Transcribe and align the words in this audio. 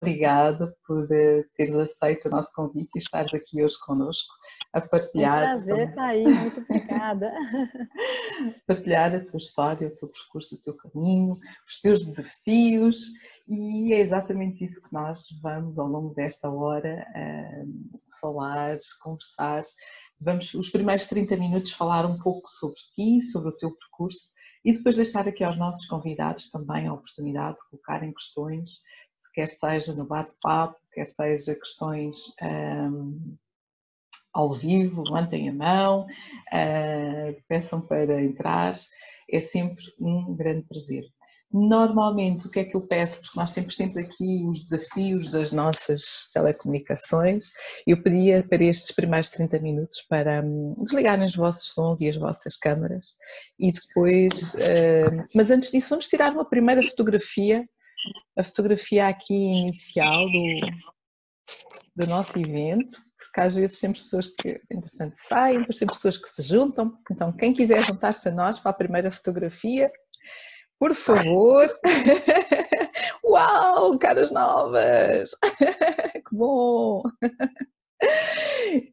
obrigada 0.00 0.74
por 0.86 1.04
uh, 1.04 1.44
teres 1.54 1.74
aceito 1.74 2.28
o 2.28 2.30
nosso 2.30 2.52
convite 2.52 2.90
e 2.94 2.98
estares 2.98 3.34
aqui 3.34 3.62
hoje 3.62 3.76
connosco 3.84 4.32
a 4.72 4.80
partilhar. 4.80 5.42
É 5.42 5.54
um 5.54 5.64
prazer 5.64 5.98
aí, 5.98 6.24
muito 6.24 6.60
obrigada. 6.60 7.32
partilhar 8.66 9.14
a 9.14 9.24
tua 9.24 9.38
história, 9.38 9.88
o 9.88 9.94
teu 9.94 10.08
percurso, 10.08 10.54
o 10.54 10.60
teu 10.60 10.76
caminho, 10.76 11.30
os 11.66 11.80
teus 11.80 12.04
desafios 12.04 13.06
e 13.48 13.92
é 13.92 14.00
exatamente 14.00 14.62
isso 14.62 14.82
que 14.82 14.92
nós 14.92 15.26
vamos 15.42 15.78
ao 15.78 15.88
longo 15.88 16.14
desta 16.14 16.50
hora 16.50 17.06
uh, 17.16 18.18
falar, 18.20 18.78
conversar. 19.02 19.62
Vamos, 20.20 20.52
os 20.54 20.70
primeiros 20.70 21.06
30 21.06 21.36
minutos, 21.36 21.72
falar 21.72 22.04
um 22.04 22.18
pouco 22.18 22.48
sobre 22.48 22.78
ti, 22.94 23.20
sobre 23.20 23.50
o 23.50 23.56
teu 23.56 23.70
percurso 23.70 24.30
e 24.64 24.72
depois 24.72 24.96
deixar 24.96 25.26
aqui 25.26 25.44
aos 25.44 25.56
nossos 25.56 25.86
convidados 25.86 26.50
também 26.50 26.86
a 26.86 26.92
oportunidade 26.92 27.56
de 27.56 27.70
colocarem 27.70 28.12
questões 28.12 28.82
quer 29.38 29.48
seja 29.48 29.94
no 29.94 30.04
bate-papo, 30.04 30.76
quer 30.92 31.06
seja 31.06 31.54
questões 31.54 32.34
um, 32.42 33.36
ao 34.32 34.52
vivo, 34.52 35.04
levantem 35.04 35.48
a 35.48 35.52
mão, 35.52 36.02
uh, 36.02 37.42
peçam 37.46 37.80
para 37.80 38.20
entrar, 38.20 38.74
é 39.30 39.40
sempre 39.40 39.84
um 40.00 40.34
grande 40.34 40.66
prazer. 40.66 41.04
Normalmente, 41.52 42.48
o 42.48 42.50
que 42.50 42.58
é 42.58 42.64
que 42.64 42.74
eu 42.74 42.80
peço? 42.80 43.20
Porque 43.20 43.38
nós 43.38 43.54
temos 43.54 43.76
sempre 43.76 44.02
aqui 44.02 44.44
os 44.44 44.66
desafios 44.66 45.30
das 45.30 45.52
nossas 45.52 46.28
telecomunicações. 46.34 47.52
Eu 47.86 48.02
pedia 48.02 48.44
para 48.46 48.64
estes 48.64 48.90
primeiros 48.90 49.30
30 49.30 49.60
minutos 49.60 50.02
para 50.02 50.42
um, 50.42 50.74
desligarem 50.82 51.24
os 51.24 51.36
vossos 51.36 51.72
sons 51.72 52.00
e 52.00 52.08
as 52.08 52.16
vossas 52.16 52.56
câmaras 52.56 53.14
e 53.56 53.70
depois. 53.70 54.54
Uh, 54.54 55.24
mas 55.32 55.52
antes 55.52 55.70
disso, 55.70 55.90
vamos 55.90 56.08
tirar 56.08 56.32
uma 56.32 56.44
primeira 56.44 56.82
fotografia 56.82 57.64
a 58.36 58.42
fotografia 58.42 59.08
aqui 59.08 59.34
inicial 59.34 60.26
do, 60.26 60.60
do 61.96 62.06
nosso 62.06 62.38
evento, 62.38 62.96
porque 63.18 63.40
às 63.40 63.54
vezes 63.54 63.80
temos 63.80 64.02
pessoas 64.02 64.28
que, 64.28 64.60
entretanto, 64.70 65.14
saem, 65.28 65.60
depois 65.60 65.78
temos 65.78 65.96
pessoas 65.96 66.18
que 66.18 66.28
se 66.28 66.42
juntam. 66.42 66.96
Então, 67.10 67.32
quem 67.32 67.52
quiser 67.52 67.82
juntar-se 67.84 68.28
a 68.28 68.32
nós 68.32 68.60
para 68.60 68.70
a 68.70 68.74
primeira 68.74 69.10
fotografia, 69.10 69.90
por 70.78 70.94
favor. 70.94 71.66
Uau, 73.24 73.98
caras 73.98 74.30
novas! 74.30 75.30
que 76.28 76.34
bom! 76.34 77.02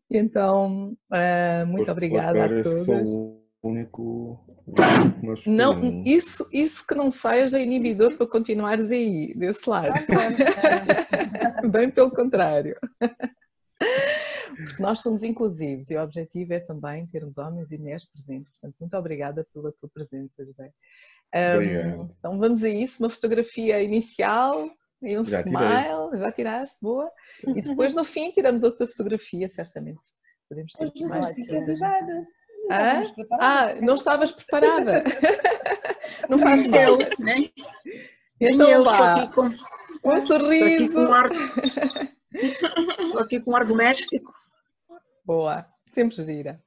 Então, 0.09 0.97
uh, 1.11 1.65
muito 1.67 1.91
obrigada 1.91 2.45
a 2.45 2.63
todos 2.63 3.44
único 3.69 4.39
Não, 5.47 6.03
isso, 6.03 6.47
isso 6.51 6.85
que 6.85 6.95
não 6.95 7.11
seja 7.11 7.59
inibidor 7.59 8.17
para 8.17 8.27
continuares 8.27 8.89
aí, 8.89 9.33
desse 9.35 9.69
lado. 9.69 9.93
Bem 11.71 11.89
pelo 11.89 12.11
contrário. 12.11 12.77
Porque 14.55 14.81
nós 14.81 14.99
somos 14.99 15.21
inclusivos 15.21 15.89
e 15.89 15.97
o 15.97 16.01
objetivo 16.01 16.53
é 16.53 16.59
também 16.59 17.05
termos 17.07 17.37
homens 17.37 17.69
e 17.71 17.77
mulheres 17.77 18.05
presentes. 18.05 18.51
Portanto, 18.53 18.75
muito 18.79 18.97
obrigada 18.97 19.45
pela 19.53 19.71
tua 19.73 19.89
presença, 19.89 20.45
José. 20.45 20.71
Um, 21.35 22.07
então 22.17 22.39
vamos 22.39 22.63
a 22.63 22.69
isso, 22.69 23.03
uma 23.03 23.09
fotografia 23.09 23.81
inicial 23.81 24.69
e 25.01 25.17
um 25.17 25.25
já 25.25 25.41
smile, 25.41 26.05
tirei. 26.09 26.19
já 26.19 26.31
tiraste, 26.31 26.77
boa. 26.81 27.11
E 27.47 27.61
depois 27.61 27.93
no 27.93 28.05
fim 28.05 28.31
tiramos 28.31 28.63
outra 28.63 28.87
fotografia, 28.87 29.49
certamente. 29.49 29.99
Podemos 30.47 30.73
ter 30.73 31.05
mais. 31.05 31.37
Obrigada. 31.49 32.27
Ah, 32.69 33.03
ah, 33.39 33.75
não 33.81 33.95
estavas 33.95 34.31
preparada. 34.31 35.03
não 36.29 36.37
faz 36.39 36.65
mal. 36.67 36.79
Eu, 36.79 37.09
nem, 37.19 37.53
então, 38.39 38.69
eu 38.69 38.79
estou 38.79 39.03
aqui 39.03 39.33
com 39.33 40.09
um 40.09 40.25
sorriso. 40.25 40.65
Estou 40.65 40.85
aqui 40.85 40.89
com 40.89 41.01
um 41.01 41.13
ar, 41.13 41.29
estou 42.99 43.21
aqui 43.21 43.39
com 43.39 43.51
um 43.51 43.55
ar 43.55 43.65
doméstico. 43.65 44.33
Boa, 45.23 45.65
sempre 45.93 46.15
gira. 46.17 46.61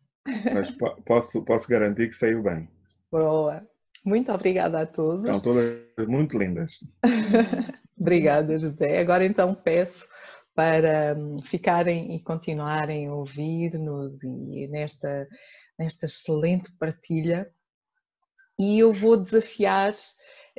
Mas 0.52 0.70
posso, 1.04 1.44
posso 1.44 1.68
garantir 1.68 2.08
que 2.08 2.14
saiu 2.14 2.42
bem. 2.42 2.68
Boa. 3.10 3.66
Muito 4.04 4.32
obrigada 4.32 4.80
a 4.80 4.86
todos. 4.86 5.24
Estão 5.24 5.40
todas 5.40 6.08
muito 6.08 6.38
lindas. 6.38 6.72
obrigada, 7.98 8.58
José. 8.58 9.00
Agora 9.00 9.24
então 9.24 9.54
peço 9.54 10.06
para 10.54 11.14
hum, 11.16 11.36
ficarem 11.44 12.14
e 12.14 12.20
continuarem 12.20 13.06
a 13.06 13.14
ouvir-nos 13.14 14.22
e 14.24 14.66
nesta 14.68 15.28
nesta 15.78 16.06
excelente 16.06 16.72
partilha. 16.72 17.50
E 18.58 18.78
eu 18.80 18.92
vou 18.92 19.16
desafiar 19.16 19.94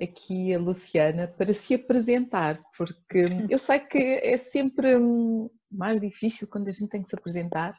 aqui 0.02 0.54
a 0.54 0.60
Luciana 0.60 1.28
para 1.28 1.54
se 1.54 1.76
apresentar, 1.76 2.62
porque 2.78 3.26
eu 3.50 3.60
sei 3.60 3.80
que 3.80 3.98
é 3.98 4.38
sempre 4.38 4.96
hum, 4.96 5.50
mais 5.70 6.00
difícil 6.00 6.48
quando 6.48 6.70
a 6.70 6.72
gente 6.72 6.90
tem 6.90 7.04
que 7.04 7.10
se 7.10 7.16
apresentar, 7.16 7.74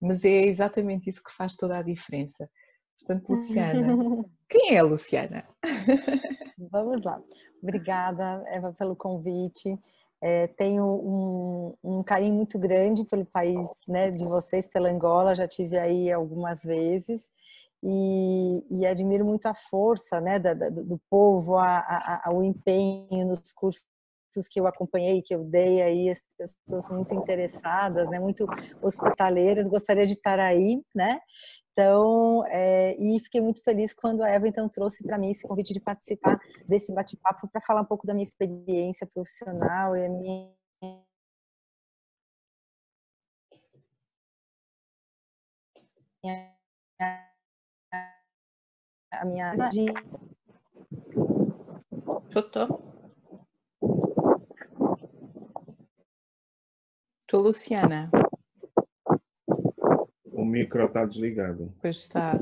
mas 0.00 0.24
é 0.24 0.44
exatamente 0.44 1.08
isso 1.08 1.22
que 1.22 1.32
faz 1.32 1.54
toda 1.56 1.78
a 1.78 1.82
diferença. 1.82 2.48
Portanto, 2.98 3.30
Luciana, 3.30 3.96
quem 4.48 4.76
é 4.76 4.78
a 4.78 4.84
Luciana? 4.84 5.48
Vamos 6.70 7.02
lá. 7.02 7.20
Obrigada, 7.62 8.44
Eva, 8.48 8.72
pelo 8.72 8.94
convite. 8.94 9.76
É, 10.24 10.46
tenho 10.46 10.84
um, 10.84 11.74
um, 11.82 12.02
carinho 12.02 12.34
muito 12.34 12.56
grande 12.56 13.04
pelo 13.04 13.24
país 13.24 13.68
né, 13.88 14.08
de 14.10 14.24
vocês, 14.24 14.68
pela 14.68 14.88
Angola, 14.88 15.34
já 15.34 15.48
tive 15.48 15.76
aí 15.76 16.12
algumas 16.12 16.62
vezes 16.62 17.28
e, 17.82 18.64
e 18.70 18.86
admiro 18.86 19.24
muito 19.24 19.46
a 19.46 19.54
força 19.54 20.20
né, 20.20 20.38
da, 20.38 20.54
da, 20.54 20.68
do 20.70 21.00
povo, 21.10 21.56
a, 21.56 21.78
a, 21.78 22.22
a, 22.26 22.32
o 22.32 22.42
empenho 22.44 23.26
nos 23.26 23.52
cursos 23.52 23.84
que 24.48 24.60
eu 24.60 24.66
acompanhei, 24.66 25.22
que 25.22 25.34
eu 25.34 25.44
dei 25.44 25.82
aí, 25.82 26.10
as 26.10 26.22
pessoas 26.36 26.88
muito 26.88 27.14
interessadas, 27.14 28.08
né, 28.10 28.18
muito 28.18 28.46
hospitaleiras, 28.80 29.68
gostaria 29.68 30.04
de 30.06 30.12
estar 30.12 30.38
aí, 30.38 30.82
né? 30.94 31.18
Então, 31.72 32.44
é, 32.48 32.94
e 32.98 33.18
fiquei 33.20 33.40
muito 33.40 33.62
feliz 33.62 33.94
quando 33.94 34.22
a 34.22 34.28
Eva 34.28 34.46
então 34.46 34.68
trouxe 34.68 35.02
para 35.02 35.16
mim 35.18 35.30
esse 35.30 35.46
convite 35.46 35.72
de 35.72 35.80
participar 35.80 36.38
desse 36.68 36.92
bate-papo 36.92 37.48
para 37.48 37.62
falar 37.62 37.80
um 37.80 37.86
pouco 37.86 38.06
da 38.06 38.12
minha 38.12 38.24
experiência 38.24 39.06
profissional 39.06 39.96
e 39.96 40.04
a 40.04 40.08
minha 40.08 40.52
a 49.10 49.24
minha 49.24 49.50
tô, 52.32 52.42
tô. 52.42 53.01
Tô 57.32 57.40
Luciana. 57.40 58.10
O 60.30 60.44
micro 60.44 60.84
está 60.84 61.06
desligado. 61.06 61.72
Pois 61.80 61.96
está. 61.96 62.38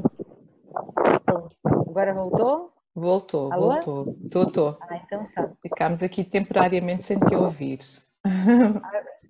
Agora 1.64 2.12
voltou? 2.12 2.72
Voltou, 2.92 3.52
Alô? 3.52 3.70
voltou. 3.70 4.16
Tô. 4.50 4.76
Ah, 4.80 4.96
então 4.96 5.28
tá. 5.32 5.48
Ficámos 5.62 6.02
aqui 6.02 6.24
temporariamente 6.24 7.04
sem 7.04 7.20
te 7.20 7.36
ouvir. 7.36 7.78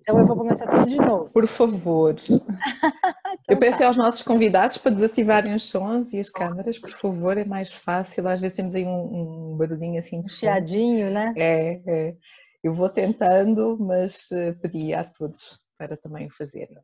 Então 0.01 0.19
eu 0.19 0.27
vou 0.27 0.35
começar 0.35 0.67
tudo 0.67 0.87
de 0.87 0.97
novo. 0.97 1.29
Por 1.29 1.47
favor. 1.47 2.15
então 2.17 3.39
eu 3.47 3.59
peço 3.59 3.81
tá. 3.81 3.87
aos 3.87 3.99
nossos 3.99 4.23
convidados 4.23 4.79
para 4.79 4.93
desativarem 4.93 5.55
os 5.55 5.65
sons 5.65 6.15
e 6.15 6.19
as 6.19 6.31
câmaras, 6.31 6.79
por 6.79 6.93
favor, 6.93 7.37
é 7.37 7.45
mais 7.45 7.71
fácil. 7.71 8.27
Às 8.27 8.41
vezes 8.41 8.57
temos 8.57 8.75
aí 8.75 8.87
um, 8.87 9.53
um 9.53 9.57
barulhinho 9.59 9.99
assim. 9.99 10.21
Um 10.21 10.29
chiadinho, 10.31 11.11
né? 11.11 11.35
É, 11.37 11.83
é. 11.87 12.15
Eu 12.63 12.75
vou 12.75 12.89
tentando, 12.89 13.77
mas 13.81 14.29
uh, 14.31 14.59
pedi 14.61 14.93
a 14.95 15.05
todos 15.05 15.61
para 15.79 15.97
também 15.97 16.27
o 16.27 16.31
fazerem. 16.31 16.79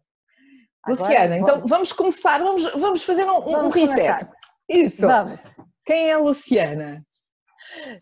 Luciana, 0.89 1.37
então 1.37 1.67
vamos 1.67 1.93
começar, 1.93 2.39
vamos, 2.39 2.65
vamos 2.73 3.03
fazer 3.03 3.25
um, 3.25 3.41
vamos 3.41 3.75
um 3.75 3.79
reset. 3.79 3.97
Começar. 3.97 4.33
Isso. 4.69 5.01
Vamos. 5.03 5.57
Quem 5.85 6.11
é 6.11 6.13
a 6.15 6.19
Luciana? 6.19 7.06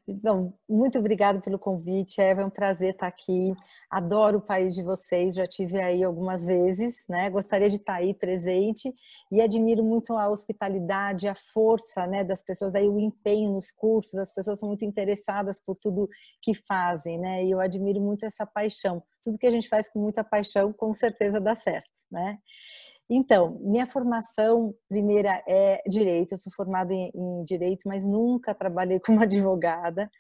Então, 0.07 0.55
muito 0.69 0.99
obrigada 0.99 1.41
pelo 1.41 1.59
convite, 1.59 2.21
Eva. 2.21 2.43
É 2.43 2.47
um 2.47 2.51
prazer 2.51 2.91
estar 2.91 3.07
aqui. 3.07 3.53
Adoro 3.91 4.39
o 4.39 4.43
país 4.43 4.75
de 4.75 4.83
vocês, 4.83 5.35
já 5.35 5.47
tive 5.47 5.81
aí 5.81 6.03
algumas 6.03 6.45
vezes, 6.45 7.05
né? 7.09 7.31
Gostaria 7.31 7.69
de 7.69 7.77
estar 7.77 7.95
aí 7.95 8.15
presente 8.15 8.95
e 9.31 9.41
admiro 9.41 9.85
muito 9.85 10.15
a 10.15 10.29
hospitalidade, 10.31 11.29
a 11.29 11.35
força, 11.35 12.07
né, 12.07 12.25
das 12.25 12.43
pessoas, 12.43 12.73
daí 12.73 12.89
o 12.89 12.99
empenho 12.99 13.53
nos 13.53 13.71
cursos. 13.71 14.15
As 14.15 14.33
pessoas 14.33 14.59
são 14.59 14.69
muito 14.69 14.85
interessadas 14.85 15.61
por 15.61 15.77
tudo 15.77 16.09
que 16.43 16.55
fazem, 16.55 17.19
né? 17.19 17.45
E 17.45 17.51
eu 17.51 17.61
admiro 17.61 18.01
muito 18.01 18.25
essa 18.25 18.47
paixão. 18.47 19.03
Tudo 19.25 19.39
que 19.39 19.47
a 19.47 19.51
gente 19.51 19.69
faz 19.69 19.89
com 19.89 19.99
muita 19.99 20.23
paixão, 20.23 20.73
com 20.73 20.93
certeza 20.93 21.41
dá 21.41 21.55
certo, 21.55 22.01
né? 22.11 22.39
Então, 23.09 23.59
minha 23.61 23.87
formação 23.87 24.75
primeira 24.89 25.43
é 25.47 25.83
direito, 25.87 26.33
eu 26.33 26.39
sou 26.39 26.53
formada 26.53 26.93
em, 26.93 27.11
em, 27.15 27.45
direito, 27.45 27.83
mas 27.87 28.05
nunca 28.05 28.55
trabalhei 28.55 28.99
como 28.99 29.21
advogada 29.23 30.11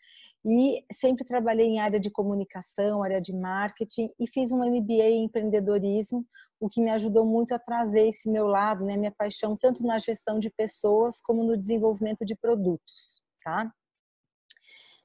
e 0.44 0.84
sempre 0.92 1.24
trabalhei 1.24 1.66
em 1.66 1.80
área 1.80 1.98
de 1.98 2.10
comunicação, 2.10 3.02
área 3.02 3.20
de 3.20 3.32
marketing 3.32 4.10
e 4.20 4.28
fiz 4.28 4.52
um 4.52 4.58
MBA 4.58 5.04
em 5.04 5.24
empreendedorismo, 5.24 6.26
o 6.60 6.68
que 6.68 6.82
me 6.82 6.90
ajudou 6.90 7.24
muito 7.24 7.54
a 7.54 7.58
trazer 7.58 8.08
esse 8.08 8.30
meu 8.30 8.46
lado, 8.46 8.84
né, 8.84 8.96
minha 8.96 9.12
paixão 9.12 9.56
tanto 9.56 9.82
na 9.82 9.98
gestão 9.98 10.38
de 10.38 10.50
pessoas 10.50 11.20
como 11.20 11.42
no 11.42 11.56
desenvolvimento 11.56 12.24
de 12.24 12.36
produtos, 12.36 13.22
tá? 13.42 13.72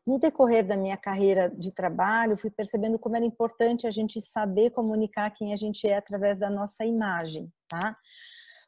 no 0.10 0.18
decorrer 0.18 0.66
da 0.66 0.76
minha 0.76 0.98
carreira 0.98 1.50
de 1.50 1.72
trabalho, 1.72 2.38
fui 2.38 2.50
percebendo 2.50 2.98
como 2.98 3.16
era 3.16 3.24
importante 3.24 3.86
a 3.86 3.92
gente 3.92 4.20
saber 4.20 4.72
comunicar 4.72 5.30
quem 5.30 5.54
a 5.54 5.56
gente 5.56 5.88
é 5.88 5.98
através 5.98 6.40
da 6.40 6.50
nossa 6.50 6.84
imagem, 6.84 7.52
tá? 7.70 7.96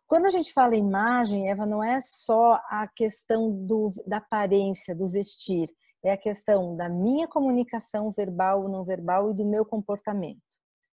Quando 0.08 0.26
a 0.26 0.30
gente 0.30 0.52
fala 0.54 0.76
imagem, 0.76 1.50
Eva, 1.50 1.66
não 1.66 1.84
é 1.84 2.00
só 2.02 2.60
a 2.70 2.88
questão 2.88 3.50
do, 3.66 3.92
da 4.06 4.18
aparência, 4.18 4.96
do 4.96 5.08
vestir, 5.08 5.70
é 6.04 6.12
a 6.12 6.18
questão 6.18 6.76
da 6.76 6.90
minha 6.90 7.28
comunicação 7.28 8.12
verbal 8.12 8.64
ou 8.64 8.70
não 8.70 8.84
verbal 8.84 9.32
e 9.32 9.34
do 9.34 9.46
meu 9.46 9.66
comportamento. 9.66 10.51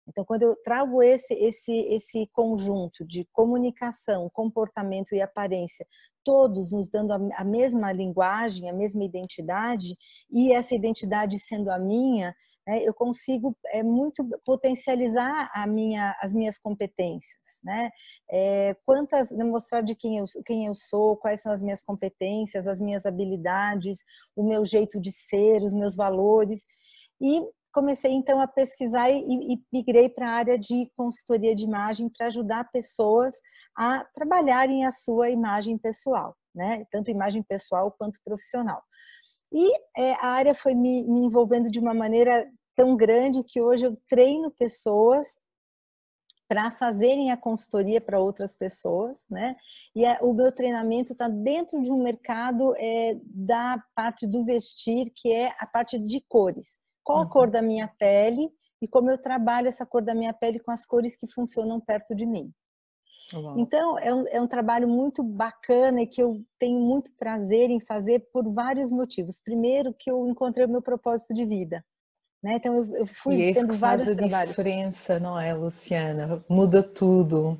Então, 0.08 0.26
quando 0.26 0.44
eu 0.44 0.56
trago 0.64 1.02
esse, 1.02 1.34
esse, 1.34 1.72
esse 1.90 2.28
conjunto 2.34 3.06
de 3.06 3.26
comunicação, 3.32 4.30
comportamento 4.34 5.16
e 5.16 5.22
aparência, 5.22 5.86
todos 6.24 6.72
nos 6.72 6.90
dando 6.90 7.14
a, 7.14 7.44
mesma 7.44 7.92
linguagem, 7.92 8.70
a 8.70 8.74
mesma 8.74 9.04
identidade, 9.04 9.96
e 10.32 10.54
essa 10.54 10.76
identidade 10.76 11.40
sendo 11.40 11.70
a 11.70 11.78
minha, 11.78 12.36
né, 12.66 12.82
eu 12.82 12.94
consigo 12.94 13.56
é, 13.68 13.84
muito 13.84 14.26
potencializar 14.46 15.50
a 15.54 15.68
minha, 15.68 16.16
as 16.22 16.34
minhas 16.34 16.58
competências. 16.58 17.60
Né? 17.64 17.90
É, 18.30 18.76
quantas, 18.86 19.32
mostrar 19.32 19.82
de 19.82 19.96
quem 19.96 20.18
eu, 20.18 20.26
quem 20.46 20.66
eu 20.66 20.76
sou, 20.76 21.18
quais 21.18 21.42
são 21.42 21.52
as 21.52 21.62
minhas 21.62 21.84
competências, 21.84 22.68
as 22.68 22.80
minhas 22.82 23.06
habilidades, 23.06 24.00
o 24.36 24.44
meu 24.44 24.66
jeito 24.66 25.00
de 25.00 25.12
ser, 25.12 25.62
os 25.62 25.74
meus 25.74 25.96
valores. 25.96 26.66
E 27.22 27.42
comecei 27.74 28.12
então 28.12 28.40
a 28.40 28.48
pesquisar 28.48 29.10
e, 29.10 29.54
e 29.54 29.64
migrei 29.74 30.08
para 30.08 30.30
a 30.30 30.34
área 30.34 30.58
de 30.58 30.90
consultoria 30.96 31.56
de 31.56 31.66
imagem 31.66 32.08
para 32.08 32.28
ajudar 32.28 32.70
pessoas 32.72 33.34
a 33.76 34.06
trabalharem 34.14 34.86
a 34.86 34.92
sua 34.92 35.30
imagem 35.30 35.78
pessoal, 35.78 36.38
né? 36.54 36.86
Tanto 36.92 37.10
imagem 37.10 37.42
pessoal 37.42 37.92
quanto 37.92 38.22
profissional. 38.24 38.82
E 39.52 39.72
é, 39.98 40.14
a 40.14 40.28
área 40.28 40.56
foi 40.56 40.76
me, 40.76 41.04
me 41.04 41.26
envolvendo 41.26 41.70
de 41.70 41.80
uma 41.80 41.94
maneira 41.94 42.48
tão 42.76 42.96
grande 42.96 43.44
que 43.44 43.60
hoje 43.60 43.86
eu 43.86 43.98
treino 44.08 44.52
pessoas 44.52 45.38
para 46.48 46.72
fazerem 46.72 47.32
a 47.32 47.38
consultoria 47.38 48.00
para 48.00 48.20
outras 48.20 48.54
pessoas, 48.54 49.18
né? 49.28 49.56
E 49.96 50.06
é, 50.06 50.20
o 50.22 50.34
meu 50.34 50.52
treinamento 50.52 51.14
está 51.14 51.28
dentro 51.28 51.82
de 51.82 51.92
um 51.92 52.04
mercado 52.04 52.76
é, 52.78 53.18
da 53.26 53.84
parte 53.96 54.28
do 54.28 54.46
vestir, 54.46 55.12
que 55.16 55.32
é 55.32 55.56
a 55.58 55.66
parte 55.66 55.98
de 55.98 56.22
cores 56.28 56.83
qual 57.04 57.22
a 57.22 57.30
cor 57.30 57.50
da 57.50 57.62
minha 57.62 57.88
pele 57.88 58.50
e 58.82 58.88
como 58.88 59.10
eu 59.10 59.18
trabalho 59.18 59.68
essa 59.68 59.86
cor 59.86 60.02
da 60.02 60.14
minha 60.14 60.34
pele 60.34 60.60
com 60.60 60.72
as 60.72 60.86
cores 60.86 61.16
que 61.16 61.28
funcionam 61.28 61.80
perto 61.80 62.16
de 62.16 62.26
mim. 62.26 62.52
Uau. 63.34 63.58
Então, 63.58 63.98
é 64.00 64.14
um, 64.14 64.28
é 64.28 64.42
um 64.42 64.48
trabalho 64.48 64.88
muito 64.88 65.24
bacana 65.24 66.02
e 66.02 66.08
que 66.08 66.22
eu 66.22 66.44
tenho 66.60 66.80
muito 66.80 67.12
prazer 67.14 67.70
em 67.70 67.80
fazer 67.80 68.20
por 68.32 68.52
vários 68.52 68.90
motivos. 68.90 69.40
Primeiro, 69.40 69.94
que 69.94 70.12
eu 70.12 70.28
encontrei 70.28 70.66
o 70.66 70.70
meu 70.70 70.82
propósito 70.82 71.34
de 71.34 71.46
vida. 71.46 71.84
Né? 72.44 72.56
Então, 72.56 72.76
eu, 72.76 72.96
eu 72.98 73.06
fui 73.08 73.36
e 73.36 73.54
tendo 73.54 73.74
vários 73.74 74.08
faz 74.08 74.18
a 74.18 74.22
trabalhos. 74.22 74.50
diferença, 74.50 75.20
não 75.20 75.40
é, 75.40 75.54
Luciana? 75.54 76.44
Muda 76.50 76.84
tudo. 76.84 77.58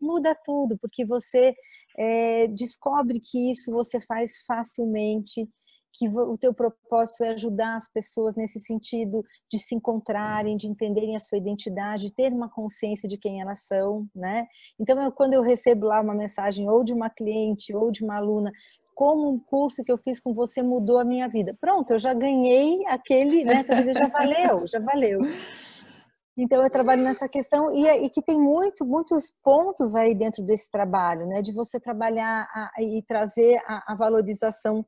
Muda 0.00 0.34
tudo, 0.34 0.76
porque 0.78 1.04
você 1.04 1.54
é, 1.98 2.48
descobre 2.48 3.20
que 3.20 3.50
isso 3.50 3.70
você 3.70 4.00
faz 4.00 4.32
facilmente, 4.46 5.48
que 5.92 6.08
o 6.08 6.36
teu 6.38 6.54
propósito 6.54 7.22
é 7.22 7.30
ajudar 7.30 7.76
as 7.76 7.88
pessoas 7.88 8.34
nesse 8.34 8.58
sentido 8.58 9.22
de 9.50 9.58
se 9.58 9.74
encontrarem, 9.74 10.56
de 10.56 10.66
entenderem 10.66 11.14
a 11.14 11.18
sua 11.18 11.38
identidade, 11.38 12.06
de 12.06 12.14
ter 12.14 12.32
uma 12.32 12.48
consciência 12.48 13.08
de 13.08 13.18
quem 13.18 13.40
elas 13.40 13.66
são, 13.66 14.06
né? 14.14 14.46
Então, 14.80 15.00
eu, 15.02 15.12
quando 15.12 15.34
eu 15.34 15.42
recebo 15.42 15.86
lá 15.86 16.00
uma 16.00 16.14
mensagem 16.14 16.68
ou 16.68 16.82
de 16.82 16.92
uma 16.92 17.10
cliente 17.10 17.74
ou 17.74 17.90
de 17.90 18.02
uma 18.02 18.16
aluna, 18.16 18.50
como 18.94 19.30
um 19.30 19.38
curso 19.38 19.82
que 19.84 19.92
eu 19.92 19.98
fiz 19.98 20.20
com 20.20 20.34
você 20.34 20.62
mudou 20.62 20.98
a 20.98 21.04
minha 21.04 21.28
vida. 21.28 21.56
Pronto, 21.60 21.92
eu 21.92 21.98
já 21.98 22.14
ganhei 22.14 22.86
aquele, 22.86 23.44
né? 23.44 23.64
Já 23.92 24.08
valeu, 24.08 24.66
já 24.66 24.78
valeu. 24.78 25.20
Então 26.36 26.62
eu 26.62 26.70
trabalho 26.70 27.02
nessa 27.02 27.28
questão 27.28 27.70
e, 27.70 27.86
e, 27.86 28.08
que 28.08 28.22
tem 28.22 28.38
muito, 28.40 28.86
muitos 28.86 29.34
pontos 29.42 29.94
aí 29.94 30.14
dentro 30.14 30.42
desse 30.42 30.70
trabalho, 30.70 31.26
né? 31.26 31.42
De 31.42 31.52
você 31.52 31.78
trabalhar 31.78 32.48
a, 32.50 32.82
e 32.82 33.02
trazer 33.02 33.60
a, 33.66 33.92
a 33.92 33.94
valorização 33.94 34.84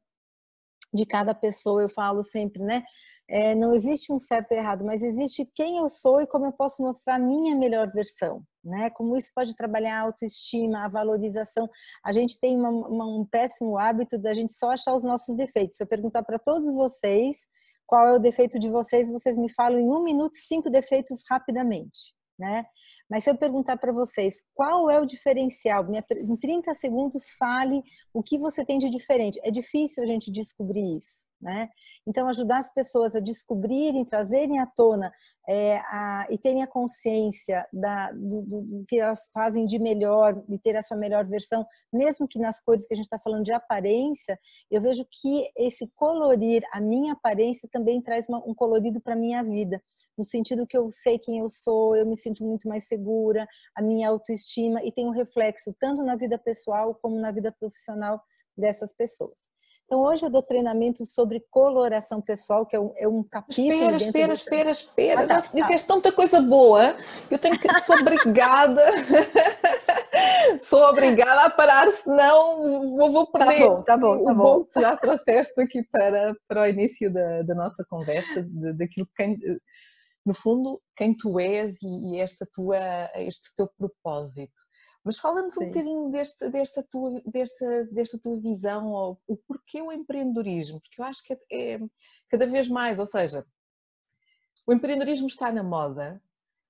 de 0.95 1.05
cada 1.05 1.35
pessoa, 1.35 1.83
eu 1.83 1.89
falo 1.89 2.23
sempre, 2.23 2.63
né? 2.63 2.85
É, 3.29 3.55
não 3.55 3.73
existe 3.75 4.13
um 4.13 4.19
certo 4.19 4.53
e 4.53 4.57
errado, 4.57 4.85
mas 4.85 5.03
existe 5.03 5.51
quem 5.55 5.79
eu 5.79 5.89
sou 5.89 6.21
e 6.21 6.27
como 6.27 6.45
eu 6.45 6.53
posso 6.53 6.83
mostrar 6.83 7.15
a 7.15 7.19
minha 7.19 7.57
melhor 7.57 7.91
versão, 7.91 8.43
né? 8.63 8.91
Como 8.91 9.17
isso 9.17 9.33
pode 9.35 9.57
trabalhar 9.57 9.99
a 9.99 10.03
autoestima, 10.03 10.85
a 10.85 10.89
valorização. 10.89 11.69
A 12.05 12.13
gente 12.13 12.39
tem 12.39 12.57
uma, 12.57 12.69
uma, 12.69 13.07
um 13.07 13.25
péssimo 13.25 13.79
hábito 13.79 14.19
da 14.19 14.35
gente 14.35 14.53
só 14.53 14.71
achar 14.71 14.95
os 14.95 15.05
nossos 15.05 15.37
defeitos. 15.37 15.77
Se 15.77 15.83
eu 15.83 15.87
perguntar 15.87 16.23
para 16.23 16.39
todos 16.39 16.73
vocês 16.73 17.47
qual 17.87 18.07
é 18.09 18.13
o 18.13 18.19
defeito 18.19 18.59
de 18.59 18.69
vocês, 18.71 19.11
vocês 19.11 19.37
me 19.37 19.51
falam 19.51 19.79
em 19.79 19.89
um 19.89 20.03
minuto 20.03 20.37
cinco 20.37 20.71
defeitos 20.71 21.23
rapidamente 21.29 22.14
né? 22.39 22.67
Mas 23.09 23.25
se 23.25 23.31
eu 23.31 23.37
perguntar 23.37 23.77
para 23.77 23.93
vocês 23.93 24.43
qual 24.55 24.91
é 24.91 25.01
o 25.01 25.07
diferencial, 25.07 25.85
em 25.93 26.37
30 26.37 26.75
segundos 26.75 27.31
fale 27.39 27.83
o 28.13 28.23
que 28.23 28.39
você 28.39 28.65
tem 28.65 28.79
de 28.79 28.89
diferente. 28.91 29.41
É 29.43 29.51
difícil 29.51 30.03
a 30.03 30.07
gente 30.07 30.33
descobrir 30.33 30.97
isso 30.97 31.25
né? 31.45 31.69
Então, 32.07 32.27
ajudar 32.27 32.59
as 32.59 32.73
pessoas 32.73 33.15
a 33.15 33.21
descobrirem, 33.21 34.03
trazerem 34.03 34.59
à 34.59 34.67
tona 34.67 35.13
é, 35.47 35.77
a, 35.77 36.27
e 36.31 36.39
terem 36.39 36.63
a 36.63 36.67
consciência 36.67 37.67
da, 37.71 38.11
do, 38.13 38.41
do, 38.41 38.85
que 38.89 38.99
elas 38.99 39.29
fazem 39.33 39.67
de 39.67 39.79
melhor 39.79 40.43
e 40.49 40.59
ter 40.59 40.75
a 40.75 40.81
sua 40.81 40.97
melhor 40.97 41.27
versão, 41.27 41.67
mesmo 41.93 42.27
que 42.27 42.39
nas 42.39 42.59
cores 42.61 42.87
que 42.87 42.95
a 42.95 42.97
gente 42.97 43.05
está 43.05 43.19
falando 43.19 43.45
de 43.45 43.53
aparência, 43.53 44.41
eu 44.71 44.81
vejo 44.81 45.05
que 45.11 45.45
esse 45.55 45.87
colorir 45.95 46.63
a 46.73 46.81
minha 46.81 47.13
aparência 47.13 47.69
também 47.71 48.01
traz 48.01 48.27
uma, 48.27 48.39
um 48.39 48.55
colorido 48.55 48.99
para 48.99 49.13
a 49.13 49.17
minha 49.17 49.45
vida, 49.45 49.83
no 50.17 50.25
sentido 50.25 50.67
que 50.67 50.79
eu 50.79 50.91
sei 50.91 51.19
quem 51.19 51.41
eu 51.41 51.51
sou, 51.51 51.95
eu 51.95 52.07
me 52.07 52.17
sinto 52.17 52.43
muito 52.43 52.67
mais 52.67 52.89
segura, 52.89 53.47
a 53.77 53.83
minha 53.83 54.09
autoestima 54.09 54.83
e 54.83 54.91
tem 54.91 55.07
um 55.07 55.11
reflexo 55.11 55.75
tanto 55.79 56.03
na 56.03 56.17
vida 56.17 56.39
pessoal 56.39 56.95
como 56.95 57.21
na 57.21 57.31
vida 57.31 57.53
profissional 57.53 58.19
dessas 58.57 58.95
pessoas. 58.95 59.54
Então, 59.87 60.01
hoje 60.01 60.25
eu 60.25 60.31
dou 60.31 60.43
treinamento 60.43 61.05
sobre 61.05 61.45
coloração 61.51 62.21
pessoal, 62.21 62.65
que 62.65 62.75
é 62.75 62.81
um, 62.81 62.93
é 62.97 63.07
um 63.07 63.23
capítulo. 63.23 63.71
Espera, 63.71 63.97
espera, 63.97 64.29
desse... 64.29 64.43
espera, 64.43 64.71
espera. 64.71 65.21
Ah, 65.23 65.27
tá, 65.27 65.41
Já 65.43 65.51
disseste 65.53 65.89
tá. 65.89 65.95
tanta 65.95 66.11
coisa 66.13 66.41
boa 66.41 66.97
que 67.29 67.35
eu 67.35 67.39
tenho 67.39 67.59
que. 67.59 67.81
Sou 67.83 67.97
obrigada. 67.99 68.83
sou 70.61 70.89
obrigada 70.89 71.43
a 71.43 71.51
parar, 71.51 71.91
senão 71.91 72.97
vou, 72.97 73.13
vou 73.13 73.27
tá 73.27 73.45
perder. 73.47 73.61
Tá 73.61 73.69
bom, 73.69 73.83
tá 73.83 73.97
bom, 73.97 74.25
tá 74.25 74.33
o 74.33 74.35
bom. 74.35 74.65
que 74.65 74.81
já 74.81 74.97
trouxeste 74.97 75.61
aqui 75.61 75.83
para, 75.93 76.35
para 76.49 76.63
o 76.63 76.67
início 76.67 77.13
da, 77.13 77.43
da 77.43 77.55
nossa 77.55 77.85
conversa, 77.89 78.43
de, 78.43 78.73
daquilo 78.73 79.07
que. 79.15 79.37
No 80.25 80.33
fundo, 80.33 80.81
quem 80.97 81.15
tu 81.15 81.39
és 81.39 81.83
e, 81.83 82.15
e 82.15 82.21
esta 82.21 82.49
tua, 82.55 82.79
este 83.17 83.55
teu 83.55 83.69
propósito. 83.77 84.55
Mas 85.05 85.19
fala-nos 85.19 85.57
um 85.59 85.67
bocadinho 85.67 86.11
deste, 86.11 86.49
desta, 86.49 86.83
tua, 86.83 87.21
desta, 87.27 87.85
desta 87.85 88.19
tua 88.19 88.41
visão, 88.41 88.87
ou 88.91 89.21
o 89.27 89.37
porquê 89.37 89.83
o 89.83 89.93
empreendedorismo, 89.93 90.81
porque 90.81 91.01
eu 91.01 91.05
acho 91.05 91.23
que 91.23 91.35
é, 91.35 91.75
é 91.75 91.81
cada 92.31 92.47
vez 92.47 92.69
mais, 92.69 92.99
ou 92.99 93.07
seja, 93.07 93.45
o 94.67 94.73
empreendedorismo 94.73 95.27
está 95.27 95.53
na 95.53 95.63
moda, 95.63 96.23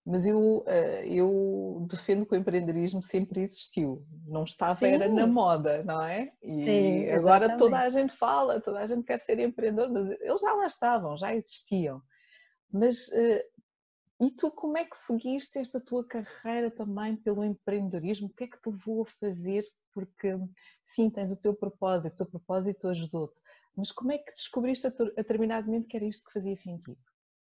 mas 0.04 0.26
eu, 0.26 0.64
eh, 0.66 1.06
eu 1.08 1.86
defendo 1.88 2.26
que 2.26 2.34
o 2.34 2.36
empreendedorismo 2.36 3.02
sempre 3.02 3.40
existiu, 3.42 4.04
não 4.26 4.42
estava 4.42 4.74
Sim. 4.74 4.86
era 4.86 5.08
na 5.08 5.26
moda, 5.26 5.82
não 5.84 6.02
é? 6.02 6.32
E 6.42 6.64
Sim, 6.64 7.10
agora 7.10 7.56
toda 7.56 7.78
a 7.78 7.88
gente 7.88 8.12
fala, 8.12 8.60
toda 8.60 8.80
a 8.80 8.86
gente 8.86 9.04
quer 9.04 9.20
ser 9.20 9.38
empreendedor, 9.38 9.90
mas 9.90 10.10
eles 10.20 10.40
já 10.40 10.52
lá 10.52 10.66
estavam, 10.66 11.16
já 11.16 11.34
existiam. 11.34 12.02
Mas 12.70 13.10
eh, 13.12 13.46
e 14.20 14.30
tu 14.30 14.50
como 14.50 14.78
é 14.78 14.84
que 14.84 14.96
seguiste 14.96 15.58
esta 15.58 15.80
tua 15.80 16.04
carreira 16.06 16.70
também 16.70 17.16
pelo 17.16 17.44
empreendedorismo? 17.44 18.28
O 18.28 18.30
que 18.30 18.44
é 18.44 18.46
que 18.46 18.60
te 18.60 18.70
levou 18.70 19.02
a 19.02 19.06
fazer? 19.06 19.64
Porque 19.92 20.36
sim, 20.82 21.10
tens 21.10 21.32
o 21.32 21.36
teu 21.36 21.54
propósito, 21.54 22.14
o 22.14 22.16
teu 22.16 22.26
propósito 22.26 22.88
ajudou-te, 22.88 23.40
mas 23.76 23.90
como 23.90 24.12
é 24.12 24.18
que 24.18 24.32
descobriste 24.34 24.86
a, 24.86 24.90
determinado 24.90 25.66
momento 25.66 25.88
que 25.88 25.96
era 25.96 26.06
isto 26.06 26.24
que 26.24 26.32
fazia 26.32 26.54
sentido? 26.56 26.98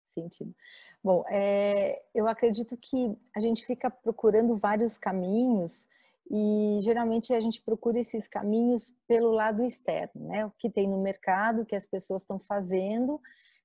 Sentido. 0.04 0.54
Bom, 1.02 1.24
é, 1.28 2.02
eu 2.14 2.26
acredito 2.26 2.76
que 2.76 3.16
a 3.34 3.40
gente 3.40 3.64
fica 3.64 3.88
procurando 3.90 4.56
vários 4.56 4.98
caminhos 4.98 5.88
e 6.28 6.78
geralmente 6.80 7.32
a 7.32 7.40
gente 7.40 7.60
procura 7.62 7.98
esses 7.98 8.26
caminhos 8.28 8.94
pelo 9.06 9.30
lado 9.30 9.64
externo, 9.64 10.28
né? 10.28 10.46
O 10.46 10.50
que 10.52 10.70
tem 10.70 10.88
no 10.88 11.00
mercado, 11.00 11.62
o 11.62 11.66
que 11.66 11.74
as 11.74 11.86
pessoas 11.86 12.22
estão 12.22 12.38
fazendo 12.38 13.20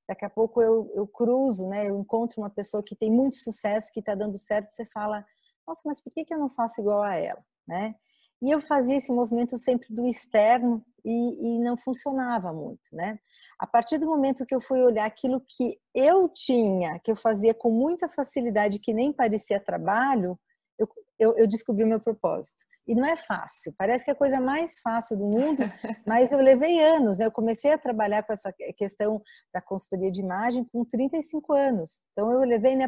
Daqui 0.08 0.26
a 0.26 0.30
pouco 0.30 0.62
eu, 0.62 0.92
eu 0.94 1.08
cruzo, 1.08 1.68
né? 1.68 1.90
Eu 1.90 2.00
encontro 2.00 2.42
uma 2.42 2.50
pessoa 2.50 2.84
que 2.84 2.96
tem 2.96 3.12
muito 3.12 3.38
sucesso, 3.38 3.92
que 3.92 4.00
está 4.00 4.14
dando 4.14 4.38
certo, 4.38 4.70
você 4.70 4.86
fala, 4.86 5.26
nossa, 5.68 5.82
mas 5.86 6.02
por 6.02 6.12
que, 6.12 6.24
que 6.24 6.34
eu 6.34 6.40
não 6.40 6.50
faço 6.50 6.82
igual 6.82 7.02
a 7.02 7.16
ela, 7.16 7.44
né? 7.68 7.96
E 8.42 8.52
eu 8.52 8.62
fazia 8.62 8.98
esse 8.98 9.12
movimento 9.12 9.58
sempre 9.58 9.88
do 9.94 10.06
externo 10.08 10.86
e, 11.04 11.56
e, 11.56 11.60
não 11.60 11.78
funcionava 11.78 12.52
muito, 12.52 12.84
né? 12.92 13.18
A 13.58 13.66
partir 13.66 13.98
do 13.98 14.06
momento 14.06 14.46
que 14.46 14.54
eu 14.54 14.62
fui 14.62 14.82
olhar 14.82 15.06
aquilo 15.06 15.42
que 15.42 15.80
eu 15.94 16.28
tinha, 16.30 17.00
que 17.00 17.12
eu 17.12 17.16
fazia 17.16 17.54
com 17.54 17.72
muita 17.72 18.10
facilidade, 18.10 18.80
que 18.80 18.94
nem 18.94 19.14
parecia 19.14 19.60
trabalho, 19.60 20.38
eu, 20.78 20.88
eu, 21.18 21.38
eu 21.38 21.48
descobri 21.48 21.84
o 21.84 21.88
meu 21.88 22.00
propósito. 22.00 22.64
E 22.88 22.94
não 22.94 23.06
é 23.06 23.16
fácil, 23.16 23.74
parece 23.76 24.06
que 24.06 24.12
é 24.12 24.14
a 24.14 24.18
coisa 24.18 24.40
mais 24.40 24.80
fácil 24.80 25.18
do 25.18 25.26
mundo, 25.26 25.58
mas 26.06 26.32
eu 26.32 26.38
levei 26.40 26.80
anos, 26.80 27.18
né? 27.18 27.26
Eu 27.26 27.32
comecei 27.32 27.72
a 27.72 27.80
trabalhar 27.80 28.22
com 28.22 28.32
essa 28.32 28.54
questão 28.78 29.20
da 29.52 29.60
consultoria 29.60 30.12
de 30.12 30.22
imagem 30.22 30.64
com 30.72 30.86
35 30.86 31.52
anos. 31.52 32.00
Então 32.12 32.32
eu 32.32 32.42
levei 32.42 32.76
né, 32.76 32.88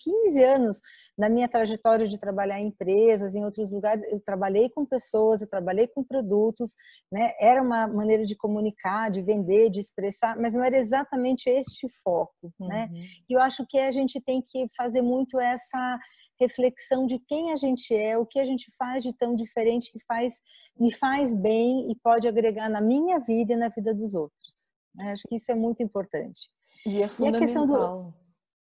15 0.00 0.42
anos 0.42 0.80
na 1.18 1.28
minha 1.28 1.46
trajetória 1.46 2.06
de 2.06 2.18
trabalhar 2.18 2.58
em 2.58 2.68
empresas, 2.68 3.34
em 3.34 3.44
outros 3.44 3.70
lugares. 3.70 4.02
Eu 4.10 4.18
trabalhei 4.18 4.70
com 4.70 4.86
pessoas, 4.86 5.42
eu 5.42 5.48
trabalhei 5.48 5.86
com 5.88 6.02
produtos, 6.02 6.72
né? 7.12 7.32
Era 7.38 7.60
uma 7.60 7.86
maneira 7.86 8.24
de 8.24 8.34
comunicar, 8.34 9.10
de 9.10 9.20
vender, 9.20 9.68
de 9.68 9.80
expressar, 9.80 10.38
mas 10.38 10.54
não 10.54 10.64
era 10.64 10.78
exatamente 10.78 11.50
este 11.50 11.86
foco, 12.02 12.50
né? 12.58 12.88
Uhum. 12.90 13.00
E 13.28 13.36
eu 13.36 13.42
acho 13.42 13.66
que 13.68 13.78
a 13.78 13.90
gente 13.90 14.18
tem 14.22 14.40
que 14.40 14.66
fazer 14.74 15.02
muito 15.02 15.38
essa 15.38 15.98
reflexão 16.40 17.06
de 17.06 17.18
quem 17.18 17.52
a 17.52 17.56
gente 17.56 17.94
é, 17.94 18.18
o 18.18 18.26
que 18.26 18.38
a 18.38 18.44
gente 18.44 18.66
faz 18.76 19.02
de 19.02 19.12
tão 19.12 19.34
diferente 19.34 19.90
que 19.92 19.98
faz 20.06 20.40
me 20.78 20.92
faz 20.92 21.36
bem 21.36 21.90
e 21.90 21.96
pode 22.02 22.26
agregar 22.26 22.68
na 22.68 22.80
minha 22.80 23.18
vida 23.20 23.52
e 23.52 23.56
na 23.56 23.68
vida 23.68 23.94
dos 23.94 24.14
outros. 24.14 24.72
Né? 24.94 25.12
Acho 25.12 25.22
que 25.28 25.36
isso 25.36 25.50
é 25.50 25.54
muito 25.54 25.82
importante. 25.82 26.50
E 26.86 27.02
é 27.02 27.08
fundamental. 27.08 27.40
E 27.40 27.44
a 27.44 27.46
questão 27.46 27.66
do... 27.66 28.14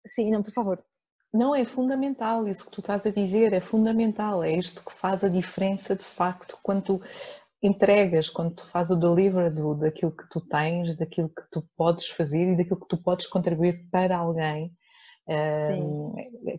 Sim, 0.07 0.31
não, 0.31 0.43
por 0.43 0.53
favor. 0.53 0.85
Não, 1.33 1.55
é 1.55 1.65
fundamental, 1.65 2.47
isso 2.47 2.67
que 2.67 2.73
tu 2.73 2.81
estás 2.81 3.07
a 3.07 3.11
dizer 3.11 3.55
é 3.55 3.61
fundamental, 3.61 4.45
é 4.45 4.53
isto 4.53 4.85
que 4.85 4.93
faz 4.93 5.25
a 5.25 5.31
diferença 5.31 5.97
de 5.97 6.05
facto 6.05 6.59
quando 6.63 6.83
tu 6.83 7.03
entregas, 7.63 8.29
quando 8.29 8.55
tu 8.57 8.67
fazes 8.67 8.91
o 8.91 9.01
deliver 9.01 9.51
do, 9.51 9.75
daquilo 9.75 10.13
que 10.13 10.29
tu 10.29 10.41
tens, 10.43 10.95
daquilo 10.97 11.31
que 11.31 11.43
tu 11.51 11.67
podes 11.75 12.09
fazer 12.09 12.53
e 12.53 12.57
daquilo 12.57 12.81
que 12.81 12.89
tu 12.89 12.99
podes 12.99 13.27
contribuir 13.27 13.89
para 13.91 14.19
alguém, 14.19 14.77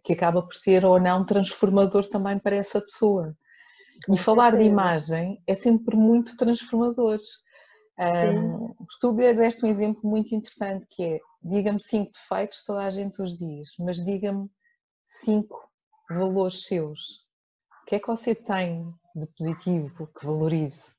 que 0.03 0.13
acaba 0.13 0.41
por 0.41 0.55
ser 0.55 0.85
ou 0.85 0.99
não 0.99 1.25
transformador 1.25 2.07
também 2.09 2.39
para 2.39 2.55
essa 2.55 2.81
pessoa. 2.81 3.35
Com 4.05 4.15
e 4.15 4.17
falar 4.17 4.51
certeza. 4.51 4.63
de 4.63 4.69
imagem 4.69 5.43
é 5.47 5.55
sempre 5.55 5.95
muito 5.95 6.35
transformador. 6.37 7.19
Um, 7.99 8.73
tu 8.99 9.13
deste 9.13 9.65
um 9.65 9.69
exemplo 9.69 10.09
muito 10.09 10.33
interessante 10.33 10.87
que 10.89 11.03
é 11.03 11.19
diga-me 11.43 11.79
cinco 11.79 12.11
defeitos, 12.11 12.63
toda 12.63 12.81
a 12.81 12.89
gente 12.89 13.21
os 13.21 13.37
diz, 13.37 13.75
mas 13.79 14.03
diga-me 14.03 14.49
cinco 15.03 15.69
valores 16.09 16.65
seus. 16.65 17.23
O 17.83 17.85
que 17.85 17.95
é 17.95 17.99
que 17.99 18.07
você 18.07 18.33
tem 18.33 18.91
de 19.15 19.27
positivo 19.37 20.07
que 20.07 20.25
valorize? 20.25 20.92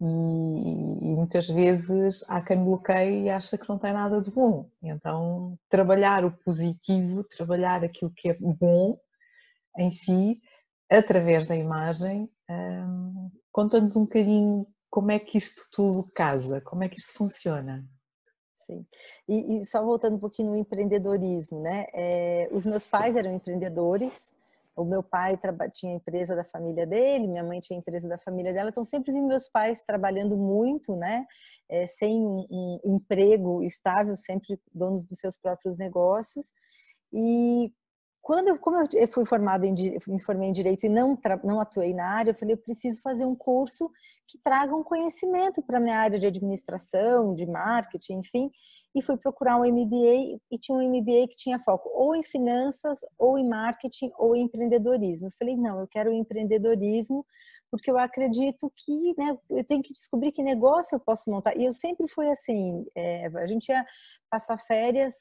E, 0.00 0.04
muitas 0.04 1.48
vezes 1.48 2.24
há 2.28 2.42
quem 2.42 2.62
bloqueie 2.62 3.24
e 3.24 3.30
acha 3.30 3.56
que 3.56 3.68
não 3.68 3.78
tem 3.78 3.92
nada 3.92 4.20
de 4.20 4.30
bom. 4.30 4.68
Então, 4.82 5.58
trabalhar 5.68 6.24
o 6.24 6.30
positivo, 6.30 7.24
trabalhar 7.24 7.82
aquilo 7.82 8.12
que 8.14 8.28
é 8.28 8.36
bom 8.38 8.98
em 9.78 9.90
si, 9.90 10.40
através 10.90 11.46
da 11.46 11.56
imagem, 11.56 12.30
hum, 12.48 13.30
conta-nos 13.50 13.96
um 13.96 14.02
bocadinho 14.02 14.66
como 14.90 15.10
é 15.10 15.18
que 15.18 15.38
isto 15.38 15.62
tudo 15.72 16.10
casa, 16.14 16.60
como 16.60 16.84
é 16.84 16.88
que 16.88 16.98
isto 16.98 17.12
funciona. 17.14 17.84
Sim. 18.58 18.84
E, 19.28 19.58
e 19.60 19.66
só 19.66 19.82
voltando 19.84 20.16
um 20.16 20.20
pouquinho 20.20 20.50
no 20.50 20.56
empreendedorismo, 20.56 21.60
né? 21.60 21.86
É, 21.94 22.48
os 22.50 22.66
meus 22.66 22.84
pais 22.84 23.14
eram 23.16 23.34
empreendedores, 23.34 24.32
o 24.76 24.84
meu 24.84 25.02
pai 25.02 25.38
tinha 25.72 25.92
a 25.92 25.96
empresa 25.96 26.36
da 26.36 26.44
família 26.44 26.86
dele, 26.86 27.26
minha 27.26 27.42
mãe 27.42 27.60
tinha 27.60 27.78
a 27.78 27.80
empresa 27.80 28.06
da 28.06 28.18
família 28.18 28.52
dela, 28.52 28.68
então 28.68 28.84
sempre 28.84 29.10
vi 29.12 29.22
meus 29.22 29.48
pais 29.48 29.82
trabalhando 29.82 30.36
muito, 30.36 30.94
né? 30.94 31.26
É, 31.68 31.86
sem 31.86 32.14
um, 32.14 32.78
emprego 32.84 33.62
estável, 33.62 34.14
sempre 34.16 34.60
donos 34.72 35.06
dos 35.06 35.18
seus 35.18 35.38
próprios 35.38 35.78
negócios. 35.78 36.52
E 37.12 37.72
quando 38.26 38.48
eu, 38.48 38.58
como 38.58 38.76
eu 38.76 39.08
fui 39.12 39.24
formada 39.24 39.64
em, 39.64 39.72
me 40.08 40.20
formei 40.20 40.48
em 40.48 40.52
direito 40.52 40.84
e 40.84 40.88
não 40.88 41.16
não 41.44 41.60
atuei 41.60 41.94
na 41.94 42.08
área, 42.08 42.32
eu 42.32 42.34
falei 42.34 42.54
eu 42.54 42.58
preciso 42.58 43.00
fazer 43.00 43.24
um 43.24 43.36
curso 43.36 43.88
que 44.26 44.36
traga 44.42 44.74
um 44.74 44.82
conhecimento 44.82 45.62
para 45.62 45.78
minha 45.78 45.96
área 45.96 46.18
de 46.18 46.26
administração, 46.26 47.32
de 47.32 47.46
marketing, 47.46 48.14
enfim, 48.14 48.50
e 48.92 49.00
fui 49.00 49.16
procurar 49.16 49.56
um 49.56 49.64
MBA 49.64 50.40
e 50.50 50.58
tinha 50.58 50.76
um 50.76 50.82
MBA 50.82 51.28
que 51.28 51.36
tinha 51.36 51.60
foco 51.60 51.88
ou 51.94 52.16
em 52.16 52.24
finanças, 52.24 52.98
ou 53.16 53.38
em 53.38 53.48
marketing, 53.48 54.10
ou 54.18 54.34
em 54.34 54.42
empreendedorismo. 54.42 55.28
Eu 55.28 55.32
falei 55.38 55.56
não, 55.56 55.78
eu 55.78 55.86
quero 55.86 56.12
empreendedorismo 56.12 57.24
porque 57.70 57.88
eu 57.88 57.96
acredito 57.96 58.72
que 58.74 59.14
né, 59.16 59.38
eu 59.50 59.62
tenho 59.62 59.82
que 59.82 59.92
descobrir 59.92 60.32
que 60.32 60.42
negócio 60.42 60.96
eu 60.96 61.00
posso 61.00 61.30
montar. 61.30 61.56
E 61.56 61.64
eu 61.64 61.72
sempre 61.72 62.08
fui 62.08 62.28
assim, 62.28 62.84
é, 62.92 63.26
a 63.26 63.46
gente 63.46 63.68
ia 63.68 63.86
passar 64.28 64.58
férias 64.58 65.14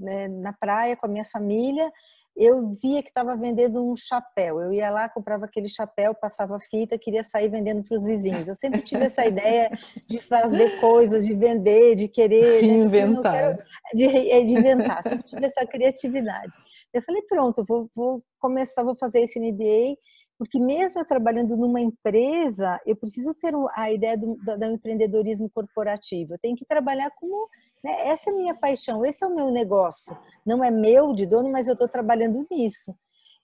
né, 0.00 0.28
na 0.28 0.54
praia 0.54 0.96
com 0.96 1.04
a 1.04 1.10
minha 1.10 1.26
família 1.26 1.92
eu 2.36 2.74
via 2.82 3.02
que 3.02 3.08
estava 3.08 3.36
vendendo 3.36 3.84
um 3.84 3.94
chapéu. 3.94 4.60
Eu 4.60 4.72
ia 4.72 4.90
lá, 4.90 5.08
comprava 5.08 5.44
aquele 5.44 5.68
chapéu, 5.68 6.14
passava 6.14 6.58
fita, 6.58 6.98
queria 6.98 7.22
sair 7.22 7.48
vendendo 7.48 7.84
para 7.84 7.96
os 7.96 8.04
vizinhos. 8.04 8.48
Eu 8.48 8.54
sempre 8.54 8.80
tive 8.82 9.04
essa 9.04 9.26
ideia 9.26 9.70
de 10.08 10.18
fazer 10.18 10.78
coisas, 10.80 11.26
de 11.26 11.34
vender, 11.34 11.94
de 11.94 12.08
querer. 12.08 12.62
De 12.62 12.68
né? 12.68 12.74
inventar. 12.74 13.32
Quero, 13.32 13.58
de, 13.94 14.30
é, 14.30 14.44
de, 14.44 14.54
inventar. 14.54 15.02
Sempre 15.02 15.28
tive 15.28 15.46
essa 15.46 15.66
criatividade. 15.66 16.56
Eu 16.92 17.02
falei, 17.02 17.22
pronto, 17.22 17.64
vou, 17.66 17.90
vou 17.94 18.22
começar, 18.38 18.82
vou 18.82 18.96
fazer 18.96 19.20
esse 19.20 19.38
MBA 19.38 19.96
porque 20.42 20.58
mesmo 20.58 20.98
eu 20.98 21.04
trabalhando 21.04 21.56
numa 21.56 21.80
empresa, 21.80 22.80
eu 22.84 22.96
preciso 22.96 23.32
ter 23.32 23.54
a 23.76 23.92
ideia 23.92 24.18
do, 24.18 24.34
do 24.34 24.64
empreendedorismo 24.64 25.48
corporativo. 25.48 26.34
Eu 26.34 26.38
tenho 26.38 26.56
que 26.56 26.64
trabalhar 26.64 27.12
como 27.12 27.48
né, 27.84 28.08
essa 28.08 28.28
é 28.28 28.32
a 28.32 28.36
minha 28.36 28.52
paixão, 28.52 29.04
esse 29.04 29.22
é 29.22 29.26
o 29.28 29.32
meu 29.32 29.52
negócio. 29.52 30.18
Não 30.44 30.64
é 30.64 30.68
meu 30.68 31.12
de 31.12 31.26
dono, 31.26 31.48
mas 31.48 31.68
eu 31.68 31.74
estou 31.74 31.86
trabalhando 31.86 32.44
nisso. 32.50 32.92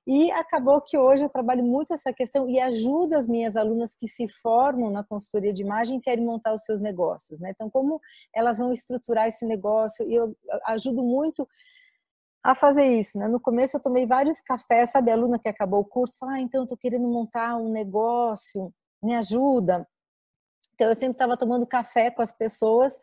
E 0.08 0.28
acabou 0.32 0.80
que 0.80 0.98
hoje 0.98 1.22
eu 1.22 1.28
trabalho 1.28 1.62
muito 1.62 1.94
essa 1.94 2.12
questão 2.12 2.48
e 2.48 2.58
ajudo 2.58 3.14
as 3.14 3.28
minhas 3.28 3.56
alunas 3.56 3.94
que 3.94 4.08
se 4.08 4.26
formam 4.42 4.90
na 4.90 5.04
consultoria 5.04 5.52
de 5.52 5.62
imagem 5.62 5.98
e 5.98 6.00
querem 6.00 6.24
montar 6.24 6.52
os 6.52 6.64
seus 6.64 6.80
negócios. 6.80 7.38
Né? 7.38 7.52
Então, 7.54 7.70
como 7.70 8.00
elas 8.34 8.58
vão 8.58 8.72
estruturar 8.72 9.28
esse 9.28 9.46
negócio? 9.46 10.04
E 10.10 10.16
eu 10.16 10.36
ajudo 10.66 11.04
muito 11.04 11.46
a 12.50 12.54
fazer 12.54 12.86
isso, 12.86 13.18
né? 13.18 13.28
No 13.28 13.38
começo 13.38 13.76
eu 13.76 13.80
tomei 13.80 14.06
vários 14.06 14.40
cafés, 14.40 14.90
sabe, 14.90 15.10
a 15.10 15.14
aluna 15.14 15.38
que 15.38 15.50
acabou 15.50 15.80
o 15.80 15.84
curso, 15.84 16.16
fala, 16.18 16.32
ah, 16.32 16.40
então 16.40 16.62
eu 16.62 16.66
tô 16.66 16.78
querendo 16.78 17.06
montar 17.06 17.58
um 17.58 17.70
negócio, 17.70 18.72
me 19.02 19.14
ajuda. 19.14 19.86
Então 20.72 20.88
eu 20.88 20.94
sempre 20.94 21.12
estava 21.12 21.36
tomando 21.36 21.66
café 21.66 22.10
com 22.10 22.22
as 22.22 22.32
pessoas 22.32 22.98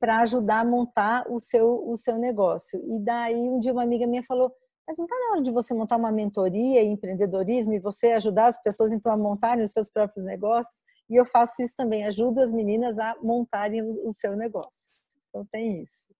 para 0.00 0.20
ajudar 0.20 0.60
a 0.60 0.64
montar 0.64 1.30
o 1.30 1.38
seu 1.38 1.86
o 1.86 1.96
seu 1.96 2.16
negócio. 2.16 2.82
E 2.86 2.98
daí 3.00 3.36
um 3.36 3.58
dia 3.58 3.72
uma 3.72 3.82
amiga 3.82 4.06
minha 4.06 4.22
falou: 4.24 4.50
"Mas 4.86 4.96
não 4.96 5.04
está 5.04 5.16
na 5.18 5.32
hora 5.32 5.42
de 5.42 5.50
você 5.50 5.74
montar 5.74 5.96
uma 5.96 6.12
mentoria 6.12 6.82
em 6.82 6.92
empreendedorismo 6.92 7.74
e 7.74 7.78
você 7.78 8.12
ajudar 8.12 8.46
as 8.46 8.62
pessoas 8.62 8.92
então 8.92 9.12
a 9.12 9.16
montarem 9.16 9.64
os 9.64 9.72
seus 9.72 9.90
próprios 9.90 10.24
negócios?" 10.24 10.84
E 11.10 11.16
eu 11.16 11.24
faço 11.26 11.60
isso 11.62 11.74
também, 11.76 12.06
ajudo 12.06 12.40
as 12.40 12.52
meninas 12.52 12.98
a 12.98 13.14
montarem 13.22 13.82
o, 13.82 14.08
o 14.08 14.12
seu 14.12 14.34
negócio. 14.36 14.90
Então 15.28 15.44
tem 15.52 15.82
isso. 15.82 16.15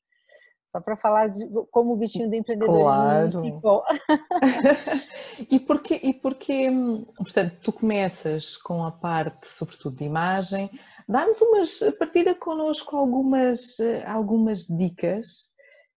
Só 0.77 0.81
para 0.83 0.97
falar 0.97 1.29
de 1.29 1.47
como 1.71 1.95
o 1.95 1.97
bichinho 1.97 2.29
do 2.29 2.37
empreendedorismo 2.37 2.85
claro. 2.85 3.43
ficou. 3.43 3.83
e 5.51 5.59
porque 5.59 5.95
e 6.03 6.13
porque, 6.13 6.69
portanto, 7.17 7.57
tu 7.63 7.73
começas 7.73 8.59
com 8.59 8.85
a 8.85 8.93
parte, 8.93 9.49
sobretudo, 9.49 9.97
de 9.97 10.05
imagem, 10.05 10.71
dá-nos 11.09 11.41
umas, 11.41 11.79
partilha 11.99 12.35
connosco 12.35 12.95
algumas, 12.95 13.79
algumas 14.05 14.67
dicas, 14.67 15.51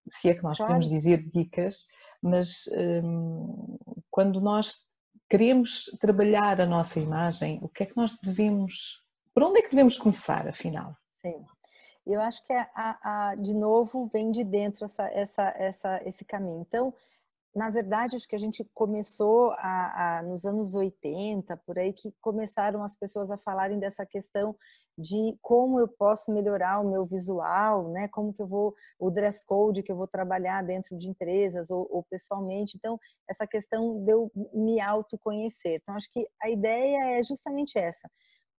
se 0.09 0.29
é 0.29 0.33
que 0.33 0.43
nós 0.43 0.55
claro. 0.55 0.75
podemos 0.75 0.89
dizer 0.89 1.29
dicas, 1.29 1.87
mas 2.21 2.69
um, 3.03 3.77
quando 4.09 4.39
nós 4.39 4.85
queremos 5.29 5.87
trabalhar 5.99 6.61
a 6.61 6.65
nossa 6.65 7.01
imagem, 7.01 7.59
o 7.61 7.67
que 7.67 7.83
é 7.83 7.85
que 7.85 7.97
nós 7.97 8.17
devemos, 8.23 9.03
por 9.33 9.43
onde 9.43 9.59
é 9.59 9.61
que 9.61 9.71
devemos 9.71 9.97
começar, 9.97 10.47
afinal? 10.47 10.95
Sim. 11.21 11.43
Eu 12.05 12.21
acho 12.21 12.43
que 12.43 12.53
a, 12.53 12.69
a, 12.73 13.29
a, 13.29 13.35
de 13.35 13.53
novo 13.53 14.09
vem 14.11 14.31
de 14.31 14.43
dentro 14.43 14.85
essa, 14.85 15.07
essa, 15.09 15.53
essa, 15.57 16.01
esse 16.05 16.25
caminho. 16.25 16.61
Então, 16.61 16.93
na 17.55 17.69
verdade, 17.69 18.15
acho 18.15 18.27
que 18.27 18.35
a 18.35 18.39
gente 18.39 18.63
começou 18.75 19.51
a, 19.57 20.19
a, 20.19 20.23
nos 20.23 20.45
anos 20.45 20.75
80, 20.75 21.57
por 21.57 21.79
aí, 21.79 21.91
que 21.91 22.13
começaram 22.21 22.83
as 22.83 22.95
pessoas 22.95 23.31
a 23.31 23.37
falarem 23.37 23.79
dessa 23.79 24.05
questão 24.05 24.55
de 24.97 25.37
como 25.41 25.79
eu 25.79 25.87
posso 25.87 26.31
melhorar 26.31 26.79
o 26.79 26.89
meu 26.89 27.05
visual, 27.05 27.89
né? 27.89 28.07
Como 28.09 28.31
que 28.31 28.41
eu 28.41 28.47
vou, 28.47 28.75
o 28.99 29.09
dress 29.09 29.43
code 29.43 29.81
que 29.81 29.91
eu 29.91 29.95
vou 29.95 30.07
trabalhar 30.07 30.63
dentro 30.63 30.95
de 30.95 31.09
empresas 31.09 31.71
ou, 31.71 31.87
ou 31.89 32.03
pessoalmente. 32.03 32.77
Então, 32.77 32.99
essa 33.27 33.47
questão 33.47 34.03
de 34.03 34.11
eu 34.11 34.31
me 34.53 34.79
autoconhecer. 34.79 35.79
Então, 35.81 35.95
acho 35.95 36.09
que 36.11 36.27
a 36.41 36.49
ideia 36.49 37.19
é 37.19 37.23
justamente 37.23 37.79
essa. 37.79 38.09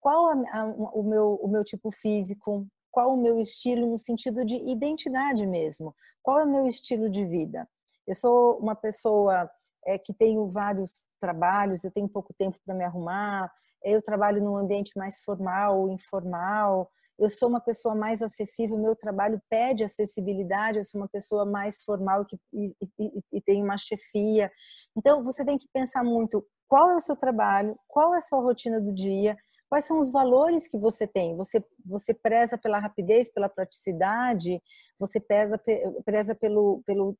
Qual 0.01 0.29
a, 0.29 0.65
o, 0.95 1.03
meu, 1.03 1.35
o 1.35 1.47
meu 1.47 1.63
tipo 1.63 1.91
físico? 1.91 2.67
Qual 2.99 3.13
o 3.13 3.21
meu 3.21 3.39
estilo 3.39 3.87
no 3.87 3.97
sentido 3.97 4.43
de 4.43 4.57
identidade 4.57 5.47
mesmo, 5.47 5.95
qual 6.21 6.39
é 6.39 6.43
o 6.43 6.51
meu 6.51 6.67
estilo 6.67 7.09
de 7.09 7.25
vida. 7.25 7.65
Eu 8.05 8.13
sou 8.13 8.57
uma 8.57 8.75
pessoa 8.75 9.49
é, 9.85 9.97
que 9.97 10.13
tenho 10.13 10.49
vários 10.49 11.07
trabalhos, 11.17 11.85
eu 11.85 11.91
tenho 11.91 12.09
pouco 12.09 12.33
tempo 12.37 12.59
para 12.65 12.75
me 12.75 12.83
arrumar, 12.83 13.49
eu 13.85 14.01
trabalho 14.01 14.43
num 14.43 14.57
ambiente 14.57 14.91
mais 14.97 15.17
formal 15.21 15.79
ou 15.79 15.89
informal, 15.89 16.91
eu 17.17 17.29
sou 17.29 17.47
uma 17.47 17.61
pessoa 17.61 17.95
mais 17.95 18.21
acessível, 18.21 18.77
meu 18.77 18.97
trabalho 18.97 19.41
pede 19.49 19.85
acessibilidade, 19.85 20.79
eu 20.79 20.83
sou 20.83 20.99
uma 20.99 21.07
pessoa 21.07 21.45
mais 21.45 21.81
formal 21.81 22.25
que, 22.25 22.37
e, 22.51 22.75
e, 22.99 23.23
e 23.31 23.41
tem 23.41 23.63
uma 23.63 23.77
chefia. 23.77 24.51
Então, 24.93 25.23
você 25.23 25.45
tem 25.45 25.57
que 25.57 25.69
pensar 25.71 26.03
muito 26.03 26.45
qual 26.67 26.89
é 26.89 26.97
o 26.97 27.01
seu 27.01 27.15
trabalho, 27.15 27.79
qual 27.87 28.13
é 28.13 28.17
a 28.17 28.21
sua 28.21 28.41
rotina 28.41 28.81
do 28.81 28.93
dia, 28.93 29.37
quais 29.69 29.85
são 29.85 29.99
os 29.99 30.11
valores 30.11 30.67
que 30.67 30.77
você 30.77 31.05
tem. 31.05 31.35
Você, 31.37 31.63
você 31.85 32.13
preza 32.13 32.57
pela 32.57 32.79
rapidez, 32.79 33.31
pela 33.31 33.47
praticidade, 33.47 34.61
você 34.99 35.19
preza, 35.19 35.61
preza 36.03 36.35
pelo, 36.35 36.81
pelo, 36.85 37.15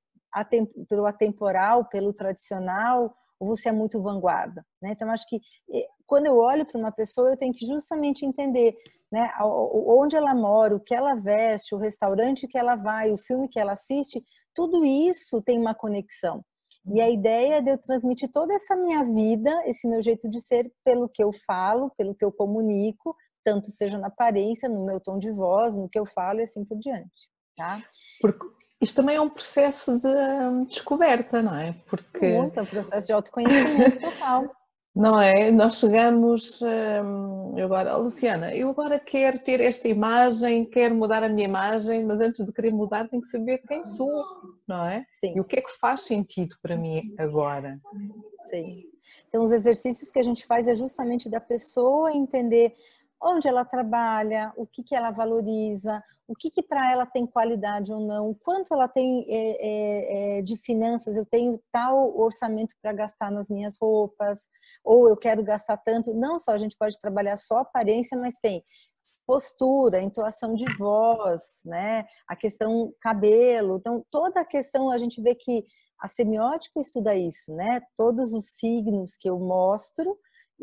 pelo 0.90 1.06
atemporal, 1.06 1.86
pelo 1.86 2.12
tradicional, 2.12 3.16
ou 3.40 3.48
você 3.48 3.70
é 3.70 3.72
muito 3.72 4.02
vanguarda. 4.02 4.66
Né? 4.82 4.92
Então, 4.92 5.10
acho 5.10 5.26
que 5.28 5.40
quando 6.06 6.26
eu 6.26 6.38
olho 6.38 6.66
para 6.66 6.80
uma 6.80 6.92
pessoa, 6.92 7.30
eu 7.30 7.38
tenho 7.38 7.54
que 7.54 7.66
justamente 7.66 8.26
entender 8.26 8.76
né, 9.12 9.32
onde 9.40 10.16
ela 10.16 10.36
mora, 10.36 10.76
o 10.76 10.80
que 10.80 10.94
ela 10.94 11.16
veste, 11.16 11.74
o 11.74 11.78
restaurante 11.78 12.48
que 12.48 12.58
ela 12.58 12.76
vai, 12.76 13.12
o 13.12 13.18
filme 13.18 13.48
que 13.48 13.60
ela 13.60 13.74
assiste, 13.74 14.22
tudo 14.54 14.84
isso 14.84 15.42
tem 15.42 15.58
uma 15.58 15.74
conexão. 15.74 16.44
E 16.92 17.02
a 17.02 17.10
ideia 17.10 17.56
é 17.56 17.62
de 17.62 17.72
eu 17.72 17.78
transmitir 17.78 18.32
toda 18.32 18.54
essa 18.54 18.76
minha 18.76 19.04
vida, 19.04 19.52
esse 19.66 19.88
meu 19.88 20.02
jeito 20.02 20.30
de 20.30 20.42
ser, 20.42 20.72
pelo 20.84 21.08
que 21.08 21.24
eu 21.24 21.32
falo, 21.46 21.92
pelo 21.98 22.16
que 22.16 22.26
eu 22.26 22.32
comunico, 22.32 23.16
tanto 23.44 23.70
seja 23.72 23.98
na 23.98 24.08
aparência, 24.08 24.68
no 24.68 24.86
meu 24.86 25.00
tom 25.00 25.18
de 25.18 25.32
voz, 25.32 25.76
no 25.76 25.90
que 25.90 26.00
eu 26.00 26.06
falo 26.06 26.40
e 26.40 26.44
assim 26.44 26.66
por 26.66 26.78
diante. 26.80 27.30
Tá? 27.56 27.82
Porque 28.22 28.46
isto 28.82 28.96
também 28.96 29.18
é 29.18 29.22
um 29.22 29.30
processo 29.30 30.00
de 30.00 30.08
hum, 30.08 30.66
descoberta, 30.66 31.42
não 31.42 31.56
é? 31.56 31.74
Porque. 31.88 32.38
Muito, 32.38 32.60
é 32.60 32.64
um 32.64 32.66
processo 32.66 33.08
de 33.08 33.14
autoconhecimento 33.14 34.00
total. 34.00 34.50
Não 34.96 35.20
é? 35.20 35.52
Nós 35.52 35.76
chegamos, 35.76 36.62
hum, 36.62 37.54
eu 37.58 37.66
agora, 37.66 37.98
oh, 37.98 38.02
Luciana, 38.04 38.54
eu 38.56 38.70
agora 38.70 39.00
quero 39.00 39.40
ter 39.40 39.62
esta 39.62 39.88
imagem, 39.88 40.66
quero 40.66 40.96
mudar 40.96 41.24
a 41.24 41.30
minha 41.30 41.48
imagem, 41.48 42.04
mas 42.04 42.20
antes 42.20 42.46
de 42.46 42.52
querer 42.52 42.72
mudar 42.72 43.08
tenho 43.08 43.22
que 43.22 43.30
saber 43.30 43.60
quem 43.68 43.84
sou, 43.84 44.26
não 44.68 44.86
é? 44.86 45.06
Sim. 45.14 45.34
E 45.36 45.40
o 45.40 45.46
que 45.46 45.60
é 45.60 45.62
que 45.62 45.78
faz 45.80 46.02
sentido 46.02 46.56
para 46.62 46.76
mim 46.76 47.14
agora? 47.18 47.80
Sim. 48.50 48.86
Então, 49.28 49.44
os 49.44 49.52
exercícios 49.52 50.12
que 50.12 50.20
a 50.20 50.24
gente 50.24 50.46
faz 50.46 50.68
é 50.68 50.76
justamente 50.76 51.30
da 51.30 51.40
pessoa 51.40 52.12
entender 52.12 52.76
onde 53.22 53.48
ela 53.48 53.66
trabalha, 53.66 54.54
o 54.56 54.66
que, 54.66 54.84
que 54.84 54.96
ela 54.96 55.12
valoriza, 55.12 56.04
o 56.28 56.36
que, 56.36 56.52
que 56.52 56.62
para 56.62 56.92
ela 56.92 57.06
tem 57.08 57.26
qualidade 57.26 57.92
ou 57.92 58.00
não, 58.00 58.36
quanto 58.36 58.72
ela 58.72 58.88
tem 58.88 59.26
é, 59.28 59.38
é, 59.38 60.38
é, 60.38 60.42
de 60.44 60.56
finanças, 60.56 61.18
eu 61.18 61.26
tenho 61.26 61.60
tal 61.72 62.16
orçamento 62.16 62.76
para 62.82 62.94
gastar 62.94 63.32
nas 63.32 63.50
minhas 63.50 63.78
roupas, 63.82 64.48
ou 64.84 65.10
eu 65.10 65.18
quero 65.18 65.44
gastar 65.44 65.78
tanto. 65.78 66.14
Não 66.14 66.38
só 66.38 66.52
a 66.52 66.58
gente 66.58 66.78
pode 66.78 67.00
trabalhar 67.00 67.36
só 67.36 67.58
aparência, 67.58 68.16
mas 68.18 68.36
tem 68.42 68.64
postura, 69.26 70.02
entoação 70.02 70.54
de 70.54 70.66
voz, 70.78 71.62
né? 71.66 72.06
A 72.28 72.36
questão 72.36 72.94
cabelo. 73.02 73.78
Então, 73.78 74.06
toda 74.12 74.42
a 74.42 74.46
questão 74.46 74.92
a 74.92 74.98
gente 74.98 75.22
vê 75.22 75.34
que 75.34 75.66
a 76.00 76.08
semiótica 76.08 76.80
estuda 76.80 77.16
isso, 77.16 77.54
né? 77.54 77.82
Todos 77.96 78.34
os 78.34 78.52
signos 78.52 79.18
que 79.18 79.30
eu 79.30 79.38
mostro, 79.40 80.18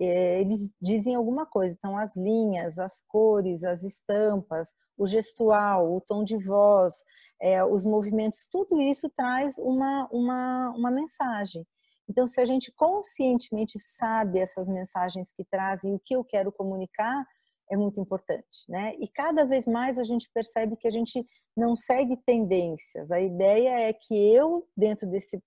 eles 0.05 0.71
dizem 0.81 1.15
alguma 1.15 1.47
coisa. 1.47 1.75
Então, 1.79 1.97
as 1.97 2.15
linhas, 2.17 2.79
as 2.79 3.03
cores, 3.09 3.65
as 3.65 3.83
estampas, 3.83 4.69
o 4.97 5.07
gestual, 5.07 5.95
o 5.95 6.01
tom 6.01 6.25
de 6.25 6.37
voz, 6.37 6.95
é, 7.41 7.65
os 7.65 7.85
movimentos, 7.85 8.49
tudo 8.51 8.81
isso 8.81 9.11
traz 9.17 9.57
uma, 9.59 10.09
uma, 10.11 10.71
uma 10.71 10.91
mensagem. 10.91 11.67
Então, 12.09 12.29
se 12.29 12.41
a 12.41 12.45
gente 12.45 12.73
conscientemente 12.73 13.79
sabe 13.79 14.39
essas 14.39 14.69
mensagens 14.69 15.33
que 15.33 15.45
trazem 15.45 15.95
o 15.95 16.01
que 16.05 16.15
eu 16.15 16.25
quero 16.25 16.53
comunicar, 16.53 17.25
é 17.71 17.77
muito 17.77 18.01
importante, 18.01 18.65
né? 18.69 18.95
E 19.01 19.09
cada 19.09 19.45
vez 19.45 19.67
mais 19.67 19.99
a 19.99 20.05
gente 20.05 20.31
percebe 20.33 20.77
que 20.77 20.87
a 20.87 20.91
gente 20.91 21.25
não 21.57 21.75
segue 21.75 22.17
tendências. 22.17 23.11
A 23.11 23.21
ideia 23.21 23.81
é 23.81 23.93
que 23.93 24.15
eu, 24.15 24.69
dentro 24.77 25.09
desse 25.09 25.43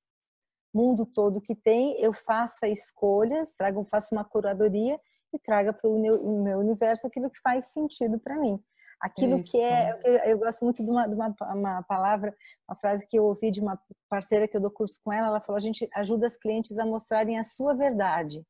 mundo 0.74 1.06
todo 1.06 1.42
que 1.42 1.56
tem, 1.56 2.00
eu 2.00 2.14
faça 2.14 2.68
escolhas, 2.68 3.54
trago, 3.54 3.84
faça 3.86 4.14
uma 4.14 4.24
curadoria 4.24 5.00
e 5.34 5.40
traga 5.40 5.74
para 5.74 5.90
o 5.90 6.00
meu 6.44 6.60
universo 6.60 7.06
aquilo 7.06 7.30
que 7.30 7.40
faz 7.42 7.66
sentido 7.72 8.20
para 8.20 8.38
mim. 8.38 8.62
Aquilo 9.00 9.40
Isso. 9.40 9.52
que 9.52 9.62
é, 9.62 9.98
eu 10.26 10.38
gosto 10.38 10.64
muito 10.64 10.84
de, 10.84 10.90
uma, 10.90 11.08
de 11.08 11.16
uma, 11.16 11.34
uma, 11.54 11.84
palavra, 11.84 12.36
uma 12.68 12.76
frase 12.78 13.08
que 13.08 13.18
eu 13.18 13.24
ouvi 13.24 13.50
de 13.50 13.62
uma 13.62 13.80
parceira 14.10 14.46
que 14.46 14.58
eu 14.58 14.62
dou 14.62 14.70
curso 14.70 15.00
com 15.04 15.14
ela, 15.14 15.28
ela 15.28 15.42
falou: 15.42 15.58
a 15.58 15.62
gente 15.62 15.88
ajuda 15.94 16.28
as 16.28 16.36
clientes 16.36 16.78
a 16.78 16.86
mostrarem 16.86 17.40
a 17.40 17.44
sua 17.44 17.74
verdade. 17.74 18.44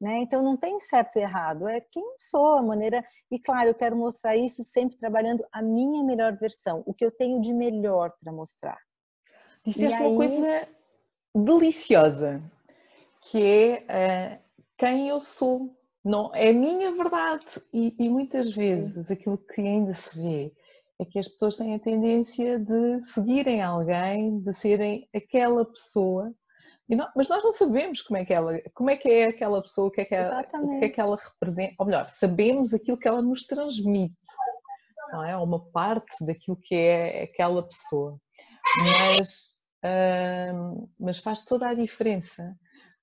Né? 0.00 0.18
Então 0.18 0.42
não 0.42 0.56
tem 0.56 0.78
certo 0.78 1.18
e 1.18 1.22
errado, 1.22 1.66
é 1.66 1.80
quem 1.80 2.04
sou, 2.18 2.58
a 2.58 2.62
maneira. 2.62 3.02
E 3.30 3.38
claro, 3.38 3.70
eu 3.70 3.74
quero 3.74 3.96
mostrar 3.96 4.36
isso 4.36 4.62
sempre 4.62 4.98
trabalhando 4.98 5.44
a 5.50 5.62
minha 5.62 6.04
melhor 6.04 6.36
versão, 6.36 6.82
o 6.86 6.92
que 6.92 7.04
eu 7.04 7.10
tenho 7.10 7.40
de 7.40 7.52
melhor 7.52 8.12
para 8.22 8.32
mostrar. 8.32 8.78
Disseste 9.64 10.00
aí... 10.00 10.06
uma 10.06 10.16
coisa 10.16 10.68
deliciosa, 11.34 12.42
que 13.22 13.42
é 13.42 14.38
uh, 14.38 14.64
quem 14.76 15.08
eu 15.08 15.20
sou. 15.20 15.74
Não, 16.04 16.34
é 16.34 16.50
a 16.50 16.54
minha 16.54 16.92
verdade. 16.92 17.44
E, 17.72 17.94
e 17.98 18.08
muitas 18.08 18.50
vezes 18.50 19.10
aquilo 19.10 19.38
que 19.38 19.60
ainda 19.60 19.92
se 19.94 20.18
vê 20.18 20.52
é 20.98 21.04
que 21.04 21.18
as 21.18 21.28
pessoas 21.28 21.56
têm 21.56 21.74
a 21.74 21.78
tendência 21.78 22.58
de 22.58 23.00
seguirem 23.02 23.62
alguém, 23.62 24.40
de 24.40 24.52
serem 24.52 25.08
aquela 25.14 25.64
pessoa, 25.64 26.34
não, 26.96 27.06
mas 27.14 27.28
nós 27.28 27.44
não 27.44 27.52
sabemos 27.52 28.00
como 28.00 28.16
é 28.16 28.24
que 28.24 28.32
ela, 28.32 28.58
como 28.72 28.88
é 28.88 28.96
que 28.96 29.08
é 29.10 29.24
aquela 29.26 29.60
pessoa, 29.60 29.88
o 29.88 29.90
que 29.90 30.00
é 30.00 30.04
que, 30.06 30.14
ela, 30.14 30.40
o 30.40 30.78
que, 30.78 30.84
é 30.86 30.88
que 30.88 31.00
ela 31.00 31.16
representa, 31.16 31.74
ou 31.78 31.86
melhor, 31.86 32.06
sabemos 32.06 32.72
aquilo 32.72 32.96
que 32.96 33.06
ela 33.06 33.20
nos 33.20 33.42
transmite, 33.42 34.16
não 35.12 35.22
é? 35.22 35.36
Uma 35.36 35.62
parte 35.70 36.24
daquilo 36.24 36.56
que 36.56 36.74
é 36.74 37.24
aquela 37.24 37.62
pessoa. 37.62 38.18
Mas 38.78 39.57
mas 40.98 41.18
faz 41.18 41.44
toda 41.44 41.68
a 41.68 41.74
diferença 41.74 42.56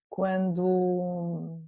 quando, 0.10 1.62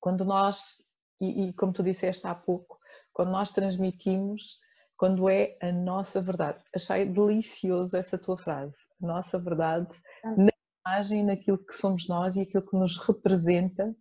quando 0.00 0.24
nós, 0.24 0.82
e, 1.20 1.48
e 1.48 1.52
como 1.54 1.72
tu 1.72 1.82
disseste 1.82 2.26
há 2.26 2.34
pouco, 2.34 2.78
quando 3.12 3.30
nós 3.30 3.50
transmitimos, 3.50 4.58
quando 4.96 5.28
é 5.28 5.56
a 5.60 5.72
nossa 5.72 6.20
verdade. 6.20 6.62
Achei 6.74 7.04
delicioso 7.04 7.96
essa 7.96 8.18
tua 8.18 8.38
frase, 8.38 8.78
a 9.02 9.06
nossa 9.06 9.38
verdade 9.38 9.88
ah. 10.24 10.34
na 10.36 10.50
imagem, 10.86 11.24
naquilo 11.24 11.58
que 11.58 11.74
somos 11.74 12.08
nós 12.08 12.36
e 12.36 12.42
aquilo 12.42 12.66
que 12.66 12.76
nos 12.76 12.98
representa 12.98 13.94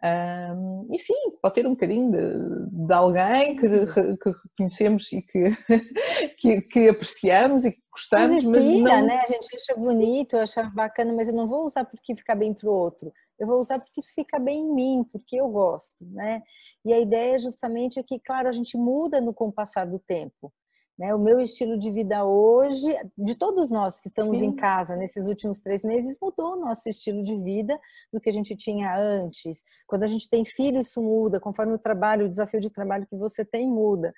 um, 0.00 0.88
e 0.92 0.98
sim, 0.98 1.12
pode 1.42 1.56
ter 1.56 1.66
um 1.66 1.70
bocadinho 1.70 2.12
de, 2.12 2.86
de 2.86 2.92
alguém 2.92 3.56
que, 3.56 3.68
que 4.16 4.30
reconhecemos 4.30 5.12
e 5.12 5.22
que, 5.22 5.50
que, 6.38 6.60
que, 6.62 6.88
apreciamos 6.88 7.64
e 7.64 7.72
que 7.72 7.82
gostamos. 7.90 8.44
Mas 8.44 8.64
inspira, 8.64 8.82
mas 8.82 9.00
não... 9.00 9.06
né? 9.06 9.20
A 9.20 9.26
gente 9.26 9.56
acha 9.56 9.74
bonito, 9.76 10.36
acha 10.36 10.62
bacana, 10.70 11.12
mas 11.12 11.28
eu 11.28 11.34
não 11.34 11.48
vou 11.48 11.64
usar 11.64 11.84
porque 11.84 12.14
fica 12.14 12.36
bem 12.36 12.54
para 12.54 12.68
o 12.68 12.72
outro. 12.72 13.12
Eu 13.40 13.46
vou 13.48 13.58
usar 13.58 13.80
porque 13.80 14.00
isso 14.00 14.12
fica 14.14 14.38
bem 14.38 14.60
em 14.60 14.74
mim, 14.74 15.04
porque 15.12 15.36
eu 15.40 15.48
gosto, 15.48 16.04
né? 16.04 16.42
E 16.84 16.92
a 16.92 17.00
ideia 17.00 17.38
justamente 17.38 17.98
é 17.98 18.02
que, 18.02 18.20
claro, 18.20 18.48
a 18.48 18.52
gente 18.52 18.76
muda 18.76 19.20
no 19.20 19.34
com 19.34 19.48
o 19.48 19.52
passar 19.52 19.84
do 19.84 19.98
tempo. 19.98 20.52
Né? 20.98 21.14
O 21.14 21.18
meu 21.18 21.38
estilo 21.40 21.78
de 21.78 21.90
vida 21.90 22.24
hoje, 22.24 22.88
de 23.16 23.36
todos 23.36 23.70
nós 23.70 24.00
que 24.00 24.08
estamos 24.08 24.38
Sim. 24.38 24.46
em 24.46 24.56
casa 24.56 24.96
nesses 24.96 25.26
últimos 25.26 25.60
três 25.60 25.84
meses, 25.84 26.16
mudou 26.20 26.54
o 26.54 26.60
nosso 26.60 26.88
estilo 26.88 27.22
de 27.22 27.36
vida 27.36 27.78
do 28.12 28.20
que 28.20 28.28
a 28.28 28.32
gente 28.32 28.56
tinha 28.56 28.96
antes. 28.96 29.62
Quando 29.86 30.02
a 30.02 30.08
gente 30.08 30.28
tem 30.28 30.44
filho, 30.44 30.80
isso 30.80 31.00
muda. 31.00 31.38
Conforme 31.38 31.74
o 31.74 31.78
trabalho, 31.78 32.26
o 32.26 32.28
desafio 32.28 32.60
de 32.60 32.70
trabalho 32.70 33.06
que 33.06 33.16
você 33.16 33.44
tem, 33.44 33.68
muda. 33.68 34.12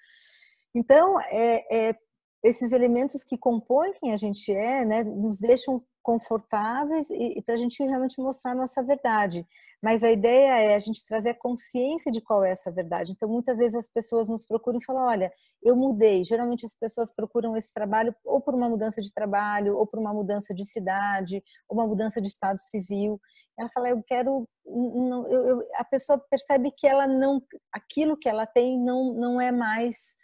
Então, 0.74 1.20
é, 1.20 1.88
é 1.90 1.94
esses 2.42 2.72
elementos 2.72 3.22
que 3.22 3.36
compõem 3.36 3.92
quem 3.94 4.12
a 4.12 4.16
gente 4.16 4.50
é, 4.52 4.84
né, 4.84 5.04
nos 5.04 5.38
deixam 5.38 5.82
confortáveis 6.02 7.10
e, 7.10 7.38
e 7.38 7.42
para 7.42 7.54
a 7.54 7.56
gente 7.56 7.82
realmente 7.82 8.20
mostrar 8.20 8.54
nossa 8.54 8.82
verdade. 8.82 9.46
Mas 9.82 10.02
a 10.02 10.10
ideia 10.10 10.70
é 10.70 10.74
a 10.74 10.78
gente 10.78 11.04
trazer 11.04 11.30
a 11.30 11.38
consciência 11.38 12.10
de 12.10 12.20
qual 12.20 12.44
é 12.44 12.50
essa 12.50 12.70
verdade. 12.70 13.12
Então, 13.12 13.28
muitas 13.28 13.58
vezes 13.58 13.74
as 13.74 13.88
pessoas 13.88 14.28
nos 14.28 14.46
procuram 14.46 14.78
e 14.78 14.84
falam: 14.84 15.02
olha, 15.02 15.32
eu 15.62 15.76
mudei. 15.76 16.24
Geralmente 16.24 16.64
as 16.64 16.74
pessoas 16.74 17.14
procuram 17.14 17.56
esse 17.56 17.72
trabalho 17.72 18.14
ou 18.24 18.40
por 18.40 18.54
uma 18.54 18.68
mudança 18.68 19.00
de 19.00 19.12
trabalho, 19.12 19.76
ou 19.76 19.86
por 19.86 20.00
uma 20.00 20.12
mudança 20.12 20.54
de 20.54 20.66
cidade, 20.66 21.42
ou 21.68 21.76
uma 21.76 21.86
mudança 21.86 22.20
de 22.20 22.28
estado 22.28 22.58
civil. 22.58 23.20
Ela 23.58 23.68
fala: 23.68 23.90
eu 23.90 24.02
quero. 24.02 24.48
Não, 24.66 25.26
eu, 25.28 25.48
eu, 25.48 25.60
a 25.76 25.84
pessoa 25.84 26.18
percebe 26.30 26.70
que 26.70 26.86
ela 26.86 27.06
não, 27.06 27.42
aquilo 27.72 28.16
que 28.16 28.28
ela 28.28 28.46
tem 28.46 28.78
não, 28.78 29.12
não 29.14 29.40
é 29.40 29.50
mais 29.50 30.14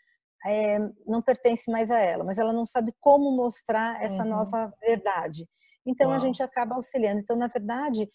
é, 0.46 0.78
não 1.06 1.20
pertence 1.20 1.70
mais 1.70 1.90
a 1.90 1.98
ela, 1.98 2.24
mas 2.24 2.38
ela 2.38 2.52
não 2.52 2.64
sabe 2.64 2.94
como 3.00 3.36
mostrar 3.36 4.02
essa 4.02 4.22
uhum. 4.22 4.30
nova 4.30 4.72
verdade. 4.80 5.46
Então 5.84 6.08
Uau. 6.08 6.16
a 6.16 6.18
gente 6.18 6.42
acaba 6.42 6.74
auxiliando. 6.74 7.20
Então, 7.20 7.36
na 7.36 7.48
verdade, 7.48 8.08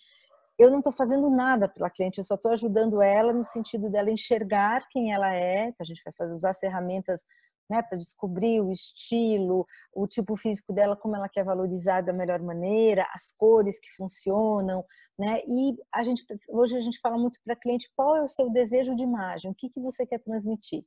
eu 0.58 0.70
não 0.70 0.80
estou 0.80 0.94
fazendo 0.94 1.30
nada 1.30 1.68
pela 1.68 1.90
cliente, 1.90 2.20
eu 2.20 2.24
só 2.24 2.36
estou 2.36 2.52
ajudando 2.52 3.02
ela 3.02 3.34
no 3.34 3.44
sentido 3.44 3.90
dela 3.90 4.12
enxergar 4.12 4.88
quem 4.90 5.14
ela 5.14 5.34
é. 5.34 5.74
A 5.80 5.84
gente 5.84 6.02
vai 6.04 6.14
fazer, 6.18 6.34
usar 6.34 6.54
ferramentas 6.54 7.22
né, 7.70 7.82
para 7.82 7.98
descobrir 7.98 8.62
o 8.62 8.72
estilo, 8.72 9.66
o 9.94 10.06
tipo 10.06 10.36
físico 10.36 10.74
dela, 10.74 10.96
como 10.96 11.16
ela 11.16 11.30
quer 11.30 11.46
valorizar 11.46 12.02
da 12.02 12.12
melhor 12.12 12.42
maneira, 12.42 13.08
as 13.14 13.32
cores 13.32 13.80
que 13.80 13.90
funcionam, 13.96 14.84
né? 15.18 15.40
E 15.48 15.78
a 15.94 16.04
gente 16.04 16.26
hoje 16.50 16.76
a 16.76 16.82
gente 16.82 17.00
fala 17.00 17.18
muito 17.18 17.40
para 17.44 17.54
a 17.54 17.58
cliente 17.60 17.90
qual 17.96 18.18
é 18.18 18.22
o 18.22 18.28
seu 18.28 18.50
desejo 18.50 18.94
de 18.94 19.04
imagem, 19.04 19.50
o 19.50 19.56
que 19.56 19.70
que 19.70 19.80
você 19.80 20.06
quer 20.06 20.20
transmitir 20.20 20.84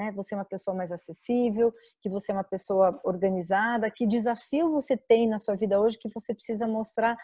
né? 0.00 0.10
Você 0.12 0.34
é 0.34 0.38
uma 0.38 0.44
pessoa 0.46 0.74
mais 0.74 0.90
acessível, 0.90 1.74
que 2.00 2.08
você 2.08 2.32
é 2.32 2.34
uma 2.34 2.44
pessoa 2.44 2.98
organizada, 3.04 3.90
que 3.90 4.06
desafio 4.06 4.70
você 4.70 4.96
tem 4.96 5.28
na 5.28 5.38
sua 5.38 5.54
vida 5.56 5.78
hoje 5.78 5.98
que 5.98 6.08
você 6.08 6.34
precisa 6.34 6.66
mostrar 6.66 7.16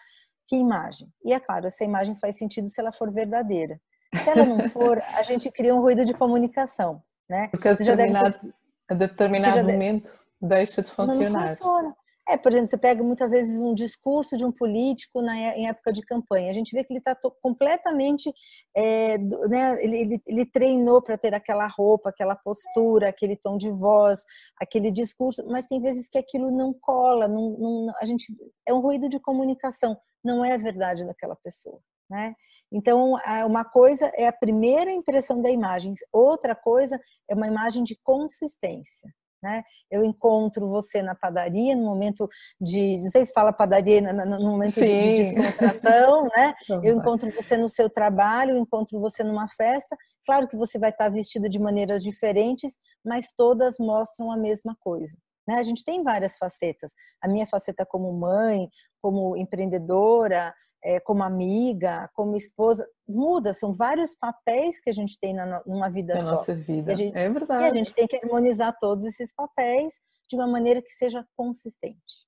Que 0.48 0.56
imagem? 0.56 1.08
E 1.24 1.32
é 1.32 1.40
claro, 1.40 1.66
essa 1.66 1.82
imagem 1.82 2.14
faz 2.16 2.36
sentido 2.36 2.68
se 2.68 2.80
ela 2.80 2.92
for 2.92 3.10
verdadeira. 3.10 3.80
Se 4.22 4.30
ela 4.30 4.44
não 4.44 4.68
for, 4.68 5.02
a 5.20 5.22
gente 5.24 5.50
cria 5.50 5.74
um 5.74 5.80
ruído 5.80 6.04
de 6.04 6.14
comunicação, 6.14 7.02
né? 7.28 7.48
Porque 7.48 7.68
a 7.68 7.72
determinado, 7.72 8.38
ter... 8.38 8.54
a 8.90 8.94
determinado 8.94 9.64
momento 9.64 10.12
deixa 10.40 10.82
de 10.82 10.90
funcionar. 10.90 11.30
Não, 11.30 11.40
não 11.40 11.48
funciona. 11.48 11.96
É, 12.28 12.36
por 12.36 12.50
exemplo, 12.50 12.66
você 12.66 12.76
pega 12.76 13.04
muitas 13.04 13.30
vezes 13.30 13.60
um 13.60 13.72
discurso 13.72 14.36
de 14.36 14.44
um 14.44 14.50
político 14.50 15.22
na, 15.22 15.36
em 15.56 15.68
época 15.68 15.92
de 15.92 16.02
campanha. 16.02 16.50
A 16.50 16.52
gente 16.52 16.74
vê 16.74 16.82
que 16.82 16.92
ele 16.92 16.98
está 16.98 17.16
completamente, 17.40 18.32
é, 18.76 19.16
né, 19.16 19.82
ele, 19.82 20.00
ele, 20.00 20.22
ele 20.26 20.46
treinou 20.46 21.00
para 21.00 21.16
ter 21.16 21.34
aquela 21.34 21.68
roupa, 21.68 22.10
aquela 22.10 22.34
postura, 22.34 23.08
aquele 23.08 23.36
tom 23.36 23.56
de 23.56 23.70
voz, 23.70 24.24
aquele 24.60 24.90
discurso, 24.90 25.46
mas 25.46 25.68
tem 25.68 25.80
vezes 25.80 26.08
que 26.08 26.18
aquilo 26.18 26.50
não 26.50 26.74
cola, 26.74 27.28
não, 27.28 27.50
não, 27.50 27.94
a 28.00 28.04
gente 28.04 28.26
é 28.66 28.74
um 28.74 28.80
ruído 28.80 29.08
de 29.08 29.20
comunicação, 29.20 29.96
não 30.24 30.44
é 30.44 30.54
a 30.54 30.58
verdade 30.58 31.04
daquela 31.06 31.36
pessoa. 31.36 31.80
Né? 32.10 32.34
Então, 32.72 33.14
uma 33.46 33.64
coisa 33.64 34.10
é 34.14 34.26
a 34.26 34.32
primeira 34.32 34.90
impressão 34.90 35.40
da 35.40 35.50
imagem, 35.50 35.92
outra 36.12 36.56
coisa 36.56 37.00
é 37.28 37.34
uma 37.34 37.46
imagem 37.46 37.84
de 37.84 37.96
consistência. 38.02 39.12
Né? 39.42 39.62
Eu 39.90 40.04
encontro 40.04 40.68
você 40.68 41.02
na 41.02 41.14
padaria, 41.14 41.76
no 41.76 41.84
momento 41.84 42.28
de, 42.60 42.98
não 43.02 43.10
sei 43.10 43.24
se 43.24 43.32
fala 43.32 43.52
padaria, 43.52 44.00
no 44.00 44.50
momento 44.50 44.80
de, 44.80 44.86
de 44.86 45.16
descontração, 45.16 46.24
né? 46.36 46.54
Eu 46.82 46.96
encontro 46.96 47.30
você 47.30 47.56
no 47.56 47.68
seu 47.68 47.88
trabalho, 47.88 48.52
eu 48.52 48.58
encontro 48.58 48.98
você 48.98 49.22
numa 49.22 49.46
festa. 49.48 49.96
Claro 50.24 50.48
que 50.48 50.56
você 50.56 50.78
vai 50.78 50.90
estar 50.90 51.08
vestida 51.08 51.48
de 51.48 51.58
maneiras 51.58 52.02
diferentes, 52.02 52.76
mas 53.04 53.32
todas 53.32 53.76
mostram 53.78 54.32
a 54.32 54.36
mesma 54.36 54.76
coisa. 54.80 55.16
Né? 55.46 55.56
A 55.56 55.62
gente 55.62 55.84
tem 55.84 56.02
várias 56.02 56.36
facetas. 56.36 56.92
A 57.22 57.28
minha 57.28 57.46
faceta 57.46 57.86
como 57.86 58.12
mãe, 58.12 58.68
como 59.00 59.36
empreendedora, 59.36 60.52
é, 60.86 61.00
como 61.00 61.24
amiga, 61.24 62.08
como 62.14 62.36
esposa, 62.36 62.88
muda, 63.08 63.52
são 63.52 63.72
vários 63.72 64.14
papéis 64.14 64.80
que 64.80 64.88
a 64.88 64.92
gente 64.92 65.18
tem 65.18 65.34
na, 65.34 65.60
numa 65.66 65.88
vida 65.90 66.14
na 66.14 66.20
só. 66.20 66.30
nossa 66.36 66.54
vida, 66.54 66.94
gente, 66.94 67.16
é 67.16 67.28
verdade. 67.28 67.64
E 67.64 67.66
a 67.66 67.74
gente 67.74 67.92
tem 67.92 68.06
que 68.06 68.16
harmonizar 68.16 68.76
todos 68.78 69.04
esses 69.04 69.34
papéis 69.34 69.94
de 70.28 70.36
uma 70.36 70.46
maneira 70.46 70.80
que 70.80 70.90
seja 70.90 71.26
consistente. 71.36 72.24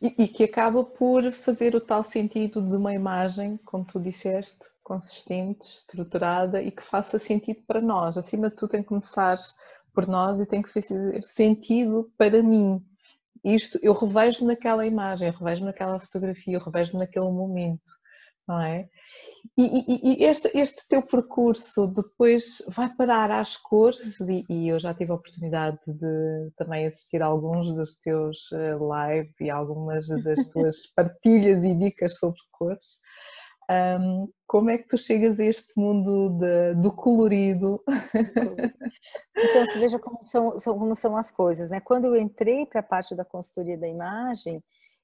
E, 0.00 0.14
e, 0.22 0.28
que 0.28 0.44
acaba 0.44 0.84
por 0.84 1.30
fazer 1.32 1.74
o 1.74 1.80
tal 1.80 2.04
sentido 2.04 2.62
de 2.62 2.76
uma 2.76 2.94
imagem, 2.94 3.58
como 3.66 3.84
tu 3.84 4.00
disseste, 4.00 4.64
consistente, 4.82 5.66
estruturada 5.66 6.62
e 6.62 6.70
que 6.70 6.82
faça 6.82 7.18
sentido 7.18 7.60
para 7.66 7.82
nós. 7.82 8.16
Acima 8.16 8.48
de 8.48 8.56
tudo 8.56 8.70
tem 8.70 8.82
que 8.82 8.88
começar 8.88 9.36
por 9.92 10.06
nós 10.06 10.40
e 10.40 10.46
tem 10.46 10.62
que 10.62 10.72
fazer 10.72 11.22
sentido 11.24 12.10
para 12.16 12.42
mim 12.42 12.82
isto, 13.44 13.78
eu 13.82 13.92
revejo 13.92 14.44
naquela 14.44 14.86
imagem, 14.86 15.28
eu 15.28 15.34
revejo 15.34 15.64
naquela 15.64 16.00
fotografia, 16.00 16.54
eu 16.54 16.60
revejo 16.60 16.96
naquele 16.98 17.30
momento, 17.30 17.90
não 18.46 18.60
é? 18.60 18.88
E, 19.56 19.62
e, 19.62 20.22
e 20.22 20.24
este, 20.24 20.50
este, 20.54 20.86
teu 20.88 21.02
percurso 21.02 21.86
depois 21.86 22.62
vai 22.68 22.94
parar 22.94 23.30
às 23.30 23.56
cores 23.56 24.20
e, 24.20 24.44
e, 24.48 24.68
eu 24.68 24.78
já 24.78 24.94
tive 24.94 25.12
a 25.12 25.14
oportunidade 25.14 25.78
de 25.86 26.50
também 26.56 26.86
assistir 26.86 27.22
a 27.22 27.26
alguns 27.26 27.72
dos 27.74 27.98
teus 27.98 28.50
eh, 28.52 28.72
lives 28.72 29.34
e 29.40 29.50
algumas 29.50 30.06
das 30.08 30.46
tuas 30.48 30.86
partilhas 30.94 31.64
e 31.64 31.74
dicas 31.74 32.18
sobre 32.18 32.40
cores. 32.52 32.98
Um, 33.70 34.28
como 34.48 34.68
é 34.68 34.78
que 34.78 34.88
tu 34.88 34.98
chegas 34.98 35.38
a 35.38 35.44
este 35.44 35.78
mundo 35.78 36.30
de, 36.30 36.74
do 36.74 36.90
colorido? 36.90 37.80
Então, 39.36 39.64
você 39.64 39.78
veja 39.78 39.98
como 39.98 40.22
são, 40.24 40.56
como 40.76 40.94
são 40.94 41.16
as 41.16 41.30
coisas, 41.30 41.70
né? 41.70 41.80
Quando 41.80 42.06
eu 42.06 42.16
entrei 42.16 42.66
para 42.66 42.80
a 42.80 42.82
parte 42.82 43.14
da 43.14 43.24
consultoria 43.24 43.78
da 43.78 43.88
imagem, 43.88 44.62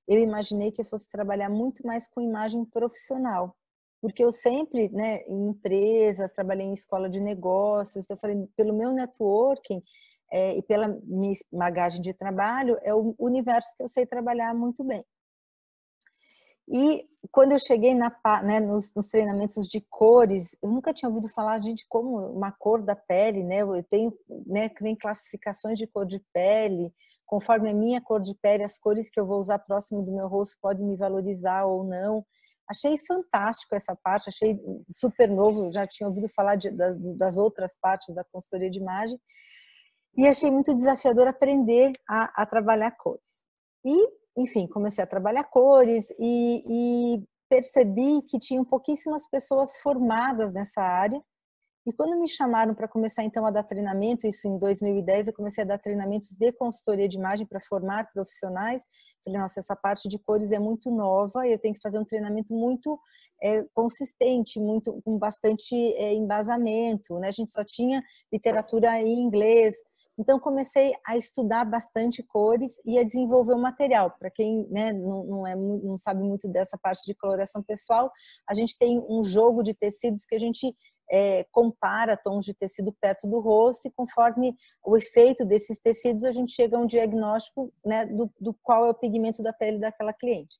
eu 0.08 0.20
imaginei 0.20 0.72
que 0.72 0.80
eu 0.80 0.84
fosse 0.84 1.08
trabalhar 1.10 1.48
muito 1.48 1.86
mais 1.86 2.08
com 2.08 2.20
imagem 2.20 2.64
profissional, 2.64 3.56
porque 4.00 4.24
eu 4.24 4.32
sempre, 4.32 4.88
né, 4.88 5.22
em 5.28 5.48
empresas, 5.48 6.32
trabalhei 6.32 6.66
em 6.66 6.74
escola 6.74 7.08
de 7.08 7.20
negócios, 7.20 8.04
então 8.04 8.16
eu 8.16 8.20
falei, 8.20 8.48
pelo 8.56 8.74
meu 8.74 8.92
networking 8.92 9.82
é, 10.30 10.56
e 10.56 10.62
pela 10.62 10.88
minha 11.04 11.34
bagagem 11.52 12.00
de 12.00 12.12
trabalho, 12.12 12.78
é 12.82 12.92
o 12.94 13.14
universo 13.18 13.74
que 13.76 13.82
eu 13.82 13.88
sei 13.88 14.04
trabalhar 14.04 14.54
muito 14.54 14.84
bem. 14.84 15.04
E 16.68 17.06
quando 17.30 17.52
eu 17.52 17.58
cheguei 17.58 17.94
na, 17.94 18.12
né, 18.42 18.60
nos, 18.60 18.92
nos, 18.94 19.08
treinamentos 19.08 19.66
de 19.68 19.80
cores, 19.88 20.56
eu 20.60 20.68
nunca 20.68 20.92
tinha 20.92 21.08
ouvido 21.08 21.28
falar, 21.28 21.62
gente, 21.62 21.86
como 21.88 22.18
uma 22.32 22.50
cor 22.50 22.82
da 22.82 22.96
pele, 22.96 23.44
né? 23.44 23.60
Eu 23.60 23.82
tenho, 23.84 24.12
né, 24.46 24.68
tem 24.68 24.96
classificações 24.96 25.78
de 25.78 25.86
cor 25.86 26.04
de 26.04 26.20
pele, 26.32 26.92
conforme 27.24 27.70
a 27.70 27.74
minha 27.74 28.00
cor 28.00 28.20
de 28.20 28.34
pele, 28.34 28.64
as 28.64 28.78
cores 28.78 29.08
que 29.10 29.18
eu 29.18 29.26
vou 29.26 29.38
usar 29.38 29.58
próximo 29.60 30.02
do 30.02 30.12
meu 30.12 30.28
rosto 30.28 30.56
podem 30.60 30.84
me 30.84 30.96
valorizar 30.96 31.64
ou 31.66 31.84
não. 31.84 32.24
Achei 32.68 32.98
fantástico 33.06 33.76
essa 33.76 33.96
parte, 34.02 34.28
achei 34.28 34.60
super 34.92 35.28
novo, 35.28 35.70
já 35.72 35.86
tinha 35.86 36.08
ouvido 36.08 36.28
falar 36.34 36.56
de, 36.56 36.68
das 37.16 37.36
outras 37.36 37.76
partes 37.80 38.12
da 38.12 38.24
consultoria 38.24 38.70
de 38.70 38.80
imagem 38.80 39.18
e 40.16 40.26
achei 40.26 40.50
muito 40.50 40.74
desafiador 40.74 41.28
aprender 41.28 41.92
a, 42.08 42.42
a 42.42 42.46
trabalhar 42.46 42.90
cores. 42.92 43.44
E 43.84 44.08
enfim, 44.36 44.66
comecei 44.66 45.02
a 45.02 45.06
trabalhar 45.06 45.44
cores 45.44 46.10
e, 46.18 46.64
e 46.68 47.24
percebi 47.48 48.22
que 48.22 48.38
tinham 48.38 48.64
pouquíssimas 48.64 49.28
pessoas 49.28 49.76
formadas 49.78 50.52
nessa 50.52 50.82
área. 50.82 51.20
E 51.86 51.92
quando 51.92 52.18
me 52.18 52.28
chamaram 52.28 52.74
para 52.74 52.88
começar 52.88 53.22
então 53.22 53.46
a 53.46 53.50
dar 53.50 53.62
treinamento, 53.62 54.26
isso 54.26 54.48
em 54.48 54.58
2010, 54.58 55.28
eu 55.28 55.32
comecei 55.32 55.62
a 55.62 55.66
dar 55.66 55.78
treinamentos 55.78 56.30
de 56.36 56.50
consultoria 56.52 57.06
de 57.06 57.16
imagem 57.16 57.46
para 57.46 57.60
formar 57.60 58.10
profissionais. 58.12 58.82
Falei, 59.24 59.40
nossa, 59.40 59.60
essa 59.60 59.76
parte 59.76 60.08
de 60.08 60.18
cores 60.18 60.50
é 60.50 60.58
muito 60.58 60.90
nova 60.90 61.46
eu 61.46 61.58
tenho 61.60 61.74
que 61.74 61.80
fazer 61.80 62.00
um 62.00 62.04
treinamento 62.04 62.52
muito 62.52 62.98
é, 63.40 63.62
consistente, 63.72 64.58
muito 64.58 65.00
com 65.04 65.16
bastante 65.16 65.76
é, 65.94 66.12
embasamento. 66.12 67.20
Né? 67.20 67.28
A 67.28 67.30
gente 67.30 67.52
só 67.52 67.62
tinha 67.64 68.02
literatura 68.32 69.00
em 69.00 69.20
inglês. 69.20 69.76
Então 70.18 70.40
comecei 70.40 70.94
a 71.06 71.16
estudar 71.16 71.64
bastante 71.64 72.22
cores 72.22 72.80
e 72.84 72.98
a 72.98 73.04
desenvolver 73.04 73.54
o 73.54 73.60
material. 73.60 74.10
Para 74.18 74.30
quem 74.30 74.66
né, 74.70 74.92
não, 74.92 75.24
não, 75.24 75.46
é, 75.46 75.54
não 75.54 75.98
sabe 75.98 76.22
muito 76.22 76.48
dessa 76.48 76.78
parte 76.78 77.04
de 77.04 77.14
coloração 77.14 77.62
pessoal, 77.62 78.10
a 78.48 78.54
gente 78.54 78.78
tem 78.78 78.98
um 79.08 79.22
jogo 79.22 79.62
de 79.62 79.74
tecidos 79.74 80.24
que 80.24 80.34
a 80.34 80.38
gente 80.38 80.74
é, 81.10 81.44
compara 81.52 82.16
tons 82.16 82.44
de 82.44 82.54
tecido 82.54 82.92
perto 83.00 83.28
do 83.28 83.40
rosto 83.40 83.86
e 83.86 83.92
conforme 83.92 84.56
o 84.84 84.96
efeito 84.96 85.44
desses 85.44 85.78
tecidos 85.78 86.24
a 86.24 86.32
gente 86.32 86.52
chega 86.52 86.76
a 86.76 86.80
um 86.80 86.86
diagnóstico 86.86 87.72
né, 87.84 88.06
do, 88.06 88.30
do 88.40 88.54
qual 88.62 88.86
é 88.86 88.90
o 88.90 88.94
pigmento 88.94 89.42
da 89.42 89.52
pele 89.52 89.78
daquela 89.78 90.12
cliente. 90.12 90.58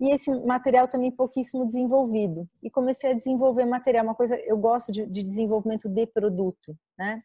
E 0.00 0.14
esse 0.14 0.30
material 0.30 0.88
também 0.88 1.10
pouquíssimo 1.10 1.66
desenvolvido. 1.66 2.48
E 2.62 2.70
comecei 2.70 3.10
a 3.10 3.14
desenvolver 3.14 3.66
material, 3.66 4.04
uma 4.04 4.14
coisa, 4.14 4.34
eu 4.46 4.56
gosto 4.56 4.90
de, 4.90 5.04
de 5.06 5.22
desenvolvimento 5.22 5.88
de 5.88 6.06
produto, 6.06 6.74
né? 6.98 7.22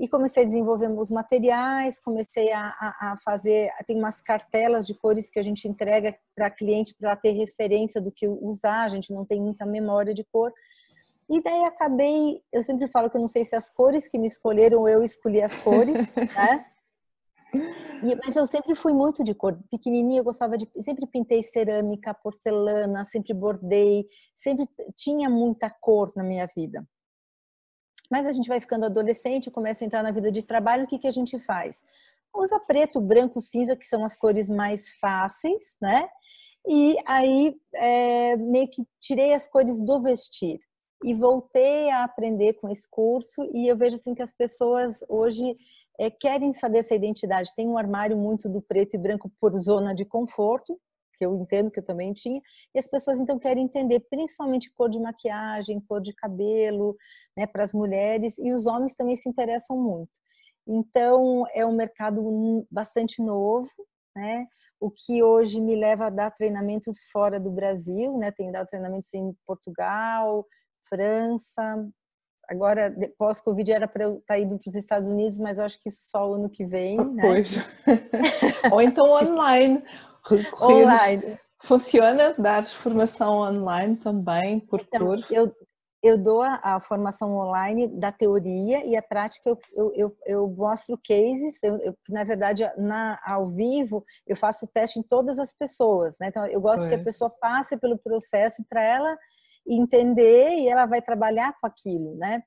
E 0.00 0.08
comecei 0.08 0.42
a 0.42 0.46
desenvolver 0.46 0.90
os 0.90 1.10
materiais, 1.10 2.00
comecei 2.00 2.50
a, 2.50 2.68
a, 2.80 3.12
a, 3.12 3.18
fazer, 3.22 3.70
tem 3.86 3.98
umas 3.98 4.18
cartelas 4.18 4.86
de 4.86 4.94
cores 4.94 5.28
que 5.28 5.38
a 5.38 5.42
gente 5.42 5.68
entrega 5.68 6.18
para 6.34 6.50
cliente 6.50 6.94
para 6.98 7.14
ter 7.14 7.32
referência 7.32 8.00
do 8.00 8.10
que 8.10 8.26
usar, 8.26 8.84
a 8.84 8.88
gente 8.88 9.12
não 9.12 9.26
tem 9.26 9.38
muita 9.38 9.66
memória 9.66 10.14
de 10.14 10.24
cor. 10.24 10.54
E 11.28 11.42
daí 11.42 11.64
acabei, 11.64 12.42
eu 12.50 12.62
sempre 12.62 12.88
falo 12.88 13.10
que 13.10 13.16
eu 13.18 13.20
não 13.20 13.28
sei 13.28 13.44
se 13.44 13.54
as 13.54 13.68
cores 13.68 14.08
que 14.08 14.18
me 14.18 14.26
escolheram 14.26 14.88
eu 14.88 15.04
escolhi 15.04 15.42
as 15.42 15.58
cores, 15.58 16.14
né? 16.16 16.64
E, 17.52 18.16
mas 18.24 18.36
eu 18.36 18.46
sempre 18.46 18.74
fui 18.74 18.94
muito 18.94 19.22
de 19.22 19.34
cor. 19.34 19.58
Pequenininha 19.70 20.20
eu 20.20 20.24
gostava 20.24 20.56
de, 20.56 20.66
sempre 20.80 21.06
pintei 21.06 21.42
cerâmica, 21.42 22.14
porcelana, 22.14 23.04
sempre 23.04 23.34
bordei, 23.34 24.08
sempre 24.34 24.64
tinha 24.96 25.28
muita 25.28 25.68
cor 25.68 26.10
na 26.16 26.24
minha 26.24 26.48
vida. 26.56 26.88
Mas 28.10 28.26
a 28.26 28.32
gente 28.32 28.48
vai 28.48 28.60
ficando 28.60 28.86
adolescente, 28.86 29.50
começa 29.50 29.84
a 29.84 29.86
entrar 29.86 30.02
na 30.02 30.10
vida 30.10 30.32
de 30.32 30.42
trabalho, 30.42 30.84
o 30.84 30.86
que, 30.86 30.98
que 30.98 31.08
a 31.08 31.12
gente 31.12 31.38
faz? 31.38 31.84
Usa 32.34 32.58
preto, 32.60 33.00
branco, 33.00 33.40
cinza, 33.40 33.76
que 33.76 33.84
são 33.84 34.04
as 34.04 34.16
cores 34.16 34.48
mais 34.48 34.88
fáceis, 35.00 35.76
né? 35.80 36.08
E 36.68 36.96
aí 37.06 37.56
é, 37.74 38.36
meio 38.36 38.68
que 38.68 38.84
tirei 39.00 39.32
as 39.32 39.48
cores 39.48 39.82
do 39.82 40.00
vestir 40.02 40.58
e 41.02 41.14
voltei 41.14 41.90
a 41.90 42.04
aprender 42.04 42.54
com 42.54 42.68
esse 42.68 42.86
curso 42.90 43.42
e 43.54 43.66
eu 43.66 43.76
vejo 43.76 43.96
assim 43.96 44.14
que 44.14 44.22
as 44.22 44.34
pessoas 44.34 45.02
hoje 45.08 45.56
é, 45.98 46.10
querem 46.10 46.52
saber 46.52 46.78
essa 46.78 46.94
identidade. 46.94 47.54
Tem 47.54 47.66
um 47.66 47.78
armário 47.78 48.16
muito 48.16 48.48
do 48.48 48.60
preto 48.60 48.94
e 48.94 48.98
branco 48.98 49.30
por 49.40 49.56
zona 49.58 49.94
de 49.94 50.04
conforto, 50.04 50.78
que 51.20 51.26
eu 51.26 51.36
entendo 51.36 51.70
que 51.70 51.78
eu 51.78 51.84
também 51.84 52.14
tinha, 52.14 52.40
e 52.74 52.78
as 52.78 52.88
pessoas 52.88 53.20
então 53.20 53.38
querem 53.38 53.64
entender 53.64 54.00
principalmente 54.08 54.72
cor 54.72 54.88
de 54.88 54.98
maquiagem, 54.98 55.78
cor 55.86 56.00
de 56.00 56.14
cabelo, 56.14 56.96
né, 57.36 57.46
para 57.46 57.62
as 57.62 57.74
mulheres, 57.74 58.38
e 58.38 58.50
os 58.50 58.66
homens 58.66 58.94
também 58.94 59.14
se 59.16 59.28
interessam 59.28 59.76
muito. 59.76 60.18
Então, 60.66 61.44
é 61.54 61.66
um 61.66 61.74
mercado 61.74 62.66
bastante 62.70 63.22
novo, 63.22 63.68
né? 64.16 64.46
O 64.80 64.90
que 64.90 65.22
hoje 65.22 65.60
me 65.60 65.74
leva 65.74 66.06
a 66.06 66.10
dar 66.10 66.30
treinamentos 66.30 67.02
fora 67.12 67.38
do 67.38 67.50
Brasil, 67.50 68.16
né? 68.16 68.30
Tenho 68.30 68.52
dado 68.52 68.66
treinamentos 68.66 69.12
em 69.12 69.34
Portugal, 69.46 70.46
França. 70.88 71.86
Agora, 72.48 72.94
pós-Covid, 73.18 73.72
era 73.72 73.86
para 73.86 74.04
eu 74.04 74.18
estar 74.18 74.34
tá 74.34 74.40
indo 74.40 74.58
para 74.58 74.68
os 74.68 74.74
Estados 74.74 75.08
Unidos, 75.08 75.38
mas 75.38 75.58
eu 75.58 75.64
acho 75.64 75.80
que 75.80 75.90
só 75.90 76.30
o 76.30 76.34
ano 76.34 76.48
que 76.48 76.64
vem. 76.64 76.96
Né? 76.96 77.22
Pois. 77.22 77.56
Ou 78.72 78.80
então 78.80 79.06
online. 79.12 79.82
Online. 80.60 81.38
Funciona 81.62 82.34
dar 82.38 82.64
formação 82.64 83.40
online 83.40 83.96
também 83.96 84.60
por 84.60 84.80
então? 84.80 85.14
Eu, 85.30 85.54
eu 86.02 86.16
dou 86.16 86.42
a, 86.42 86.58
a, 86.62 86.80
formação 86.80 87.36
online 87.36 87.86
da 87.86 88.10
teoria 88.10 88.84
e 88.86 88.96
a 88.96 89.02
prática 89.02 89.50
eu, 89.50 89.58
eu, 89.74 89.92
eu, 89.94 90.16
eu 90.24 90.48
mostro 90.48 90.98
cases, 91.06 91.62
eu, 91.62 91.76
eu, 91.78 91.94
na 92.08 92.24
verdade, 92.24 92.64
na, 92.78 93.20
ao 93.22 93.48
vivo, 93.48 94.04
eu 94.26 94.34
faço 94.36 94.66
teste 94.66 94.98
em 94.98 95.02
todas 95.02 95.38
as 95.38 95.52
pessoas, 95.52 96.16
né? 96.18 96.28
Então, 96.28 96.46
eu 96.46 96.60
gosto 96.60 96.88
que 96.88 96.94
a 96.94 97.04
pessoa 97.04 97.28
passe 97.28 97.76
pelo 97.76 97.98
processo 97.98 98.64
para 98.68 98.82
ela 98.82 99.18
entender 99.66 100.48
e 100.50 100.68
ela 100.68 100.86
vai 100.86 101.02
trabalhar 101.02 101.54
com 101.60 101.66
aquilo, 101.66 102.16
né? 102.16 102.42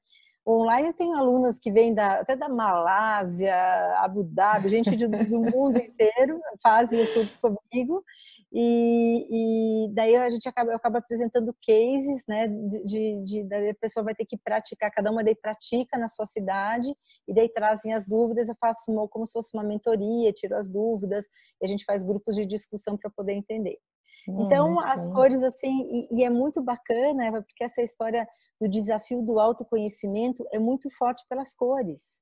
Online 0.46 0.90
eu 0.90 0.94
tenho 0.94 1.16
alunas 1.16 1.58
que 1.58 1.72
vêm 1.72 1.94
da, 1.94 2.20
até 2.20 2.36
da 2.36 2.50
Malásia, 2.50 3.56
Abu 4.00 4.24
Dhabi, 4.24 4.68
gente 4.68 4.96
do, 4.96 5.08
do 5.08 5.40
mundo 5.40 5.78
inteiro 5.78 6.38
fazem 6.62 7.02
o 7.02 7.14
curso 7.14 7.40
comigo 7.40 8.04
e, 8.52 9.86
e, 9.88 9.94
daí 9.94 10.16
a 10.18 10.30
gente 10.30 10.48
acaba, 10.48 10.72
eu 10.72 10.76
acabo 10.76 10.98
apresentando 10.98 11.56
cases, 11.66 12.24
né, 12.28 12.48
de, 12.48 13.24
de, 13.24 13.44
daí 13.46 13.70
a 13.70 13.76
pessoa 13.76 14.04
vai 14.04 14.14
ter 14.14 14.26
que 14.26 14.38
praticar, 14.38 14.92
cada 14.92 15.10
uma 15.10 15.24
daí 15.24 15.34
pratica 15.34 15.98
na 15.98 16.10
sua 16.10 16.26
cidade 16.26 16.94
e 17.28 17.34
daí 17.34 17.48
trazem 17.48 17.94
as 17.94 18.06
dúvidas, 18.06 18.50
eu 18.50 18.56
faço 18.60 18.92
uma, 18.92 19.08
como 19.08 19.26
se 19.26 19.32
fosse 19.32 19.56
uma 19.56 19.64
mentoria, 19.64 20.34
tiro 20.34 20.58
as 20.58 20.70
dúvidas 20.70 21.26
e 21.62 21.66
a 21.66 21.68
gente 21.68 21.86
faz 21.86 22.04
grupos 22.04 22.36
de 22.36 22.46
discussão 22.46 22.98
para 22.98 23.10
poder 23.10 23.34
entender. 23.34 23.80
Então, 24.28 24.80
as 24.80 25.08
cores, 25.10 25.42
assim, 25.44 25.82
e, 25.92 26.20
e, 26.20 26.24
é 26.24 26.30
muito 26.30 26.62
bacana, 26.62 27.32
porque 27.44 27.64
essa 27.64 27.82
história 27.82 28.28
do 28.60 28.70
desafio 28.70 29.22
do 29.22 29.40
autoconhecimento 29.40 30.46
é 30.52 30.60
muito 30.60 30.90
forte 30.92 31.26
pelas 31.28 31.54
cores. 31.54 32.22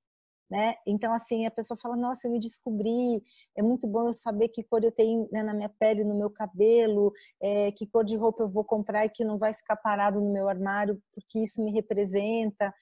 Né? 0.49 0.75
Então, 0.85 1.13
assim, 1.13 1.45
a 1.45 1.51
pessoa 1.51 1.77
fala, 1.81 1.95
nossa, 1.95 2.27
eu 2.27 2.31
me 2.31 2.37
descobri, 2.37 3.23
é 3.57 3.63
muito 3.63 3.87
bom 3.87 4.07
eu 4.07 4.13
saber 4.13 4.49
que 4.49 4.61
cor 4.61 4.83
eu 4.83 4.91
tenho 4.91 5.29
né, 5.31 5.41
na 5.41 5.53
minha 5.53 5.69
pele, 5.69 6.03
no 6.03 6.13
meu 6.13 6.29
cabelo, 6.29 7.13
é, 7.41 7.71
que 7.71 7.87
cor 7.87 8.03
de 8.03 8.17
roupa 8.17 8.43
eu 8.43 8.49
vou 8.49 8.65
comprar 8.65 9.05
e 9.05 9.09
que 9.09 9.23
não 9.23 9.37
vai 9.37 9.53
ficar 9.53 9.77
parado 9.77 10.19
no 10.19 10.29
meu 10.29 10.49
armário, 10.49 11.01
porque 11.13 11.39
isso 11.39 11.63
me 11.63 11.71
representa. 11.71 12.73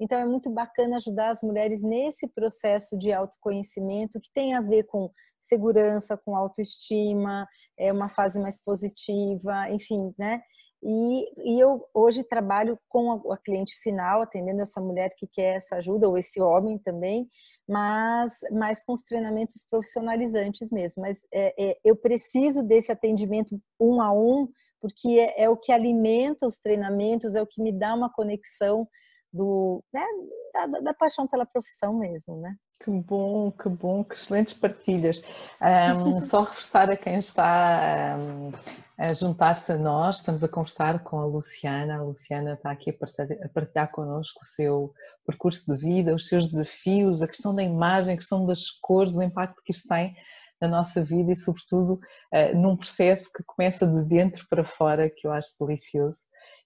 Então, 0.00 0.18
é 0.18 0.24
muito 0.24 0.50
bacana 0.50 0.96
ajudar 0.96 1.30
as 1.30 1.42
mulheres 1.42 1.82
nesse 1.82 2.26
processo 2.28 2.96
de 2.96 3.12
autoconhecimento 3.12 4.20
que 4.20 4.30
tem 4.32 4.54
a 4.54 4.60
ver 4.60 4.84
com 4.84 5.10
segurança, 5.40 6.16
com 6.16 6.36
autoestima, 6.36 7.46
é 7.78 7.92
uma 7.92 8.08
fase 8.08 8.40
mais 8.40 8.58
positiva, 8.58 9.70
enfim, 9.70 10.12
né? 10.18 10.40
E, 10.82 11.56
e 11.56 11.60
eu 11.60 11.84
hoje 11.92 12.22
trabalho 12.22 12.78
com 12.88 13.10
a, 13.10 13.34
a, 13.34 13.36
cliente 13.36 13.74
final, 13.82 14.22
atendendo 14.22 14.62
essa 14.62 14.80
mulher 14.80 15.10
que 15.16 15.26
quer 15.26 15.56
essa 15.56 15.76
ajuda, 15.76 16.08
ou 16.08 16.16
esse 16.16 16.40
homem 16.40 16.78
também, 16.78 17.28
mas 17.68 18.38
mais 18.52 18.84
com 18.84 18.92
os 18.92 19.02
treinamentos 19.02 19.66
profissionalizantes 19.68 20.70
mesmo. 20.70 21.02
Mas 21.02 21.20
é, 21.32 21.70
é, 21.70 21.78
eu 21.84 21.96
preciso 21.96 22.62
desse 22.62 22.92
atendimento 22.92 23.60
um 23.80 24.00
a 24.00 24.12
um, 24.12 24.48
porque 24.80 25.08
é, 25.08 25.44
é 25.44 25.50
o 25.50 25.56
que 25.56 25.72
alimenta 25.72 26.46
os 26.46 26.60
treinamentos, 26.60 27.34
é 27.34 27.42
o 27.42 27.46
que 27.46 27.60
me 27.60 27.72
dá 27.72 27.92
uma 27.94 28.12
conexão 28.12 28.88
do, 29.32 29.82
né, 29.92 30.04
da, 30.52 30.66
da, 30.80 30.94
paixão 30.94 31.26
pela 31.26 31.46
profissão 31.46 31.98
mesmo, 31.98 32.40
né? 32.40 32.54
Que 32.80 32.90
bom, 32.90 33.50
que 33.50 33.68
bom, 33.68 34.04
que 34.04 34.14
excelentes 34.14 34.54
partilhas. 34.54 35.22
Um, 35.60 36.20
só 36.22 36.40
reforçar 36.40 36.90
a 36.90 36.96
quem 36.96 37.16
está 37.18 38.16
um, 38.18 38.52
a 38.96 39.12
juntar-se 39.12 39.72
a 39.72 39.76
nós, 39.76 40.16
estamos 40.16 40.44
a 40.44 40.48
conversar 40.48 41.02
com 41.02 41.18
a 41.18 41.26
Luciana. 41.26 41.96
A 41.96 42.02
Luciana 42.02 42.54
está 42.54 42.70
aqui 42.70 42.90
a 42.90 42.92
partilhar, 42.92 43.28
a 43.44 43.48
partilhar 43.48 43.90
connosco 43.90 44.40
o 44.42 44.46
seu 44.46 44.92
percurso 45.26 45.74
de 45.74 45.80
vida, 45.80 46.14
os 46.14 46.28
seus 46.28 46.50
desafios, 46.50 47.20
a 47.20 47.26
questão 47.26 47.54
da 47.54 47.62
imagem, 47.62 48.14
a 48.14 48.16
questão 48.16 48.46
das 48.46 48.70
cores, 48.70 49.14
o 49.14 49.22
impacto 49.22 49.60
que 49.64 49.72
isto 49.72 49.88
tem 49.88 50.14
na 50.60 50.68
nossa 50.68 51.02
vida 51.04 51.30
e, 51.30 51.36
sobretudo, 51.36 51.94
uh, 51.94 52.56
num 52.56 52.76
processo 52.76 53.30
que 53.32 53.42
começa 53.44 53.86
de 53.86 54.04
dentro 54.04 54.44
para 54.48 54.64
fora, 54.64 55.10
que 55.10 55.26
eu 55.26 55.32
acho 55.32 55.54
delicioso 55.60 56.18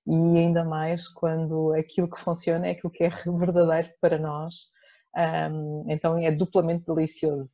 e 0.06 0.12
ainda 0.38 0.64
mais 0.64 1.08
quando 1.08 1.72
aquilo 1.74 2.10
que 2.10 2.20
funciona 2.20 2.66
é 2.66 2.70
aquilo 2.72 2.92
que 2.92 3.04
é 3.04 3.10
verdadeiro 3.38 3.90
para 4.00 4.18
nós, 4.18 4.70
então 5.88 6.18
é 6.18 6.30
duplamente 6.30 6.84
delicioso. 6.86 7.52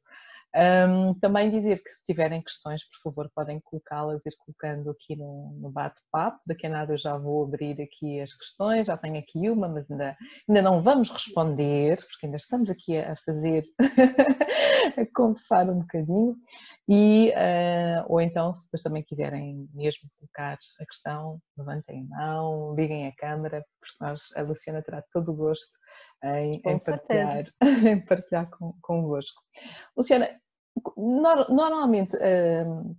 Um, 0.57 1.13
também 1.21 1.51
dizer 1.51 1.83
que 1.83 1.91
se 1.91 2.05
tiverem 2.05 2.43
questões, 2.43 2.83
por 2.85 3.11
favor, 3.11 3.31
podem 3.35 3.61
colocá-las, 3.61 4.25
ir 4.25 4.35
colocando 4.39 4.91
aqui 4.91 5.15
no, 5.15 5.53
no 5.61 5.71
bate-papo. 5.71 6.41
Daqui 6.47 6.67
a 6.67 6.71
nada 6.71 6.95
eu 6.95 6.99
já 6.99 7.17
vou 7.19 7.45
abrir 7.45 7.81
aqui 7.83 8.21
as 8.21 8.33
questões, 8.35 8.87
já 8.87 8.97
tenho 8.97 9.19
aqui 9.19 9.51
uma, 9.51 9.69
mas 9.69 9.91
ainda, 9.91 10.17
ainda 10.49 10.63
não 10.63 10.83
vamos 10.83 11.11
responder, 11.11 11.97
porque 11.97 12.27
ainda 12.27 12.39
estamos 12.39 12.71
aqui 12.71 12.97
a 12.97 13.15
fazer, 13.27 13.63
a 14.97 15.07
conversar 15.15 15.69
um 15.69 15.81
bocadinho. 15.81 16.37
E, 16.89 17.31
uh, 17.31 18.07
ou 18.09 18.21
então, 18.21 18.55
se 18.55 18.65
depois 18.65 18.83
também 18.83 19.03
quiserem 19.03 19.69
mesmo 19.75 20.09
colocar 20.19 20.55
a 20.81 20.87
questão, 20.87 21.39
levantem 21.59 22.07
a 22.13 22.17
mão, 22.17 22.75
liguem 22.75 23.07
a 23.07 23.15
câmera, 23.15 23.63
porque 23.79 23.97
nós, 24.01 24.23
a 24.35 24.43
Luciana 24.43 24.83
terá 24.83 25.05
todo 25.13 25.31
o 25.31 25.37
gosto 25.37 25.79
em, 26.25 26.61
em 26.65 26.79
partilhar, 26.79 27.45
em 27.87 28.01
partilhar 28.05 28.51
com, 28.51 28.75
convosco. 28.81 29.43
Luciana, 29.97 30.29
normalmente 30.97 32.17
hum, 32.17 32.97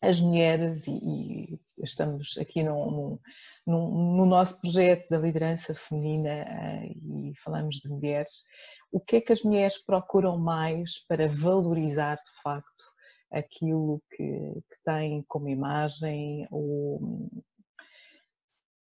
as 0.00 0.20
mulheres, 0.20 0.86
e, 0.86 1.58
estamos 1.82 2.36
aqui 2.38 2.62
no, 2.62 3.20
no, 3.66 4.16
no, 4.16 4.26
nosso 4.26 4.60
projeto 4.60 5.08
da 5.08 5.18
liderança 5.18 5.74
feminina 5.74 6.30
eh, 6.30 6.92
e 6.92 7.32
falamos 7.42 7.76
de 7.76 7.88
mulheres, 7.88 8.44
o 8.92 9.00
que 9.00 9.16
é 9.16 9.20
que 9.20 9.32
as 9.32 9.42
mulheres 9.42 9.82
procuram 9.82 10.38
mais 10.38 11.04
para 11.06 11.28
valorizar 11.28 12.16
de 12.16 12.42
facto 12.42 12.84
aquilo 13.32 14.02
que, 14.10 14.26
que 14.26 14.82
têm 14.84 15.24
como 15.26 15.48
imagem 15.48 16.46
ou 16.50 17.28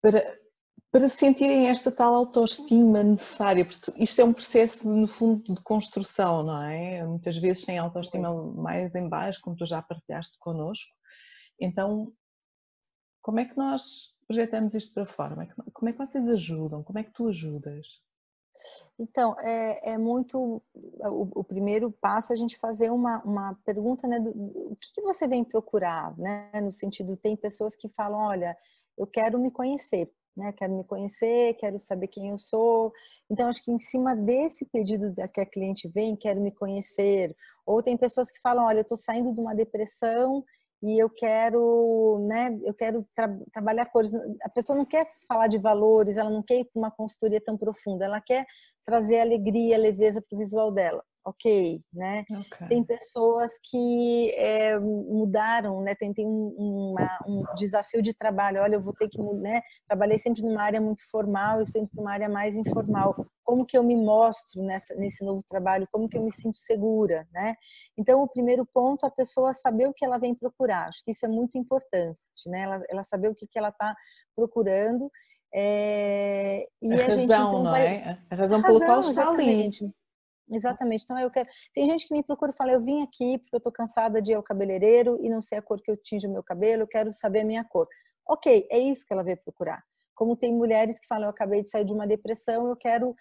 para, 0.00 0.24
para 0.90 1.08
sentirem 1.08 1.68
esta 1.68 1.92
tal 1.92 2.14
autoestima 2.14 3.02
necessária, 3.02 3.64
porque 3.64 3.92
isto 3.96 4.20
é 4.20 4.24
um 4.24 4.32
processo, 4.32 4.88
no 4.88 5.06
fundo, 5.06 5.54
de 5.54 5.62
construção, 5.62 6.42
não 6.42 6.62
é? 6.62 7.04
Muitas 7.06 7.36
vezes 7.36 7.64
têm 7.64 7.78
autoestima 7.78 8.32
mais 8.54 8.92
em 8.94 9.08
baixo, 9.08 9.40
como 9.40 9.56
tu 9.56 9.64
já 9.64 9.80
partilhaste 9.80 10.36
connosco. 10.38 10.90
Então, 11.60 12.12
como 13.22 13.38
é 13.38 13.44
que 13.44 13.56
nós 13.56 14.14
projetamos 14.26 14.74
isto 14.74 14.92
para 14.92 15.06
fora? 15.06 15.48
Como 15.72 15.88
é 15.88 15.92
que 15.92 15.98
vocês 15.98 16.28
ajudam? 16.28 16.82
Como 16.82 16.98
é 16.98 17.04
que 17.04 17.12
tu 17.12 17.28
ajudas? 17.28 17.86
Então, 18.98 19.38
é, 19.38 19.92
é 19.92 19.98
muito. 19.98 20.62
O, 20.74 21.40
o, 21.40 21.44
primeiro 21.44 21.90
passo 21.92 22.32
é 22.32 22.34
a 22.34 22.36
gente 22.36 22.58
fazer 22.58 22.90
uma, 22.90 23.22
uma 23.22 23.54
pergunta, 23.64 24.06
né? 24.08 24.18
Do, 24.18 24.30
o 24.30 24.76
que, 24.76 24.92
que 24.92 25.02
você 25.02 25.26
vem 25.26 25.44
procurar, 25.44 26.16
né? 26.18 26.50
No 26.60 26.72
sentido, 26.72 27.16
tem 27.16 27.36
pessoas 27.36 27.76
que 27.76 27.88
falam: 27.90 28.18
olha, 28.18 28.56
eu 28.98 29.06
quero 29.06 29.38
me 29.38 29.50
conhecer 29.50 30.12
né? 30.36 30.52
Quero 30.52 30.76
me 30.76 30.84
conhecer, 30.84 31.54
quero 31.54 31.78
saber 31.78 32.08
quem 32.08 32.30
eu 32.30 32.38
sou. 32.38 32.92
Então, 33.30 33.48
acho 33.48 33.64
que 33.64 33.72
em 33.72 33.78
cima 33.78 34.14
desse 34.14 34.64
pedido 34.66 35.12
que 35.32 35.40
a 35.40 35.46
cliente 35.46 35.88
vem, 35.88 36.16
quero 36.16 36.40
me 36.40 36.50
conhecer. 36.50 37.34
Ou 37.66 37.82
tem 37.82 37.96
pessoas 37.96 38.30
que 38.30 38.40
falam, 38.40 38.64
olha, 38.64 38.78
eu 38.78 38.82
estou 38.82 38.96
saindo 38.96 39.32
de 39.32 39.40
uma 39.40 39.54
depressão 39.54 40.44
e 40.82 40.98
eu 40.98 41.10
quero, 41.10 42.26
né, 42.26 42.58
eu 42.64 42.72
quero 42.72 43.06
tra 43.14 43.28
trabalhar 43.52 43.86
cores. 43.86 44.12
A 44.42 44.48
pessoa 44.48 44.76
não 44.76 44.86
quer 44.86 45.10
falar 45.28 45.46
de 45.46 45.58
valores, 45.58 46.16
ela 46.16 46.30
não 46.30 46.42
quer 46.42 46.60
ir 46.60 46.64
para 46.64 46.80
uma 46.80 46.90
consultoria 46.90 47.40
tão 47.40 47.56
profunda, 47.56 48.06
ela 48.06 48.20
quer 48.20 48.46
trazer 48.86 49.20
alegria, 49.20 49.76
leveza 49.76 50.22
para 50.22 50.36
o 50.36 50.38
visual 50.38 50.72
dela 50.72 51.04
ok, 51.24 51.82
né? 51.92 52.24
Okay. 52.30 52.68
Tem 52.68 52.84
pessoas 52.84 53.52
que 53.62 54.30
é, 54.36 54.78
mudaram, 54.78 55.82
né? 55.82 55.94
Tem, 55.94 56.12
tem 56.12 56.26
um, 56.26 56.94
uma, 56.94 57.18
um, 57.26 57.42
desafio 57.56 58.00
de 58.00 58.14
trabalho. 58.14 58.62
Olha, 58.62 58.74
eu 58.76 58.82
vou 58.82 58.92
ter 58.92 59.08
que, 59.08 59.20
né? 59.20 59.60
Trabalhei 59.86 60.18
sempre 60.18 60.42
numa 60.42 60.62
área 60.62 60.80
muito 60.80 61.02
formal, 61.10 61.60
estou 61.60 61.80
indo 61.80 61.90
para 61.90 62.00
uma 62.00 62.12
área 62.12 62.28
mais 62.28 62.56
informal. 62.56 63.14
Como 63.44 63.66
que 63.66 63.76
eu 63.76 63.82
me 63.82 63.96
mostro 63.96 64.62
nessa, 64.62 64.94
nesse 64.94 65.24
novo 65.24 65.42
trabalho? 65.48 65.88
Como 65.92 66.08
que 66.08 66.16
eu 66.16 66.22
me 66.22 66.32
sinto 66.32 66.56
segura, 66.56 67.26
né? 67.32 67.54
Então, 67.98 68.22
o 68.22 68.28
primeiro 68.28 68.66
ponto, 68.66 69.04
a 69.04 69.10
pessoa 69.10 69.52
saber 69.52 69.88
o 69.88 69.94
que 69.94 70.04
ela 70.04 70.18
vem 70.18 70.34
procurar. 70.34 70.88
Acho 70.88 71.04
que 71.04 71.10
isso 71.10 71.26
é 71.26 71.28
muito 71.28 71.58
importante, 71.58 72.18
né? 72.46 72.62
Ela, 72.62 72.82
ela 72.88 73.02
saber 73.02 73.28
o 73.28 73.34
que, 73.34 73.46
que 73.46 73.58
ela 73.58 73.68
está 73.68 73.94
procurando. 74.34 75.10
É, 75.52 76.66
e 76.80 76.92
a, 76.92 76.94
a 76.94 76.98
razão, 76.98 77.14
gente, 77.14 77.24
então, 77.24 77.52
não 77.64 77.70
vai... 77.70 77.86
é? 77.86 78.18
A 78.30 78.34
razão 78.34 78.62
pelo 78.62 78.78
qual 78.78 79.00
está 79.00 79.28
ali. 79.28 79.70
Exatamente. 80.50 81.04
Então 81.04 81.18
eu 81.18 81.30
quero. 81.30 81.48
Tem 81.72 81.86
gente 81.86 82.06
que 82.06 82.14
me 82.14 82.22
procura 82.22 82.52
e 82.52 82.56
fala: 82.56 82.72
eu 82.72 82.80
vim 82.82 83.02
aqui 83.02 83.38
porque 83.38 83.54
eu 83.54 83.58
estou 83.58 83.72
cansada 83.72 84.20
de 84.20 84.32
ir 84.32 84.34
ao 84.34 84.42
cabeleireiro 84.42 85.18
e 85.22 85.28
não 85.28 85.40
sei 85.40 85.58
a 85.58 85.62
cor 85.62 85.80
que 85.80 85.90
eu 85.90 85.96
tinge 85.96 86.26
o 86.26 86.32
meu 86.32 86.42
cabelo, 86.42 86.82
eu 86.82 86.88
quero 86.88 87.12
saber 87.12 87.40
a 87.40 87.44
minha 87.44 87.64
cor. 87.64 87.86
Ok, 88.28 88.66
é 88.70 88.78
isso 88.78 89.06
que 89.06 89.12
ela 89.12 89.22
veio 89.22 89.38
procurar. 89.38 89.82
Como 90.14 90.36
tem 90.36 90.52
mulheres 90.52 90.98
que 90.98 91.06
falam: 91.06 91.24
eu 91.24 91.30
acabei 91.30 91.62
de 91.62 91.70
sair 91.70 91.84
de 91.84 91.92
uma 91.92 92.06
depressão, 92.06 92.68
eu 92.68 92.76
quero 92.76 93.14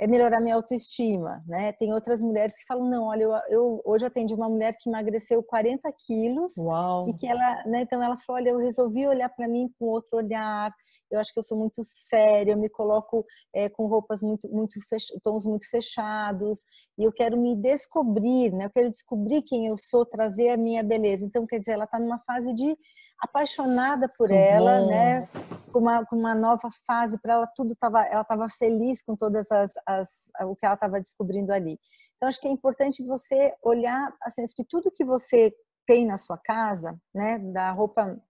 é 0.00 0.06
melhorar 0.06 0.40
minha 0.40 0.54
autoestima, 0.54 1.44
né? 1.46 1.72
Tem 1.72 1.92
outras 1.92 2.22
mulheres 2.22 2.56
que 2.56 2.64
falam, 2.66 2.88
não, 2.88 3.04
olha, 3.04 3.24
eu, 3.24 3.32
eu 3.50 3.82
hoje 3.84 4.06
atendi 4.06 4.32
uma 4.32 4.48
mulher 4.48 4.74
que 4.80 4.88
emagreceu 4.88 5.42
40 5.42 5.92
quilos 5.92 6.56
Uau. 6.56 7.06
e 7.06 7.12
que 7.14 7.26
ela, 7.26 7.62
né? 7.66 7.82
Então 7.82 8.02
ela 8.02 8.16
falou, 8.24 8.40
olha, 8.40 8.48
eu 8.48 8.58
resolvi 8.58 9.06
olhar 9.06 9.28
para 9.28 9.46
mim 9.46 9.70
com 9.78 9.84
outro 9.84 10.16
olhar. 10.16 10.74
Eu 11.10 11.20
acho 11.20 11.34
que 11.34 11.38
eu 11.38 11.42
sou 11.42 11.58
muito 11.58 11.82
séria, 11.84 12.52
eu 12.52 12.56
me 12.56 12.70
coloco 12.70 13.26
é, 13.54 13.68
com 13.68 13.86
roupas 13.86 14.22
muito, 14.22 14.48
muito 14.48 14.80
fech... 14.88 15.04
tons 15.22 15.44
muito 15.44 15.68
fechados 15.68 16.60
e 16.96 17.04
eu 17.04 17.12
quero 17.12 17.36
me 17.36 17.54
descobrir, 17.54 18.54
né? 18.54 18.64
Eu 18.64 18.70
quero 18.70 18.88
descobrir 18.88 19.42
quem 19.42 19.66
eu 19.66 19.76
sou, 19.76 20.06
trazer 20.06 20.48
a 20.48 20.56
minha 20.56 20.82
beleza. 20.82 21.26
Então, 21.26 21.46
quer 21.46 21.58
dizer, 21.58 21.72
ela 21.72 21.84
está 21.84 22.00
numa 22.00 22.20
fase 22.20 22.54
de 22.54 22.74
apaixonada 23.20 24.08
por 24.08 24.30
ela, 24.30 24.86
né? 24.86 25.28
Com 25.72 25.80
uma, 25.80 26.04
com 26.04 26.16
uma 26.16 26.34
nova 26.34 26.68
fase 26.86 27.20
para 27.20 27.34
ela, 27.34 27.46
tudo 27.54 27.76
tava, 27.76 28.02
ela 28.06 28.22
estava 28.22 28.48
feliz 28.48 29.02
com 29.02 29.14
todas 29.14 29.50
as, 29.50 29.72
as 29.86 30.30
o 30.42 30.56
que 30.56 30.66
ela 30.66 30.74
estava 30.74 30.98
descobrindo 30.98 31.52
ali. 31.52 31.78
Então 32.16 32.28
acho 32.28 32.40
que 32.40 32.48
é 32.48 32.50
importante 32.50 33.04
você 33.04 33.54
olhar 33.62 34.12
assim, 34.22 34.44
que 34.56 34.64
tudo 34.64 34.90
que 34.90 35.04
você 35.04 35.54
tem 35.86 36.06
na 36.06 36.16
sua 36.16 36.38
casa, 36.38 36.98
né, 37.14 37.38
da 37.38 37.70
roupa 37.72 38.20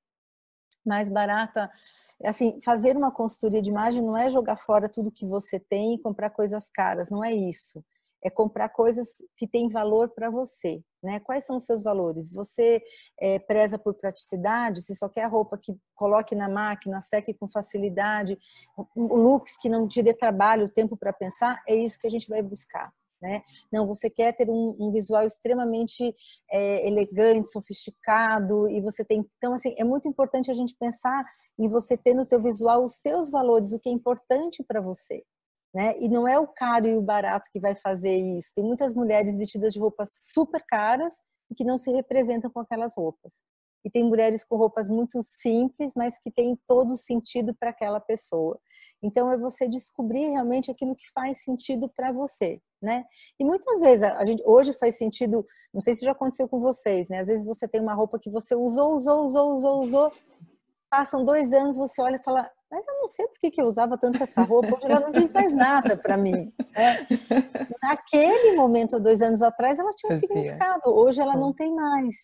mais 0.85 1.09
barata, 1.09 1.71
assim, 2.25 2.61
fazer 2.65 2.97
uma 2.97 3.13
consultoria 3.13 3.61
de 3.61 3.71
imagem 3.71 4.03
não 4.03 4.17
é 4.17 4.29
jogar 4.31 4.57
fora 4.57 4.89
tudo 4.89 5.13
que 5.13 5.27
você 5.27 5.61
tem 5.61 5.95
e 5.95 5.99
comprar 6.01 6.31
coisas 6.31 6.71
caras, 6.71 7.11
não 7.11 7.25
é 7.25 7.33
isso 7.33 7.85
é 8.23 8.31
comprar 8.31 8.69
coisas 8.69 9.23
que 9.37 9.47
têm 9.47 9.69
valor 9.69 10.11
para 10.11 10.31
você. 10.31 10.83
Né? 11.03 11.19
Quais 11.21 11.45
são 11.45 11.57
os 11.57 11.65
seus 11.65 11.83
valores? 11.83 12.31
Você 12.31 12.83
é, 13.19 13.39
preza 13.39 13.79
por 13.79 13.95
praticidade? 13.95 14.83
Se 14.83 14.95
só 14.95 15.09
quer 15.09 15.27
roupa 15.27 15.57
que 15.57 15.77
coloque 15.95 16.35
na 16.35 16.49
máquina, 16.49 17.01
seque 17.01 17.33
com 17.33 17.49
facilidade, 17.49 18.39
looks 18.95 19.57
que 19.57 19.69
não 19.69 19.89
te 19.89 20.03
dê 20.03 20.13
trabalho, 20.13 20.69
tempo 20.69 20.97
para 20.97 21.13
pensar, 21.13 21.63
é 21.67 21.75
isso 21.75 21.99
que 21.99 22.07
a 22.07 22.11
gente 22.11 22.29
vai 22.29 22.43
buscar. 22.43 22.93
Né? 23.21 23.43
Não, 23.71 23.87
você 23.87 24.09
quer 24.09 24.33
ter 24.33 24.49
um, 24.49 24.75
um 24.81 24.91
visual 24.91 25.27
extremamente 25.27 26.15
é, 26.51 26.89
elegante, 26.89 27.51
sofisticado 27.51 28.67
e 28.71 28.81
você 28.81 29.05
tem, 29.05 29.27
então 29.37 29.53
assim 29.53 29.75
é 29.77 29.85
muito 29.85 30.09
importante 30.09 30.51
a 30.51 30.55
gente 30.55 30.75
pensar 30.75 31.23
em 31.59 31.69
você 31.69 31.99
ter 31.99 32.15
no 32.15 32.25
teu 32.25 32.43
visual 32.43 32.83
os 32.83 32.99
teus 32.99 33.31
valores, 33.31 33.73
o 33.73 33.79
que 33.79 33.91
é 33.91 33.93
importante 33.93 34.65
para 34.65 34.81
você, 34.81 35.23
né? 35.75 35.99
E 35.99 36.09
não 36.09 36.27
é 36.27 36.39
o 36.39 36.47
caro 36.47 36.87
e 36.87 36.97
o 36.97 37.03
barato 37.03 37.49
que 37.53 37.61
vai 37.61 37.75
fazer 37.75 38.17
isso. 38.17 38.53
Tem 38.55 38.65
muitas 38.65 38.95
mulheres 38.95 39.37
vestidas 39.37 39.73
de 39.73 39.81
roupas 39.81 40.11
super 40.33 40.65
caras 40.67 41.15
e 41.51 41.55
que 41.55 41.65
não 41.65 41.79
se 41.79 41.91
representam 41.91 42.51
com 42.51 42.61
aquelas 42.61 42.95
roupas. 42.97 43.43
E 43.85 43.91
tem 43.91 44.05
mulheres 44.05 44.45
com 44.45 44.57
roupas 44.57 44.89
muito 44.89 45.23
simples, 45.23 45.93
mas 45.97 46.19
que 46.19 46.31
têm 46.31 46.59
todo 46.67 46.93
o 46.93 46.99
sentido 46.99 47.55
para 47.59 47.71
aquela 47.71 47.99
pessoa. 47.99 48.59
Então 49.03 49.33
é 49.33 49.39
você 49.39 49.67
descobrir 49.67 50.29
realmente 50.29 50.71
aquilo 50.71 50.95
que 50.95 51.11
faz 51.15 51.43
sentido 51.43 51.89
para 51.89 52.13
você, 52.13 52.61
né? 52.83 53.07
E 53.39 53.45
muitas 53.45 53.81
vezes 53.81 54.03
a 54.03 54.25
gente 54.25 54.43
hoje 54.45 54.75
faz 54.75 54.99
sentido, 54.99 55.47
não 55.73 55.81
sei 55.81 55.95
se 55.95 56.05
já 56.05 56.13
aconteceu 56.13 56.47
com 56.47 56.61
vocês, 56.61 57.09
né? 57.09 57.21
Às 57.21 57.29
vezes 57.29 57.47
você 57.47 57.67
tem 57.67 57.81
uma 57.81 57.95
roupa 57.95 58.19
que 58.19 58.29
você 58.29 58.55
usou, 58.55 58.93
usou, 58.93 59.25
usou, 59.25 59.55
usou, 59.55 59.83
usou, 59.83 60.13
passam 60.91 61.25
dois 61.25 61.53
anos, 61.53 61.79
você 61.79 62.03
olha 62.03 62.17
e 62.17 62.23
fala, 62.23 62.51
mas 62.71 62.87
eu 62.87 62.99
não 62.99 63.09
sei 63.09 63.27
por 63.27 63.39
que, 63.39 63.51
que 63.51 63.61
eu 63.61 63.67
usava 63.67 63.99
tanto 63.99 64.23
essa 64.23 64.43
roupa, 64.43 64.77
hoje 64.77 64.87
ela 64.87 65.01
não 65.01 65.11
diz 65.11 65.31
mais 65.31 65.53
nada 65.53 65.97
para 65.97 66.17
mim. 66.17 66.53
Né? 66.59 67.07
Naquele 67.83 68.57
momento, 68.57 69.01
dois 69.01 69.21
anos 69.21 69.43
atrás, 69.43 69.79
ela 69.79 69.91
tinha 69.91 70.13
um 70.13 70.19
significado, 70.19 70.89
hoje 70.95 71.21
ela 71.21 71.37
não 71.37 71.53
tem 71.53 71.75
mais. 71.75 72.15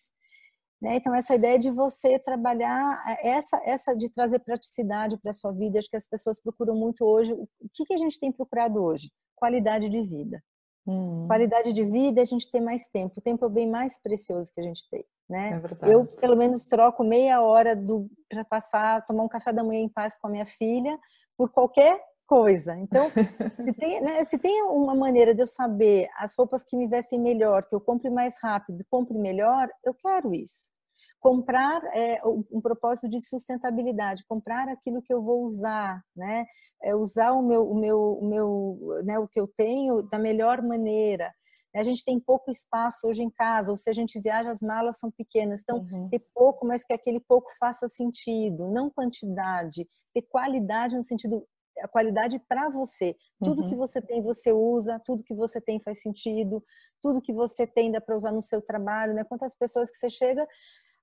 Né? 0.81 0.95
Então, 0.95 1.13
essa 1.13 1.35
ideia 1.35 1.57
de 1.57 1.69
você 1.71 2.17
trabalhar, 2.19 3.03
é, 3.07 3.29
essa, 3.29 3.59
essa 3.65 3.95
de 3.95 4.09
trazer 4.09 4.39
praticidade 4.39 5.17
para 5.17 5.31
a 5.31 5.33
sua 5.33 5.51
vida, 5.51 5.79
acho 5.79 5.89
que 5.89 5.97
as 5.97 6.07
pessoas 6.07 6.39
procuram 6.41 6.75
muito 6.75 7.03
hoje. 7.03 7.33
O 7.33 7.47
que, 7.73 7.83
que 7.85 7.93
a 7.93 7.97
gente 7.97 8.19
tem 8.19 8.31
procurado 8.31 8.81
hoje? 8.81 9.11
Qualidade 9.35 9.89
de 9.89 10.01
vida. 10.01 10.41
Hum. 10.87 11.25
Qualidade 11.27 11.73
de 11.73 11.83
vida, 11.83 12.21
a 12.21 12.25
gente 12.25 12.49
tem 12.49 12.61
mais 12.61 12.87
tempo. 12.87 13.15
O 13.17 13.21
tempo 13.21 13.43
é 13.43 13.47
o 13.47 13.51
bem 13.51 13.69
mais 13.69 13.97
precioso 14.01 14.51
que 14.53 14.61
a 14.61 14.63
gente 14.63 14.89
tem 14.89 15.05
né? 15.29 15.61
É 15.81 15.93
eu 15.93 16.05
pelo 16.05 16.35
menos 16.35 16.65
troco 16.65 17.03
meia 17.03 17.41
hora 17.41 17.75
do 17.75 18.09
para 18.29 18.45
passar, 18.45 19.05
tomar 19.05 19.23
um 19.23 19.27
café 19.27 19.51
da 19.51 19.63
manhã 19.63 19.81
em 19.81 19.89
paz 19.89 20.17
com 20.17 20.27
a 20.27 20.29
minha 20.29 20.45
filha 20.45 20.97
por 21.37 21.49
qualquer 21.49 22.01
coisa. 22.25 22.75
Então, 22.77 23.09
se 23.65 23.73
tem, 23.73 24.01
né, 24.01 24.25
se 24.25 24.37
tem 24.37 24.63
uma 24.63 24.95
maneira 24.95 25.33
de 25.33 25.41
eu 25.41 25.47
saber 25.47 26.09
as 26.17 26.35
roupas 26.35 26.63
que 26.63 26.75
me 26.75 26.87
vestem 26.87 27.19
melhor, 27.19 27.65
que 27.65 27.75
eu 27.75 27.79
compre 27.79 28.09
mais 28.09 28.37
rápido, 28.41 28.85
compre 28.89 29.17
melhor, 29.17 29.69
eu 29.83 29.93
quero 29.93 30.33
isso. 30.33 30.69
Comprar 31.19 31.83
é 31.95 32.21
um 32.25 32.61
propósito 32.61 33.09
de 33.09 33.19
sustentabilidade, 33.19 34.23
comprar 34.27 34.69
aquilo 34.69 35.01
que 35.01 35.13
eu 35.13 35.21
vou 35.21 35.43
usar, 35.43 36.01
né? 36.15 36.45
É 36.81 36.95
usar 36.95 37.31
o 37.31 37.41
meu, 37.41 37.69
o 37.69 37.75
meu, 37.75 37.99
o 38.21 38.29
meu, 38.29 39.03
né, 39.03 39.17
o 39.17 39.27
que 39.27 39.39
eu 39.39 39.47
tenho 39.47 40.03
da 40.03 40.19
melhor 40.19 40.61
maneira. 40.61 41.33
A 41.75 41.83
gente 41.83 42.03
tem 42.03 42.19
pouco 42.19 42.49
espaço 42.49 43.07
hoje 43.07 43.23
em 43.23 43.29
casa, 43.29 43.69
ou 43.69 43.77
se 43.77 43.89
a 43.89 43.93
gente 43.93 44.19
viaja, 44.19 44.49
as 44.49 44.61
malas 44.61 44.97
são 44.99 45.11
pequenas. 45.11 45.61
Então, 45.61 45.79
uhum. 45.79 46.09
ter 46.09 46.25
pouco, 46.33 46.65
mas 46.65 46.83
que 46.83 46.93
aquele 46.93 47.19
pouco 47.19 47.49
faça 47.59 47.87
sentido, 47.87 48.69
não 48.71 48.89
quantidade, 48.89 49.87
ter 50.13 50.23
qualidade 50.23 50.95
no 50.95 51.03
sentido 51.03 51.45
a 51.81 51.87
qualidade 51.87 52.39
para 52.47 52.69
você. 52.69 53.15
Tudo 53.39 53.61
uhum. 53.61 53.67
que 53.67 53.75
você 53.75 54.01
tem, 54.01 54.21
você 54.21 54.51
usa, 54.51 54.99
tudo 55.05 55.23
que 55.23 55.33
você 55.33 55.61
tem 55.61 55.79
faz 55.79 56.01
sentido, 56.01 56.63
tudo 57.01 57.21
que 57.21 57.33
você 57.33 57.67
tem 57.67 57.91
dá 57.91 58.01
para 58.01 58.17
usar 58.17 58.31
no 58.31 58.41
seu 58.41 58.61
trabalho, 58.61 59.13
né? 59.13 59.23
Quantas 59.23 59.55
pessoas 59.55 59.89
que 59.89 59.97
você 59.97 60.09
chega, 60.09 60.47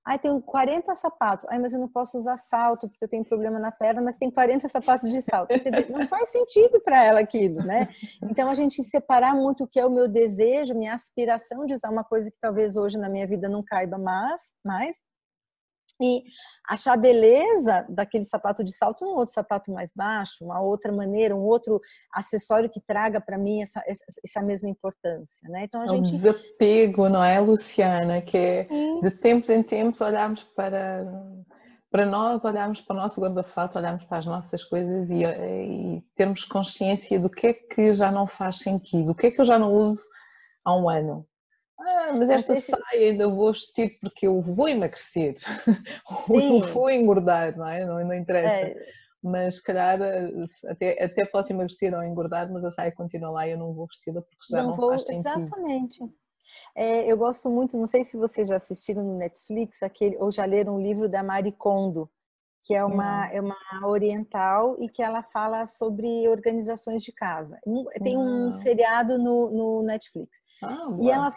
Ai, 0.07 0.19
tenho 0.19 0.39
40 0.39 0.93
sapatos. 0.93 1.45
Ai, 1.49 1.57
mas 1.57 1.73
eu 1.73 1.79
não 1.79 1.87
posso 1.87 2.17
usar 2.17 2.37
salto 2.37 2.87
porque 2.87 3.03
eu 3.03 3.09
tenho 3.09 3.25
problema 3.25 3.57
na 3.57 3.71
perna, 3.71 4.01
mas 4.01 4.17
tem 4.17 4.29
40 4.29 4.69
sapatos 4.69 5.11
de 5.11 5.19
salto. 5.21 5.47
Quer 5.47 5.71
dizer, 5.71 5.89
não 5.89 6.05
faz 6.05 6.29
sentido 6.29 6.79
para 6.79 7.03
ela 7.03 7.19
aquilo, 7.19 7.63
né? 7.63 7.87
Então 8.29 8.49
a 8.49 8.53
gente 8.53 8.83
separar 8.83 9.35
muito 9.35 9.63
o 9.63 9.67
que 9.67 9.79
é 9.79 9.85
o 9.85 9.89
meu 9.89 10.07
desejo, 10.07 10.75
minha 10.75 10.93
aspiração 10.93 11.65
de 11.65 11.73
usar 11.73 11.89
uma 11.89 12.03
coisa 12.03 12.29
que 12.29 12.39
talvez 12.39 12.75
hoje 12.75 12.99
na 12.99 13.09
minha 13.09 13.25
vida 13.25 13.49
não 13.49 13.63
caiba 13.63 13.97
mais, 13.97 14.53
mais 14.63 14.97
e 16.01 16.23
achar 16.67 16.97
beleza 16.97 17.85
daquele 17.89 18.23
sapato 18.23 18.63
de 18.63 18.75
salto 18.75 19.05
num 19.05 19.15
outro 19.15 19.33
sapato 19.33 19.71
mais 19.71 19.91
baixo, 19.95 20.43
uma 20.43 20.61
outra 20.61 20.91
maneira, 20.91 21.35
um 21.35 21.43
outro 21.43 21.81
acessório 22.13 22.69
que 22.69 22.81
traga 22.81 23.21
para 23.21 23.37
mim 23.37 23.61
essa, 23.61 23.81
essa 23.87 24.41
mesma 24.41 24.69
importância, 24.69 25.47
né? 25.49 25.63
Então 25.63 25.81
a 25.81 25.85
é 25.85 25.87
gente 25.87 26.09
um 26.09 26.11
desapego, 26.17 27.09
não 27.09 27.23
é, 27.23 27.39
Luciana, 27.39 28.21
que 28.21 28.37
é 28.37 28.67
de 29.01 29.11
tempos 29.11 29.49
em 29.49 29.63
tempos 29.63 30.01
olharmos 30.01 30.43
para 30.43 31.05
para 31.95 32.05
nós 32.05 32.43
olharmos 32.43 32.81
para 32.81 32.93
o 32.93 32.99
nosso 32.99 33.21
guarda-fato, 33.21 33.77
olharmos 33.77 34.03
para 34.03 34.17
as 34.17 34.25
nossas 34.25 34.65
coisas 34.65 35.09
e, 35.09 35.23
e 35.23 36.03
termos 36.13 36.43
consciência 36.43 37.17
do 37.17 37.29
que 37.29 37.47
é 37.47 37.53
que 37.53 37.93
já 37.93 38.11
não 38.11 38.27
faz 38.27 38.57
sentido, 38.57 39.11
o 39.11 39.15
que 39.15 39.27
é 39.27 39.31
que 39.31 39.39
eu 39.39 39.45
já 39.45 39.57
não 39.57 39.73
uso 39.73 40.01
há 40.65 40.75
um 40.75 40.89
ano, 40.89 41.25
ah, 41.79 42.13
mas 42.13 42.29
esta 42.29 42.55
saia 42.59 43.11
ainda 43.11 43.27
vou 43.27 43.51
vestir 43.51 43.97
porque 43.99 44.27
eu 44.27 44.41
vou 44.41 44.69
emagrecer, 44.69 45.35
ou 46.29 46.39
eu 46.39 46.59
vou 46.61 46.89
engordar, 46.89 47.57
não 47.57 47.67
é? 47.67 47.85
Não, 47.85 48.03
não 48.03 48.13
interessa. 48.13 48.67
É. 48.67 49.05
Mas 49.21 49.55
se 49.55 49.63
calhar 49.63 49.99
até, 50.67 51.03
até 51.03 51.25
posso 51.25 51.51
emagrecer 51.51 51.93
ou 51.93 52.03
engordar, 52.03 52.51
mas 52.51 52.63
a 52.63 52.71
saia 52.71 52.91
continua 52.91 53.31
lá 53.31 53.47
e 53.47 53.51
eu 53.51 53.57
não 53.57 53.73
vou 53.73 53.87
vestida 53.87 54.21
porque 54.21 54.45
já 54.49 54.61
não, 54.61 54.69
não 54.69 54.77
vou, 54.77 54.89
faz 54.91 55.05
sentido. 55.05 55.27
Exatamente. 55.27 55.99
É, 56.75 57.11
eu 57.11 57.17
gosto 57.17 57.49
muito, 57.49 57.75
não 57.75 57.87
sei 57.87 58.03
se 58.03 58.17
vocês 58.17 58.47
já 58.47 58.55
assistiram 58.55 59.03
no 59.03 59.17
Netflix, 59.17 59.81
aquele, 59.81 60.15
ou 60.17 60.31
já 60.31 60.45
leram 60.45 60.75
um 60.75 60.81
livro 60.81 61.09
da 61.09 61.23
Marie 61.23 61.51
Kondo, 61.51 62.07
que 62.63 62.73
é 62.73 62.83
uma, 62.83 63.27
é 63.31 63.41
uma 63.41 63.55
oriental 63.83 64.75
e 64.79 64.89
que 64.89 65.01
ela 65.01 65.21
fala 65.21 65.65
sobre 65.65 66.27
organizações 66.27 67.03
de 67.03 67.11
casa. 67.11 67.59
Tem 68.03 68.17
um 68.17 68.51
seriado 68.51 69.17
no, 69.17 69.51
no 69.51 69.83
Netflix. 69.83 70.37
Ah, 70.63 70.87
e 70.99 71.09
ela 71.09 71.31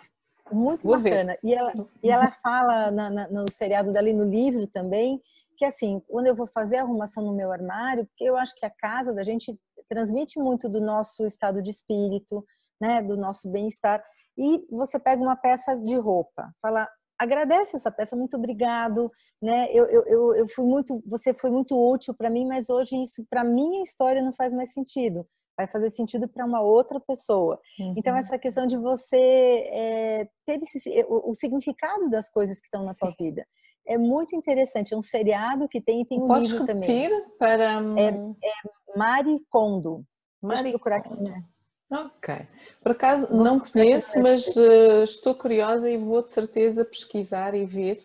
muito 0.53 0.87
Vou 0.87 0.97
bacana. 0.97 1.33
Ver. 1.33 1.49
E 1.49 1.55
ela, 1.55 1.73
e 2.03 2.11
ela 2.11 2.31
fala 2.43 2.91
na, 2.91 3.11
na, 3.11 3.29
no 3.29 3.51
seriado 3.51 3.93
dali, 3.93 4.13
no 4.13 4.25
livro 4.25 4.67
também, 4.67 5.21
que 5.57 5.65
assim, 5.65 6.01
quando 6.09 6.27
eu 6.27 6.35
vou 6.35 6.47
fazer 6.47 6.77
a 6.77 6.83
arrumação 6.83 7.25
no 7.25 7.35
meu 7.35 7.51
armário, 7.51 8.07
porque 8.07 8.25
eu 8.25 8.37
acho 8.37 8.55
que 8.55 8.65
a 8.65 8.71
casa 8.71 9.13
da 9.13 9.25
gente 9.25 9.59
transmite 9.89 10.39
muito 10.39 10.69
do 10.69 10.81
nosso 10.81 11.27
estado 11.27 11.63
de 11.63 11.71
espírito, 11.71 12.45
né, 12.81 13.03
do 13.03 13.17
nosso 13.17 13.51
bem-estar. 13.51 14.03
E 14.37 14.65
você 14.71 14.99
pega 14.99 15.23
uma 15.23 15.37
peça 15.37 15.75
de 15.75 15.97
roupa, 15.97 16.55
fala, 16.63 16.89
agradece 17.19 17.77
essa 17.77 17.91
peça, 17.91 18.15
muito 18.15 18.37
obrigado, 18.37 19.11
né? 19.43 19.67
Eu, 19.73 19.87
eu, 19.87 20.37
eu 20.37 20.49
fui 20.49 20.65
muito, 20.65 21.03
você 21.05 21.35
foi 21.35 21.51
muito 21.51 21.77
útil 21.77 22.15
para 22.15 22.31
mim, 22.31 22.47
mas 22.47 22.71
hoje 22.71 22.95
isso 23.03 23.25
para 23.29 23.43
minha 23.43 23.83
história 23.83 24.23
não 24.23 24.33
faz 24.33 24.53
mais 24.53 24.73
sentido 24.73 25.27
vai 25.59 25.67
fazer 25.67 25.91
sentido 25.91 26.29
para 26.29 26.47
uma 26.47 26.61
outra 26.61 27.01
pessoa. 27.01 27.61
Então, 27.75 27.87
uhum. 27.87 27.95
Então, 27.97 28.17
essa 28.17 28.39
questão 28.39 28.65
de 28.65 28.77
você 28.77 29.17
é, 29.17 30.29
ter 30.47 30.63
esse, 30.63 31.05
o, 31.09 31.31
o, 31.31 31.35
significado 31.35 32.09
das 32.09 32.31
coisas 32.31 32.61
que 32.61 32.67
estão 32.67 32.85
na 32.85 32.95
tua 32.95 33.13
vida 33.19 33.45
é 33.85 33.99
muito 33.99 34.37
interessante. 34.37 34.95
É 34.95 34.97
um 34.97 35.03
seriado 35.03 35.69
que 35.69 35.81
tem 35.81 36.03
e 36.03 36.07
tem 36.07 36.23
um 36.23 36.29
Pode 36.29 36.47
livro 36.47 36.65
também. 36.65 37.11
para... 37.39 37.81
É, 37.99 38.09
é 38.09 38.97
Mari 38.97 39.41
Kondo. 39.51 40.05
Mari 40.41 40.71
procurar 40.71 40.99
aqui, 40.99 41.21
né? 41.21 41.43
Ok. 41.91 42.47
Por 42.83 42.93
acaso 42.93 43.35
não 43.35 43.59
conheço, 43.59 44.21
mas 44.21 44.47
uh, 44.57 45.03
estou 45.03 45.35
curiosa 45.35 45.91
e 45.91 45.97
vou 45.97 46.23
de 46.23 46.31
certeza 46.31 46.85
pesquisar 46.85 47.55
e 47.55 47.65
ver, 47.65 47.97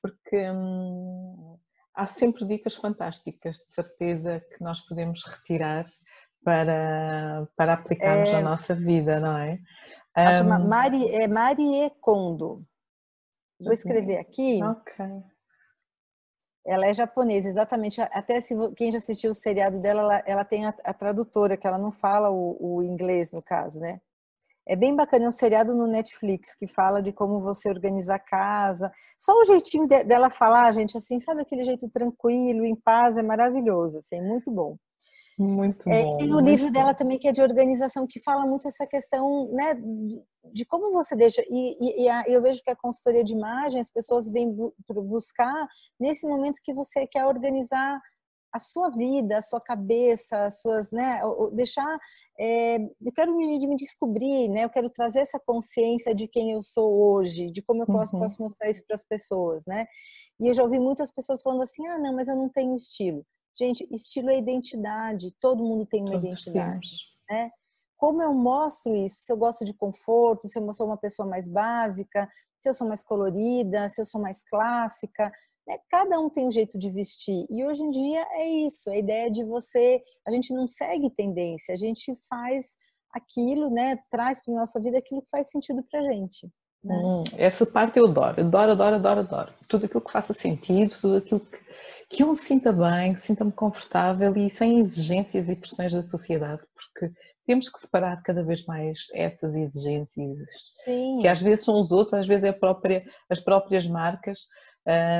porque 0.00 0.48
hum, 0.50 1.58
há 1.92 2.06
sempre 2.06 2.46
dicas 2.46 2.76
fantásticas, 2.76 3.56
de 3.56 3.72
certeza, 3.72 4.40
que 4.52 4.62
nós 4.62 4.80
podemos 4.80 5.24
retirar 5.26 5.84
para, 6.44 7.46
para 7.56 7.74
aplicarmos 7.74 8.28
É. 8.28 8.32
na 8.32 8.50
nossa 8.50 8.74
vida, 8.74 9.20
não 9.20 9.36
é? 9.36 9.58
Ela 10.16 10.32
chama 10.32 10.58
Mari, 10.58 11.08
é 11.14 11.26
Marie 11.28 11.90
Kondo. 12.00 12.64
Vou 13.60 13.72
escrever 13.72 14.18
aqui. 14.18 14.62
ok. 14.62 15.06
Ela 16.66 16.86
é 16.86 16.92
japonesa, 16.92 17.48
exatamente. 17.48 18.00
Até 18.00 18.40
se 18.40 18.54
quem 18.74 18.90
já 18.90 18.98
assistiu 18.98 19.30
o 19.30 19.34
seriado 19.34 19.80
dela, 19.80 20.00
ela, 20.02 20.22
ela 20.26 20.44
tem 20.44 20.66
a, 20.66 20.74
a 20.84 20.92
tradutora, 20.92 21.56
que 21.56 21.66
ela 21.66 21.78
não 21.78 21.90
fala 21.90 22.30
o, 22.30 22.56
o 22.60 22.82
inglês, 22.82 23.32
no 23.32 23.42
caso, 23.42 23.80
né? 23.80 24.00
É 24.66 24.76
bem 24.76 24.94
bacana, 24.94 25.24
é 25.24 25.28
um 25.28 25.32
seriado 25.32 25.74
no 25.74 25.86
Netflix 25.86 26.54
que 26.54 26.66
fala 26.66 27.02
de 27.02 27.12
como 27.12 27.40
você 27.40 27.68
organiza 27.68 28.14
a 28.14 28.18
casa. 28.18 28.92
Só 29.18 29.32
o 29.40 29.44
jeitinho 29.44 29.86
de- 29.86 30.04
dela 30.04 30.28
falar, 30.30 30.70
gente, 30.72 30.96
assim, 30.96 31.18
sabe 31.18 31.40
aquele 31.42 31.64
jeito 31.64 31.88
tranquilo, 31.88 32.64
em 32.64 32.76
paz, 32.76 33.16
é 33.16 33.22
maravilhoso, 33.22 33.98
assim, 33.98 34.20
muito 34.20 34.50
bom. 34.50 34.76
Muito 35.40 35.88
É, 35.88 36.04
bom. 36.04 36.18
tem 36.18 36.34
o 36.34 36.38
livro 36.38 36.66
bom. 36.66 36.72
dela 36.72 36.94
também 36.94 37.18
que 37.18 37.26
é 37.26 37.32
de 37.32 37.40
organização, 37.40 38.06
que 38.06 38.20
fala 38.20 38.44
muito 38.46 38.68
essa 38.68 38.86
questão, 38.86 39.50
né, 39.52 39.72
de 40.52 40.66
como 40.66 40.92
você 40.92 41.16
deixa. 41.16 41.42
E, 41.48 42.02
e- 42.02 42.02
e 42.04 42.08
a- 42.10 42.24
eu 42.28 42.42
vejo 42.42 42.62
que 42.62 42.70
a 42.70 42.76
consultoria 42.76 43.24
de 43.24 43.32
imagem, 43.32 43.80
as 43.80 43.90
pessoas 43.90 44.28
vêm 44.28 44.52
bu- 44.52 44.74
buscar 44.88 45.66
nesse 45.98 46.26
momento 46.26 46.60
que 46.62 46.74
você 46.74 47.06
quer 47.06 47.24
organizar 47.24 47.98
a 48.52 48.58
sua 48.58 48.90
vida, 48.90 49.38
a 49.38 49.42
sua 49.42 49.60
cabeça, 49.60 50.44
as 50.44 50.60
suas, 50.60 50.90
né, 50.90 51.20
deixar. 51.52 51.98
é, 52.38 52.76
eu 52.78 53.12
quero 53.14 53.34
me, 53.36 53.46
me 53.66 53.76
descobrir, 53.76 54.48
né, 54.48 54.64
eu 54.64 54.70
quero 54.70 54.90
trazer 54.90 55.20
essa 55.20 55.38
consciência 55.40 56.14
de 56.14 56.26
quem 56.28 56.50
eu 56.52 56.62
sou 56.62 56.90
hoje, 57.12 57.50
de 57.50 57.62
como 57.62 57.82
eu 57.82 57.86
posso, 57.86 58.12
Uhum. 58.14 58.20
posso 58.22 58.42
mostrar 58.42 58.68
isso 58.68 58.84
para 58.86 58.96
as 58.96 59.04
pessoas, 59.04 59.64
né? 59.66 59.86
E 60.40 60.48
eu 60.48 60.54
já 60.54 60.62
ouvi 60.64 60.78
muitas 60.80 61.10
pessoas 61.12 61.40
falando 61.42 61.62
assim: 61.62 61.86
ah, 61.86 61.98
não, 61.98 62.12
mas 62.14 62.28
eu 62.28 62.36
não 62.36 62.48
tenho 62.48 62.74
estilo. 62.76 63.24
Gente, 63.58 63.86
estilo 63.90 64.30
é 64.30 64.38
identidade, 64.38 65.34
todo 65.40 65.62
mundo 65.62 65.86
tem 65.86 66.02
uma 66.02 66.14
identidade. 66.14 66.88
temos. 67.28 67.60
Como 67.96 68.22
eu 68.22 68.32
mostro 68.32 68.94
isso? 68.94 69.20
Se 69.20 69.30
eu 69.30 69.36
gosto 69.36 69.62
de 69.62 69.74
conforto, 69.74 70.48
se 70.48 70.58
eu 70.58 70.72
sou 70.72 70.86
uma 70.86 70.96
pessoa 70.96 71.28
mais 71.28 71.46
básica, 71.46 72.26
se 72.58 72.68
eu 72.68 72.72
sou 72.74 72.88
mais 72.88 73.02
colorida, 73.02 73.90
se 73.90 74.00
eu 74.00 74.06
sou 74.06 74.18
mais 74.18 74.42
clássica, 74.42 75.30
né? 75.68 75.78
cada 75.88 76.18
um 76.18 76.30
tem 76.30 76.46
um 76.46 76.50
jeito 76.50 76.78
de 76.78 76.88
vestir. 76.88 77.46
E 77.50 77.62
hoje 77.62 77.82
em 77.82 77.90
dia 77.90 78.26
é 78.32 78.48
isso, 78.66 78.88
a 78.90 78.96
ideia 78.96 79.30
de 79.30 79.44
você, 79.44 80.02
a 80.26 80.30
gente 80.30 80.52
não 80.52 80.66
segue 80.66 81.10
tendência, 81.10 81.74
a 81.74 81.76
gente 81.76 82.18
faz 82.26 82.74
aquilo, 83.12 83.68
né, 83.70 83.98
traz 84.10 84.42
para 84.42 84.54
nossa 84.54 84.80
vida 84.80 84.96
aquilo 84.96 85.20
que 85.20 85.28
faz 85.30 85.50
sentido 85.50 85.82
pra 85.90 86.00
gente. 86.02 86.48
né? 86.82 86.94
Hum, 86.96 87.24
essa 87.36 87.66
parte 87.66 87.98
eu 87.98 88.06
adoro, 88.06 88.40
adoro, 88.40 88.72
adoro, 88.72 88.96
adoro, 88.96 89.20
adoro. 89.20 89.54
Tudo 89.68 89.84
aquilo 89.84 90.00
que 90.00 90.12
faça 90.12 90.32
sentido, 90.32 90.94
tudo 90.98 91.16
aquilo 91.16 91.40
que, 91.40 91.58
que 92.10 92.22
eu 92.24 92.28
me 92.30 92.36
sinta 92.36 92.72
bem, 92.72 93.14
que 93.14 93.20
sinta-me 93.20 93.52
confortável 93.52 94.36
e 94.36 94.50
sem 94.50 94.80
exigências 94.80 95.48
e 95.48 95.54
pressões 95.54 95.92
da 95.92 96.02
sociedade, 96.02 96.60
porque 96.74 97.14
temos 97.46 97.68
que 97.68 97.78
separar 97.78 98.20
cada 98.22 98.42
vez 98.42 98.64
mais 98.66 99.06
essas 99.14 99.54
exigências, 99.54 100.50
Sim. 100.84 101.18
que 101.20 101.28
às 101.28 101.40
vezes 101.40 101.64
são 101.64 101.80
os 101.80 101.92
outros, 101.92 102.14
às 102.14 102.26
vezes 102.26 102.44
é 102.44 102.52
própria, 102.52 103.04
as 103.28 103.40
próprias 103.40 103.86
marcas, 103.86 104.40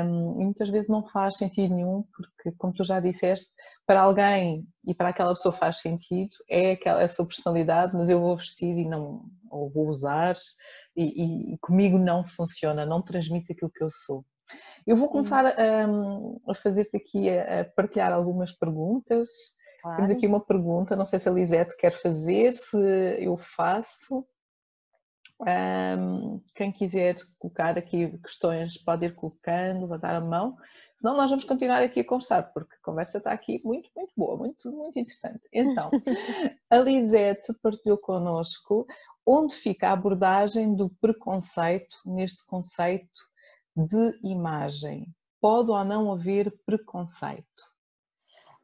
hum, 0.05 0.41
e 0.41 0.43
muitas 0.43 0.69
vezes 0.69 0.89
não 0.89 1.07
faz 1.07 1.37
sentido 1.37 1.73
nenhum, 1.73 2.03
porque, 2.13 2.55
como 2.57 2.73
tu 2.73 2.83
já 2.83 2.99
disseste, 2.99 3.51
para 3.85 4.01
alguém 4.01 4.67
e 4.85 4.93
para 4.93 5.09
aquela 5.09 5.33
pessoa 5.33 5.53
faz 5.53 5.77
sentido, 5.77 6.35
é 6.49 6.71
aquela 6.73 7.01
é 7.01 7.05
a 7.05 7.09
sua 7.09 7.25
personalidade, 7.25 7.95
mas 7.95 8.09
eu 8.09 8.19
vou 8.19 8.35
vestir 8.35 8.77
e 8.77 8.85
não, 8.85 9.23
ou 9.49 9.69
vou 9.69 9.87
usar, 9.87 10.35
e- 10.95 11.53
e 11.53 11.57
comigo 11.59 11.97
não 11.97 12.25
funciona, 12.25 12.85
não 12.85 13.01
transmite 13.01 13.53
aquilo 13.53 13.71
que 13.71 13.83
eu 13.83 13.89
sou. 13.91 14.25
Eu 14.85 14.95
vou 14.95 15.09
começar 15.09 15.45
hum, 15.87 16.39
a 16.47 16.55
fazer-te 16.55 16.97
aqui, 16.97 17.29
a, 17.29 17.61
a 17.61 17.65
partilhar 17.65 18.11
algumas 18.11 18.51
perguntas. 18.51 19.29
claro. 19.81 19.97
Temos 19.97 20.11
aqui 20.11 20.27
uma 20.27 20.39
pergunta, 20.39 20.95
não 20.95 21.05
sei 21.05 21.19
se 21.19 21.29
a 21.29 21.31
Lisete 21.31 21.75
quer 21.77 21.91
fazer, 21.91 22.53
se 22.53 22.77
eu 23.19 23.37
faço. 23.37 24.25
Ahm, 25.47 26.39
quem 26.55 26.71
quiser 26.71 27.15
colocar 27.39 27.75
aqui 27.77 28.15
questões 28.19 28.77
pode 28.77 29.05
ir 29.05 29.15
colocando, 29.15 29.81
levantar 29.81 30.15
a 30.15 30.21
mão. 30.21 30.55
Senão 30.95 31.17
nós 31.17 31.31
vamos 31.31 31.45
continuar 31.45 31.81
aqui 31.81 32.01
a 32.01 32.05
conversar, 32.05 32.53
porque 32.53 32.75
a 32.75 32.83
conversa 32.83 33.17
está 33.17 33.31
aqui 33.31 33.59
muito, 33.65 33.89
muito 33.95 34.13
boa, 34.15 34.37
muito, 34.37 34.71
muito 34.71 34.99
interessante. 34.99 35.41
Então, 35.51 35.89
a 36.69 36.77
Lisete 36.77 37.53
partilhou 37.61 37.97
connosco 37.97 38.85
onde 39.25 39.55
fica 39.55 39.89
a 39.89 39.93
abordagem 39.93 40.75
do 40.75 40.89
preconceito 41.01 41.97
neste 42.05 42.45
conceito 42.45 43.30
de 43.75 44.19
imagem. 44.23 45.07
Pode 45.39 45.71
ou 45.71 45.83
não 45.83 46.11
haver 46.11 46.51
preconceito? 46.65 47.45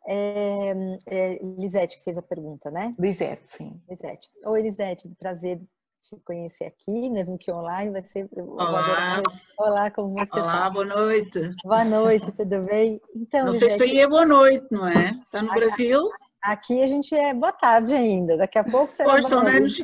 É, 0.08 0.72
é 1.08 1.40
Lisete 1.44 1.98
que 1.98 2.04
fez 2.04 2.18
a 2.18 2.22
pergunta, 2.22 2.72
né? 2.72 2.96
Lisete, 3.00 3.50
sim. 3.50 3.82
Lisete. 3.90 4.30
Oi, 4.46 4.62
Lisete, 4.62 5.10
prazer 5.20 5.60
te 6.02 6.16
conhecer 6.24 6.66
aqui, 6.66 7.10
mesmo 7.10 7.38
que 7.38 7.52
online, 7.52 7.92
vai 7.92 8.04
ser. 8.04 8.30
Olá. 8.38 9.22
Olá, 9.58 9.92
como 9.92 10.14
você 10.14 10.40
Olá, 10.40 10.54
está? 10.56 10.70
boa 10.70 10.86
noite. 10.86 11.40
Boa 11.66 11.84
noite, 11.84 12.32
tudo 12.32 12.64
bem? 12.64 13.02
Então, 13.16 13.46
Não 13.48 13.54
sei 13.54 13.70
se 13.70 13.76
Lisete, 13.80 13.98
aí 13.98 14.00
é 14.04 14.08
boa 14.08 14.26
noite, 14.26 14.68
não 14.72 14.88
é? 14.88 15.10
Está 15.26 15.42
no 15.42 15.50
Aqui- 15.52 15.60
Brasil? 15.60 16.02
aqui 16.42 16.82
a 16.84 16.88
gente 16.88 17.14
é 17.16 17.34
boa 17.34 17.52
tarde 17.52 17.94
ainda, 17.94 18.38
daqui 18.38 18.58
a 18.60 18.64
pouco 18.64 18.94
será 18.94 19.10
Pois, 19.10 19.26
boa 19.26 19.30
são 19.30 19.44
noite. 19.44 19.84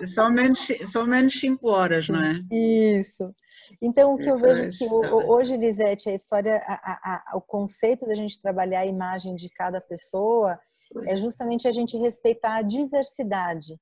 menos, 0.00 0.12
são, 0.14 0.30
menos, 0.32 0.66
são 0.90 1.06
menos 1.06 1.38
5 1.38 1.68
horas, 1.68 2.08
não 2.08 2.20
é? 2.20 2.40
Isso. 2.50 3.32
Então, 3.80 4.14
o 4.14 4.18
que 4.18 4.28
eu 4.30 4.36
vejo 4.38 4.68
que 4.76 4.86
hoje, 4.92 5.56
Lisete, 5.56 6.08
a 6.08 6.14
história, 6.14 6.62
a- 6.66 7.32
a- 7.32 7.36
o 7.36 7.40
conceito 7.40 8.06
da 8.06 8.14
gente 8.14 8.40
trabalhar 8.40 8.80
a 8.80 8.86
imagem 8.86 9.34
de 9.34 9.48
cada 9.48 9.80
pessoa 9.80 10.58
é 11.06 11.16
justamente 11.16 11.66
a 11.66 11.72
gente 11.72 11.96
respeitar 11.96 12.56
a 12.56 12.62
diversidade, 12.62 13.78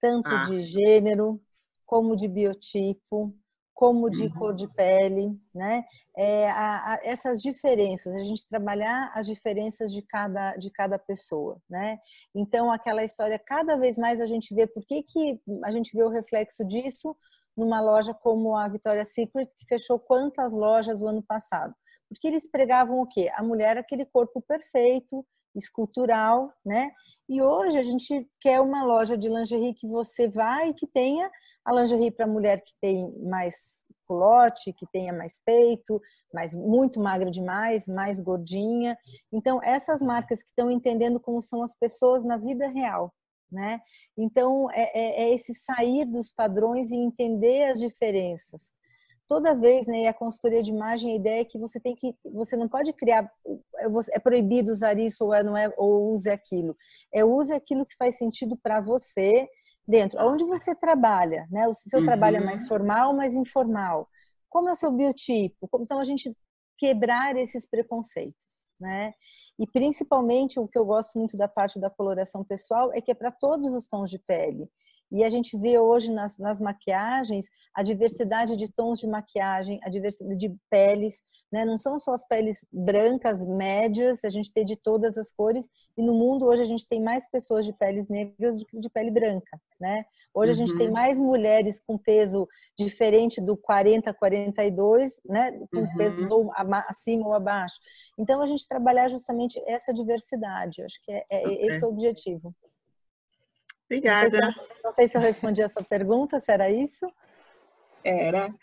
tanto 0.00 0.28
Ah. 0.34 0.44
de 0.46 0.60
gênero, 0.60 1.40
como 1.84 2.16
de 2.16 2.26
biotipo, 2.28 3.32
como 3.72 4.08
de 4.10 4.22
Uhum. 4.24 4.30
cor 4.30 4.54
de 4.54 4.66
pele, 4.74 5.38
né? 5.54 5.84
É, 6.16 6.48
a- 6.50 6.94
a- 6.94 7.00
essas 7.04 7.42
diferenças, 7.42 8.14
a 8.14 8.24
gente 8.24 8.48
trabalhar 8.48 9.12
as 9.14 9.26
diferenças 9.26 9.92
de 9.92 10.00
cada, 10.00 10.56
de 10.56 10.70
cada 10.70 10.98
pessoa, 10.98 11.60
né? 11.68 11.98
Então, 12.34 12.72
aquela 12.72 13.04
história, 13.04 13.38
cada 13.38 13.76
vez 13.76 13.98
mais 13.98 14.18
a 14.18 14.26
gente 14.26 14.54
vê, 14.54 14.66
por 14.66 14.82
que, 14.84 15.02
que 15.02 15.38
a 15.62 15.70
gente 15.70 15.94
vê 15.94 16.02
o 16.02 16.08
reflexo 16.08 16.64
disso 16.64 17.14
numa 17.56 17.80
loja 17.80 18.12
como 18.12 18.56
a 18.56 18.68
Victoria's 18.68 19.12
Secret, 19.12 19.48
que 19.58 19.66
fechou 19.66 19.98
quantas 19.98 20.52
lojas 20.52 21.00
o 21.00 21.08
ano 21.08 21.22
passado? 21.22 21.74
Porque 22.08 22.28
eles 22.28 22.48
pregavam 22.50 23.00
o 23.00 23.06
quê? 23.06 23.30
A 23.34 23.42
mulher 23.42 23.76
aquele 23.78 24.04
corpo 24.04 24.40
perfeito, 24.40 25.24
escultural, 25.54 26.52
né? 26.64 26.90
E 27.28 27.42
hoje 27.42 27.78
a 27.78 27.82
gente 27.82 28.28
quer 28.40 28.60
uma 28.60 28.84
loja 28.84 29.16
de 29.16 29.28
lingerie 29.28 29.74
que 29.74 29.88
você 29.88 30.28
vai 30.28 30.68
e 30.68 30.74
que 30.74 30.86
tenha 30.86 31.30
a 31.64 31.74
lingerie 31.74 32.10
para 32.10 32.26
mulher 32.26 32.60
que 32.60 32.72
tem 32.80 33.10
mais 33.22 33.86
culote, 34.06 34.72
que 34.72 34.86
tenha 34.92 35.12
mais 35.12 35.40
peito, 35.44 36.00
mais 36.32 36.54
muito 36.54 37.00
magra 37.00 37.30
demais, 37.30 37.86
mais 37.88 38.20
gordinha. 38.20 38.96
Então 39.32 39.60
essas 39.62 40.00
marcas 40.00 40.42
que 40.42 40.50
estão 40.50 40.70
entendendo 40.70 41.18
como 41.18 41.42
são 41.42 41.62
as 41.62 41.74
pessoas 41.74 42.24
na 42.24 42.36
vida 42.36 42.68
real, 42.68 43.12
né? 43.50 43.80
Então 44.16 44.70
é, 44.72 44.90
é- 44.94 45.22
é 45.24 45.34
esse 45.34 45.54
sair 45.54 46.04
dos 46.04 46.30
padrões 46.32 46.90
e 46.90 46.96
entender 46.96 47.64
as 47.70 47.78
diferenças 47.78 48.72
toda 49.28 49.54
vez, 49.56 49.86
né, 49.86 50.06
a 50.06 50.14
consultoria 50.14 50.62
de 50.62 50.70
imagem, 50.70 51.12
a 51.12 51.16
ideia 51.16 51.40
é 51.40 51.44
que 51.44 51.58
você 51.58 51.80
tem 51.80 51.94
que, 51.96 52.14
você 52.24 52.56
não 52.56 52.68
pode 52.68 52.92
criar, 52.92 53.28
é 54.12 54.18
proibido 54.18 54.72
usar 54.72 54.98
isso 54.98 55.24
ou 55.24 55.34
é, 55.34 55.42
não 55.42 55.56
é, 55.56 55.72
ou 55.76 56.12
use 56.12 56.30
aquilo. 56.30 56.76
É 57.12 57.24
use 57.24 57.52
aquilo 57.52 57.84
que 57.86 57.96
faz 57.96 58.16
sentido 58.16 58.56
para 58.56 58.80
você 58.80 59.48
dentro. 59.86 60.18
Onde 60.24 60.44
você 60.44 60.74
trabalha, 60.74 61.46
né? 61.50 61.66
O 61.68 61.74
seu 61.74 62.02
trabalho 62.02 62.36
é 62.38 62.40
mais 62.40 62.60
Uhum. 62.62 62.68
formal, 62.68 63.14
mais 63.14 63.34
informal. 63.34 64.08
Como 64.48 64.68
é 64.68 64.72
o 64.72 64.76
seu 64.76 64.90
biotipo? 64.92 65.68
Então 65.80 65.98
a 66.00 66.04
gente 66.04 66.34
quebrar 66.78 67.36
esses 67.36 67.66
preconceitos, 67.66 68.65
né? 68.80 69.14
E 69.58 69.66
principalmente 69.66 70.58
o 70.58 70.68
que 70.68 70.78
eu 70.78 70.84
gosto 70.84 71.18
muito 71.18 71.36
da 71.36 71.48
parte 71.48 71.78
da 71.80 71.90
coloração 71.90 72.44
pessoal 72.44 72.92
é 72.92 73.00
que 73.00 73.10
é 73.10 73.14
para 73.14 73.30
todos 73.30 73.72
os 73.74 73.86
tons 73.86 74.10
de 74.10 74.18
pele. 74.18 74.68
E 75.12 75.22
a 75.22 75.28
gente 75.28 75.56
vê 75.56 75.78
hoje 75.78 76.10
nas, 76.12 76.36
nas 76.38 76.58
maquiagens 76.60 77.46
a 77.74 77.82
diversidade 77.82 78.56
de 78.56 78.70
tons 78.72 78.98
de 78.98 79.06
maquiagem, 79.06 79.78
a 79.82 79.88
diversidade 79.88 80.36
de 80.38 80.54
peles, 80.68 81.22
né? 81.52 81.64
Não 81.64 81.78
são 81.78 81.98
só 81.98 82.12
as 82.12 82.26
peles 82.26 82.66
brancas, 82.72 83.44
médias, 83.44 84.24
a 84.24 84.28
gente 84.30 84.52
tem 84.52 84.64
de 84.64 84.76
todas 84.76 85.16
as 85.16 85.30
cores. 85.32 85.68
E 85.96 86.02
no 86.02 86.12
mundo 86.14 86.46
hoje 86.46 86.62
a 86.62 86.66
gente 86.66 86.86
tem 86.86 87.00
mais 87.02 87.28
pessoas 87.30 87.64
de 87.64 87.72
peles 87.72 88.08
negras 88.08 88.56
do 88.56 88.66
que 88.66 88.78
de 88.80 88.90
pele 88.90 89.10
branca, 89.10 89.60
né? 89.80 90.04
Hoje 90.34 90.50
a 90.50 90.54
gente 90.54 90.76
tem 90.76 90.88
Uhum. 90.88 90.92
mais 90.92 91.18
mulheres 91.18 91.80
com 91.86 91.96
peso 91.96 92.46
diferente 92.78 93.40
do 93.40 93.56
40 93.56 94.12
42, 94.12 95.20
né? 95.24 95.52
Com 95.72 95.80
Uhum. 95.80 95.96
peso 95.96 96.28
ou 96.34 96.50
acima 96.88 97.26
ou 97.26 97.34
abaixo. 97.34 97.76
Então 98.18 98.40
a 98.42 98.46
gente 98.46 98.66
trabalhar 98.66 99.08
justamente 99.08 99.62
essa 99.66 99.92
diversidade. 99.94 100.82
Acho 100.82 101.00
que 101.02 101.12
é, 101.12 101.24
é 101.30 101.38
Ok. 101.38 101.66
esse 101.66 101.84
é 101.84 101.86
o 101.86 101.90
objetivo. 101.90 102.54
Não 103.90 104.18
sei, 104.18 104.30
se 104.30 104.36
Obrigada. 104.36 104.38
eu, 104.38 104.82
não 104.84 104.92
sei 104.92 105.08
se 105.08 105.16
eu 105.16 105.20
respondi 105.20 105.62
a 105.62 105.68
sua 105.68 105.82
pergunta, 105.84 106.40
se 106.40 106.50
era 106.50 106.70
isso. 106.70 107.06
Era. 108.04 108.54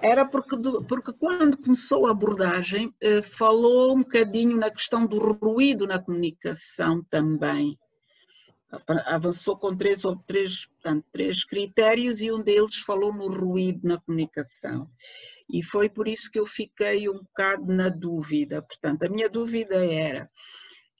Era 0.00 0.24
porque, 0.24 0.56
porque 0.88 1.12
quando 1.12 1.58
começou 1.58 2.06
a 2.06 2.12
abordagem, 2.12 2.94
eh, 3.00 3.20
falou 3.20 3.94
um 3.96 4.00
bocadinho 4.02 4.56
na 4.56 4.70
questão 4.70 5.06
do 5.06 5.18
ruído 5.18 5.86
na 5.86 5.98
comunicação 5.98 7.02
também. 7.10 7.78
avançou 9.06 9.58
com 9.58 9.76
três 9.76 10.04
ou 10.04 10.16
três, 10.16 10.66
portanto, 10.66 11.04
três 11.12 11.44
critérios 11.44 12.20
e 12.22 12.32
um 12.32 12.42
deles 12.42 12.76
falou 12.76 13.12
no 13.12 13.28
ruído 13.28 13.86
na 13.86 14.00
comunicação. 14.00 14.88
E 15.50 15.62
foi 15.62 15.90
por 15.90 16.08
isso 16.08 16.30
que 16.30 16.38
eu 16.38 16.46
fiquei 16.46 17.08
um 17.08 17.18
bocado 17.18 17.66
na 17.66 17.88
dúvida. 17.90 18.62
Portanto, 18.62 19.02
a 19.02 19.08
minha 19.10 19.28
dúvida 19.28 19.84
era 19.84 20.30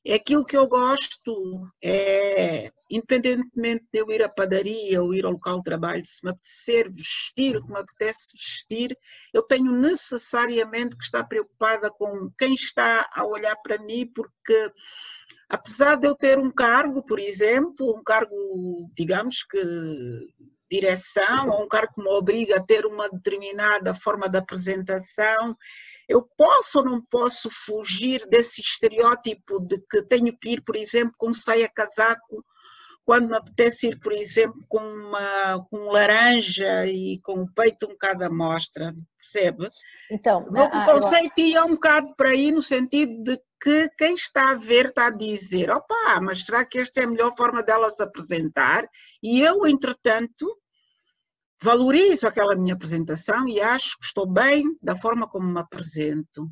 é 0.05 0.15
aquilo 0.15 0.45
que 0.45 0.57
eu 0.57 0.67
gosto, 0.67 1.69
é, 1.83 2.73
independentemente 2.91 3.87
de 3.93 4.01
eu 4.01 4.11
ir 4.11 4.23
à 4.23 4.29
padaria 4.29 5.01
ou 5.03 5.15
ir 5.15 5.25
ao 5.25 5.33
local 5.33 5.59
de 5.59 5.65
trabalho, 5.65 6.05
se 6.05 6.25
me 6.25 6.31
apetecer 6.31 6.91
vestir 6.91 7.57
o 7.57 7.65
que 7.65 7.73
me 7.73 7.79
apetece 7.79 8.33
vestir, 8.33 8.99
eu 9.33 9.43
tenho 9.43 9.71
necessariamente 9.73 10.97
que 10.97 11.05
estar 11.05 11.25
preocupada 11.25 11.91
com 11.91 12.31
quem 12.37 12.55
está 12.55 13.09
a 13.13 13.25
olhar 13.25 13.57
para 13.63 13.79
mim, 13.79 14.11
porque 14.13 14.73
apesar 15.49 15.97
de 15.97 16.09
eu 16.09 16.17
ter 16.17 16.39
um 16.39 16.51
cargo, 16.51 17.05
por 17.05 17.21
exemplo, 17.21 17.97
um 17.97 18.03
cargo, 18.03 18.35
digamos 18.95 19.45
que 19.45 19.59
direção, 20.73 21.51
ou 21.51 21.65
um 21.65 21.69
cargo 21.69 21.93
que 21.95 22.03
me 22.03 22.09
obriga 22.09 22.57
a 22.57 22.63
ter 22.63 22.87
uma 22.87 23.09
determinada 23.09 23.95
forma 23.95 24.29
de 24.29 24.39
apresentação, 24.39 25.55
eu 26.09 26.27
posso 26.37 26.79
ou 26.79 26.85
não 26.85 27.03
posso 27.03 27.51
fugir 27.51 28.27
desse 28.27 28.63
estereótipo 28.63 29.61
de 29.61 29.79
que 29.91 30.03
tenho 30.03 30.37
que 30.39 30.51
ir, 30.51 30.63
por 30.63 30.77
exemplo, 30.77 31.15
com 31.19 31.33
saia-casaco, 31.33 32.45
quando 33.05 33.29
me 33.29 33.37
apetece 33.37 33.89
ir, 33.89 33.99
por 33.99 34.13
exemplo, 34.13 34.65
com, 34.69 34.79
uma, 34.79 35.67
com 35.69 35.91
laranja 35.91 36.87
e 36.87 37.21
com 37.23 37.43
o 37.43 37.53
peito 37.53 37.87
um 37.87 37.91
bocado 37.91 38.25
à 38.25 38.31
mostra, 38.31 38.95
percebe? 39.19 39.69
Então, 40.11 40.47
o 40.49 40.59
ah, 40.59 40.85
conceito 40.85 41.39
eu... 41.39 41.47
ia 41.47 41.65
um 41.65 41.71
bocado 41.71 42.15
para 42.17 42.31
aí 42.31 42.53
no 42.53 42.63
sentido 42.63 43.23
de 43.25 43.41
que 43.61 43.89
quem 43.97 44.15
está 44.15 44.51
a 44.51 44.55
ver 44.55 44.87
está 44.87 45.07
a 45.07 45.11
dizer, 45.11 45.71
opa, 45.71 46.21
mas 46.21 46.45
será 46.45 46.65
que 46.65 46.79
esta 46.79 47.01
é 47.01 47.05
a 47.05 47.09
melhor 47.09 47.35
forma 47.37 47.63
dela 47.63 47.91
se 47.91 48.03
apresentar? 48.03 48.89
E 49.23 49.41
eu, 49.41 49.67
entretanto, 49.67 50.57
valorizo 51.63 52.27
aquela 52.27 52.57
minha 52.57 52.75
apresentação 52.75 53.47
e 53.49 53.61
acho 53.61 53.99
que 53.99 54.05
estou 54.05 54.27
bem 54.27 54.65
da 54.83 54.97
forma 54.97 55.29
como 55.29 55.47
me 55.47 55.61
apresento. 55.61 56.51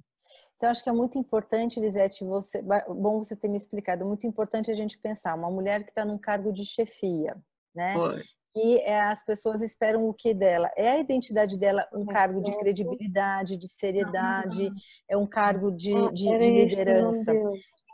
Então, 0.57 0.71
acho 0.71 0.85
que 0.85 0.91
é 0.91 0.93
muito 0.93 1.19
importante, 1.19 1.81
Lisete, 1.81 2.23
você, 2.23 2.63
bom 2.63 3.19
você 3.19 3.35
ter 3.35 3.49
me 3.49 3.57
explicado, 3.57 4.03
é 4.03 4.07
muito 4.07 4.27
importante 4.27 4.71
a 4.71 4.75
gente 4.75 4.99
pensar, 4.99 5.35
uma 5.35 5.51
mulher 5.51 5.83
que 5.83 5.91
está 5.91 6.05
num 6.05 6.19
cargo 6.19 6.53
de 6.53 6.65
chefia, 6.65 7.35
né? 7.75 7.95
Foi. 7.95 8.23
E 8.55 8.79
é, 8.79 9.01
as 9.01 9.25
pessoas 9.25 9.63
esperam 9.63 10.09
o 10.09 10.13
que 10.13 10.35
dela? 10.35 10.71
É 10.77 10.91
a 10.91 10.99
identidade 10.99 11.59
dela 11.59 11.89
um 11.95 12.05
cargo 12.05 12.43
de 12.43 12.55
credibilidade, 12.59 13.57
de 13.57 13.69
seriedade, 13.69 14.71
é 15.09 15.17
um 15.17 15.27
cargo 15.27 15.71
de, 15.71 15.95
ah, 15.95 16.11
de, 16.13 16.39
de 16.39 16.51
liderança. 16.51 17.33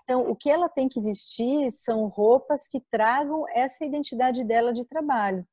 Então, 0.02 0.30
o 0.30 0.34
que 0.34 0.50
ela 0.50 0.68
tem 0.68 0.88
que 0.88 1.00
vestir 1.00 1.70
são 1.72 2.06
roupas 2.06 2.66
que 2.66 2.80
tragam 2.90 3.44
essa 3.54 3.84
identidade 3.84 4.44
dela 4.44 4.72
de 4.72 4.84
trabalho. 4.86 5.46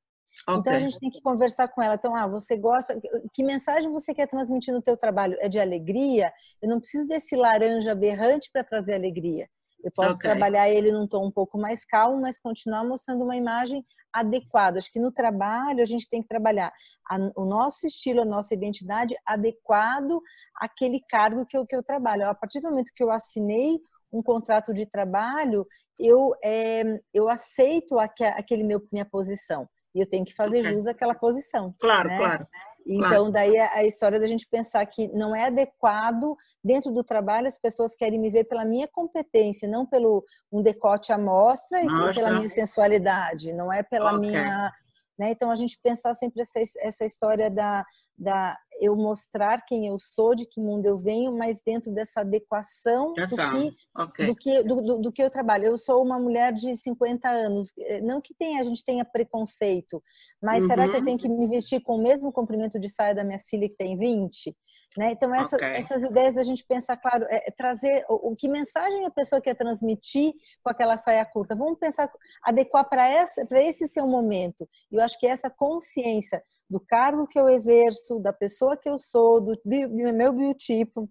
Okay. 0.48 0.60
Então 0.60 0.74
a 0.74 0.80
gente 0.80 1.00
tem 1.00 1.10
que 1.10 1.22
conversar 1.22 1.68
com 1.68 1.82
ela. 1.82 1.96
Então, 1.96 2.16
ah, 2.16 2.28
você 2.28 2.58
gosta, 2.58 3.00
que 3.34 3.44
mensagem 3.44 3.92
você 3.92 4.14
quer 4.14 4.28
transmitir 4.28 4.74
no 4.74 4.82
teu 4.82 4.98
trabalho? 4.98 5.38
É 5.40 5.48
de 5.48 5.60
alegria? 5.60 6.34
Eu 6.62 6.70
não 6.70 6.80
preciso 6.80 7.08
desse 7.08 7.36
laranja 7.36 7.92
aberrante 7.92 8.50
para 8.52 8.64
trazer 8.64 8.96
alegria. 8.96 9.48
Eu 9.84 9.92
posso 9.94 10.16
okay. 10.16 10.30
trabalhar 10.30 10.70
ele 10.70 10.92
num 10.92 11.08
tom 11.08 11.28
um 11.28 11.32
pouco 11.32 11.58
mais 11.58 11.86
calmo, 11.86 12.22
mas 12.22 12.40
continuar 12.40 12.86
mostrando 12.86 13.24
uma 13.24 13.36
imagem 13.36 13.86
adequada. 14.14 14.78
Acho 14.78 14.92
que 14.92 15.00
no 15.00 15.12
trabalho 15.12 15.82
a 15.82 15.86
gente 15.86 16.10
tem 16.10 16.22
que 16.22 16.28
trabalhar 16.28 16.72
a, 17.10 17.18
o 17.36 17.46
nosso 17.46 17.86
estilo, 17.86 18.22
a 18.22 18.26
nossa 18.26 18.54
identidade 18.54 19.16
adequado 19.26 20.22
àquele 20.56 21.02
cargo 21.10 21.46
que 21.46 21.58
eu, 21.58 21.66
que 21.66 21.76
eu 21.76 21.84
trabalho. 21.84 22.30
A 22.30 22.36
partir 22.36 22.62
do 22.62 22.70
momento 22.70 22.92
que 22.96 23.04
eu 23.04 23.12
assinei 23.12 23.80
um 24.12 24.22
contrato 24.22 24.74
de 24.74 24.86
trabalho, 24.86 25.68
eu, 26.00 26.34
é, 26.44 26.84
eu 27.14 27.28
aceito 27.28 27.98
aquele 28.00 28.64
meu, 28.64 28.82
minha 28.92 29.06
posição. 29.06 29.68
E 29.94 30.00
eu 30.00 30.10
tenho 30.10 30.26
que 30.26 30.36
fazer 30.36 30.60
okay. 30.60 30.72
jus 30.72 30.88
àquela 30.88 31.14
posição. 31.14 31.74
Claro, 31.80 32.10
né? 32.10 32.18
claro. 32.18 32.48
Então, 32.86 33.10
claro. 33.10 33.32
daí 33.32 33.58
a 33.58 33.84
história 33.86 34.20
da 34.20 34.28
gente 34.28 34.48
pensar 34.48 34.86
que 34.86 35.08
não 35.10 35.36
é 35.36 35.46
adequado 35.46 36.36
dentro 36.64 36.92
do 36.92 37.04
trabalho, 37.04 37.48
as 37.48 37.58
pessoas 37.58 37.96
querem 37.96 38.20
me 38.20 38.30
ver 38.30 38.44
pela 38.44 38.66
minha 38.66 38.88
competência, 38.88 39.68
não 39.68 39.86
pelo 39.86 40.24
um 40.52 40.62
decote 40.62 41.12
à 41.14 41.18
mostra 41.18 41.82
e 41.82 42.14
pela 42.14 42.32
minha 42.32 42.50
sensualidade, 42.50 43.54
não 43.54 43.72
é 43.72 43.84
pela 43.84 44.16
okay. 44.16 44.30
minha. 44.30 44.74
Né? 45.18 45.32
Então, 45.32 45.52
a 45.52 45.56
gente 45.56 45.80
pensar 45.82 46.16
sempre 46.16 46.42
essa, 46.42 46.60
essa 46.80 47.06
história 47.06 47.50
da, 47.50 47.86
da 48.18 48.58
eu 48.82 48.96
mostrar 48.96 49.64
quem 49.66 49.88
eu 49.88 49.98
sou, 50.00 50.34
de 50.34 50.46
que 50.46 50.60
mundo 50.60 50.86
eu 50.86 50.98
venho, 50.98 51.32
mas 51.36 51.62
dentro 51.64 51.92
dessa 51.92 52.22
adequação 52.22 53.14
do 53.14 53.26
que, 53.26 54.02
okay. 54.02 54.26
do, 54.28 54.36
que 54.36 54.64
do, 54.64 54.82
do, 54.82 54.98
do, 55.00 55.12
que 55.12 55.24
eu 55.24 55.30
trabalho. 55.30 55.66
Eu 55.66 55.78
sou 55.78 56.04
uma 56.04 56.20
mulher 56.20 56.52
de 56.52 56.76
50 56.76 57.30
anos, 57.30 57.72
eh, 57.78 58.02
não 58.02 58.20
que 58.20 58.34
tenha, 58.34 58.62
a 58.62 58.64
gente 58.64 58.84
tenha 58.84 59.06
preconceito, 59.06 60.02
mas 60.42 60.64
uhum. 60.64 60.70
será 60.70 60.88
que 60.88 60.96
eu 60.96 61.00
uhum. 61.00 61.06
tenho 61.06 61.18
que 61.18 61.30
me 61.30 61.48
vestir 61.48 61.82
com 61.82 61.96
o 61.96 62.02
mesmo 62.02 62.32
comprimento 62.32 62.80
de 62.80 62.90
saia 62.90 63.14
da 63.14 63.24
minha 63.24 63.40
filha 63.40 63.70
que 63.70 63.76
tem 63.76 63.98
20? 63.98 64.56
Né? 64.98 65.12
Então, 65.12 65.34
essa, 65.34 65.56
okay. 65.56 65.70
essas 65.70 66.04
ideias 66.04 66.36
da 66.36 66.44
gente 66.44 66.64
pensar, 66.64 66.96
claro, 66.98 67.26
é, 67.28 67.48
é 67.48 67.52
trazer 67.52 68.06
o, 68.08 68.32
o, 68.32 68.36
que 68.36 68.48
mensagem 68.48 69.06
a 69.06 69.10
pessoa 69.10 69.42
quer 69.42 69.56
transmitir 69.56 70.34
com 70.62 70.70
aquela 70.70 70.98
saia 70.98 71.26
curta. 71.26 71.56
Vamos 71.56 71.80
pensar, 71.80 72.12
adequar 72.44 72.88
para 72.88 73.10
esse 73.10 73.88
seu 73.88 74.06
momento. 74.06 74.70
E 74.92 74.96
eu 74.96 75.02
acho 75.02 75.20
que 75.20 75.26
essa 75.26 75.50
consciência 75.50 76.44
do 76.70 76.80
cargo 76.80 77.28
que 77.28 77.40
eu 77.40 77.50
exerço, 77.50 78.20
da 78.20 78.32
pessoa 78.32 78.78
que 78.78 78.88
eu 78.88 78.98
sou, 78.98 79.42
do 79.42 79.60
meu 79.66 80.32
biotipo, 80.32 81.10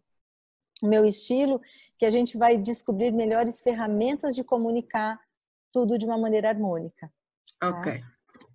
meu 0.83 1.05
estilo, 1.05 1.61
que 1.99 2.07
a 2.07 2.11
gente 2.11 2.37
vai 2.37 2.57
descobrir 2.57 3.13
melhores 3.13 3.61
ferramentas 3.61 4.35
de 4.35 4.45
comunicar 4.45 5.19
tudo 5.73 5.99
de 5.99 6.07
uma 6.07 6.19
maneira 6.19 6.49
harmônica. 6.49 7.11
Tá? 7.59 7.69
Ok. 7.71 8.01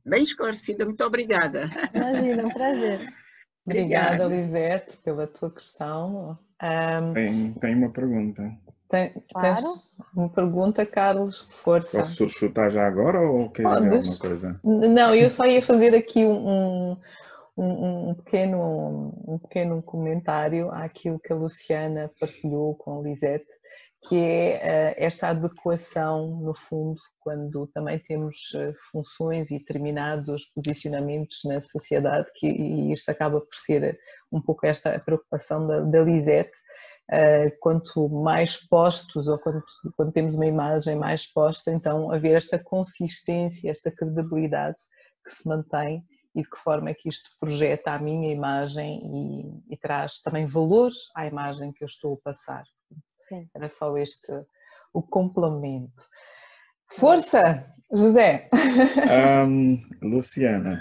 Bem 0.06 0.24
esclarecida, 0.24 0.86
muito 0.86 1.04
obrigada. 1.04 1.70
Imagina, 1.94 2.44
é 2.44 2.46
um 2.46 2.50
prazer. 2.50 3.27
Obrigada, 3.68 4.26
Lisete, 4.26 4.98
pela 4.98 5.28
tua 5.28 5.52
questão. 5.52 6.38
Um, 6.62 7.14
tem, 7.14 7.54
tem 7.54 7.76
uma 7.76 7.90
pergunta. 7.90 8.52
Tem, 8.90 9.14
claro. 9.34 9.56
Tens 9.56 9.94
uma 10.16 10.30
pergunta, 10.30 10.86
Carlos? 10.86 11.48
Força. 11.64 12.00
Posso 12.00 12.30
chutar 12.30 12.72
já 12.72 12.88
agora 12.88 13.20
ou 13.20 13.50
queres 13.50 13.72
dizer 13.76 13.94
alguma 13.96 14.18
coisa? 14.18 14.60
Não, 14.64 15.14
eu 15.14 15.30
só 15.30 15.46
ia 15.46 15.62
fazer 15.62 15.94
aqui 15.94 16.26
um, 16.26 16.98
um, 17.58 18.10
um, 18.10 18.14
pequeno, 18.14 19.14
um 19.28 19.38
pequeno 19.40 19.82
comentário 19.82 20.72
àquilo 20.72 21.20
que 21.20 21.34
a 21.34 21.36
Luciana 21.36 22.10
partilhou 22.20 22.76
com 22.76 23.00
a 23.00 23.04
Lisete 23.04 23.48
que 24.04 24.16
é 24.16 24.60
eh, 24.62 24.96
esta 24.98 25.30
adequação, 25.30 26.40
no 26.42 26.54
fundo, 26.56 27.00
quando 27.20 27.68
também 27.68 28.00
temos 28.00 28.54
eh, 28.56 28.74
funções 28.92 29.50
e 29.50 29.58
determinados 29.60 30.46
posicionamentos 30.54 31.40
na 31.46 31.60
sociedade, 31.60 32.30
que, 32.36 32.48
e 32.48 32.92
isto 32.92 33.10
acaba 33.10 33.42
por 33.42 33.56
ser 33.56 34.00
um 34.32 34.42
pouco 34.42 34.66
esta 34.66 35.00
preocupação 35.00 35.66
da, 35.68 35.82
da 35.82 36.02
Lisette, 36.02 36.58
eh, 37.10 37.52
quanto 37.60 38.08
mais 38.10 38.58
postos 38.68 39.28
ou 39.28 39.38
quando, 39.40 39.64
quando 39.96 40.12
temos 40.12 40.36
uma 40.36 40.46
imagem 40.46 40.96
mais 40.96 41.26
posta, 41.26 41.72
então 41.72 42.12
haver 42.12 42.36
esta 42.36 42.60
consistência, 42.60 43.72
esta 43.72 43.92
credibilidade 43.92 44.78
que 45.24 45.32
se 45.32 45.48
mantém 45.48 46.04
e 46.36 46.44
de 46.44 46.50
que 46.50 46.58
forma 46.58 46.92
é 46.92 46.94
que 46.94 47.10
isto 47.10 47.30
projeta 47.40 47.92
a 47.92 48.00
minha 48.00 48.32
imagem 48.32 49.02
e, 49.70 49.74
e 49.74 49.78
traz 49.78 50.22
também 50.22 50.46
valores 50.46 50.96
à 51.16 51.26
imagem 51.26 51.74
que 51.74 51.84
eu 51.84 51.88
estou 51.88 52.14
a 52.14 52.30
passar. 52.30 52.64
Sim. 53.28 53.50
Era 53.54 53.70
só 53.70 53.98
este 53.98 54.32
o 54.94 55.02
complemento. 55.02 56.04
Força, 56.98 57.66
José! 57.92 58.50
Um, 59.46 59.78
Luciana. 60.02 60.80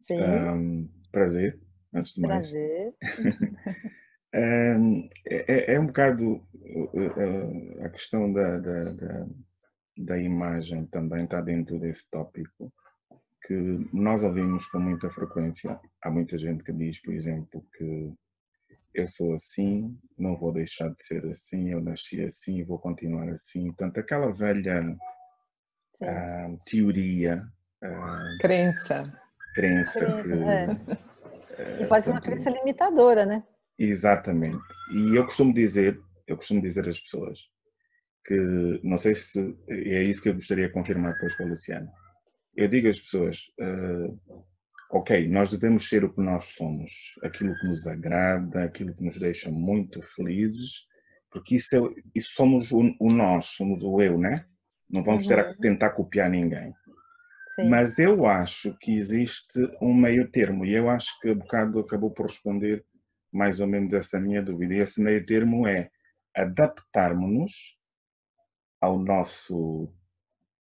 Sim. 0.00 0.20
Um, 0.20 0.90
prazer, 1.12 1.60
antes 1.92 2.14
de 2.14 2.20
mais. 2.22 2.50
Prazer. 2.50 2.94
um, 4.78 5.08
é, 5.26 5.74
é, 5.74 5.80
um 5.80 5.86
bocado 5.86 6.34
uh, 6.34 7.84
a 7.84 7.88
questão 7.90 8.32
da, 8.32 8.58
da, 8.58 8.92
da, 8.92 9.26
da 9.98 10.18
imagem 10.18 10.86
também 10.86 11.24
está 11.24 11.40
dentro 11.40 11.78
desse 11.78 12.10
tópico 12.10 12.72
que 13.46 13.88
nós 13.92 14.22
ouvimos 14.22 14.66
com 14.66 14.78
muita 14.78 15.10
frequência. 15.10 15.78
Há 16.02 16.10
muita 16.10 16.36
gente 16.38 16.64
que 16.64 16.72
diz, 16.72 17.00
por 17.00 17.12
exemplo, 17.12 17.64
que 17.76 18.12
eu 18.94 19.08
sou 19.08 19.34
assim, 19.34 19.98
não 20.16 20.36
vou 20.36 20.52
deixar 20.52 20.88
de 20.90 21.04
ser 21.04 21.26
assim, 21.26 21.70
eu 21.70 21.80
nasci 21.80 22.22
assim 22.22 22.64
vou 22.64 22.78
continuar 22.78 23.28
assim. 23.30 23.66
Portanto, 23.66 23.98
aquela 23.98 24.32
velha 24.32 24.96
uh, 26.02 26.56
teoria. 26.64 27.44
Uh, 27.82 28.38
crença. 28.40 29.12
Crença. 29.54 30.00
crença 30.00 30.22
que, 30.22 31.62
é. 31.62 31.82
e 31.82 31.86
pode 31.86 32.04
ser 32.04 32.10
uma 32.10 32.20
crença 32.20 32.50
limitadora, 32.50 33.26
né? 33.26 33.44
Exatamente. 33.78 34.62
E 34.92 35.16
eu 35.16 35.24
costumo 35.24 35.52
dizer, 35.52 36.00
eu 36.26 36.36
costumo 36.36 36.62
dizer 36.62 36.88
às 36.88 37.00
pessoas 37.00 37.40
que, 38.24 38.80
não 38.82 38.96
sei 38.96 39.14
se 39.14 39.56
é 39.68 40.02
isso 40.02 40.22
que 40.22 40.28
eu 40.28 40.34
gostaria 40.34 40.68
de 40.68 40.72
confirmar 40.72 41.12
depois 41.12 41.36
com 41.36 41.42
a 41.42 41.46
Luciana. 41.46 41.90
Eu 42.56 42.68
digo 42.68 42.88
às 42.88 42.98
pessoas, 42.98 43.52
uh, 43.60 44.46
ok, 44.94 45.26
nós 45.26 45.50
devemos 45.50 45.88
ser 45.88 46.04
o 46.04 46.12
que 46.12 46.20
nós 46.20 46.54
somos, 46.54 47.18
aquilo 47.24 47.52
que 47.58 47.66
nos 47.66 47.84
agrada, 47.88 48.62
aquilo 48.62 48.94
que 48.94 49.02
nos 49.02 49.18
deixa 49.18 49.50
muito 49.50 50.00
felizes, 50.00 50.86
porque 51.28 51.56
isso, 51.56 51.76
é, 51.76 52.02
isso 52.14 52.30
somos 52.30 52.70
o, 52.70 52.80
o, 53.00 53.10
nós, 53.10 53.46
somos 53.46 53.82
o 53.82 54.00
eu, 54.00 54.16
né? 54.16 54.46
Não 54.88 55.02
vamos 55.02 55.24
uhum. 55.24 55.28
ter 55.28 55.40
a 55.40 55.48
uhum. 55.48 55.56
tentar 55.56 55.90
copiar 55.90 56.30
ninguém. 56.30 56.72
Sim. 57.56 57.68
Mas 57.68 57.98
eu 57.98 58.24
acho 58.24 58.76
que 58.78 58.96
existe 58.96 59.58
um 59.82 59.92
meio 59.92 60.30
termo, 60.30 60.64
e 60.64 60.72
eu 60.72 60.88
acho 60.88 61.18
que 61.20 61.28
o 61.28 61.36
bocado 61.36 61.80
acabou 61.80 62.12
por 62.12 62.26
responder 62.26 62.84
mais 63.32 63.58
ou 63.58 63.66
menos 63.66 63.92
essa 63.92 64.20
minha 64.20 64.40
dúvida. 64.40 64.74
E 64.74 64.78
esse 64.78 65.02
meio 65.02 65.26
termo 65.26 65.66
é 65.66 65.90
adaptarmos-nos 66.36 67.76
ao 68.80 68.96
nosso 68.96 69.92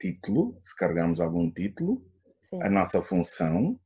título, 0.01 0.59
se 0.63 0.75
carregarmos 0.75 1.19
algum 1.21 1.51
título, 1.51 2.03
Sim. 2.41 2.63
a 2.63 2.71
nossa 2.71 3.03
função. 3.03 3.79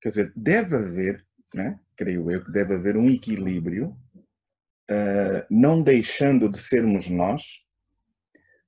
Quer 0.00 0.08
dizer, 0.10 0.32
deve 0.36 0.76
haver, 0.76 1.26
né, 1.54 1.78
creio 1.96 2.30
eu, 2.30 2.44
que 2.44 2.52
deve 2.52 2.74
haver 2.74 2.96
um 2.96 3.08
equilíbrio, 3.08 3.96
uh, 4.90 5.46
não 5.50 5.82
deixando 5.82 6.48
de 6.48 6.58
sermos 6.58 7.08
nós, 7.08 7.66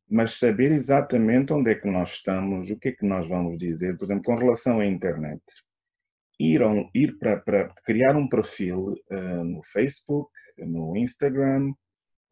mas 0.09 0.39
saber 0.39 0.73
exatamente 0.73 1.53
onde 1.53 1.71
é 1.71 1.75
que 1.75 1.89
nós 1.89 2.11
estamos, 2.11 2.71
o 2.71 2.79
que 2.79 2.89
é 2.89 2.93
que 2.93 3.05
nós 3.05 3.29
vamos 3.29 3.59
dizer, 3.59 3.97
por 3.97 4.07
exemplo, 4.07 4.25
com 4.25 4.37
relação 4.37 4.81
à 4.81 4.87
internet. 4.87 5.43
Ir, 6.41 6.61
ir 6.95 7.19
para, 7.19 7.39
para 7.39 7.69
criar 7.85 8.17
um 8.17 8.29
perfil 8.29 8.95
uh, 9.11 9.45
no 9.45 9.63
Facebook, 9.63 10.31
no 10.57 10.97
Instagram, 10.97 11.73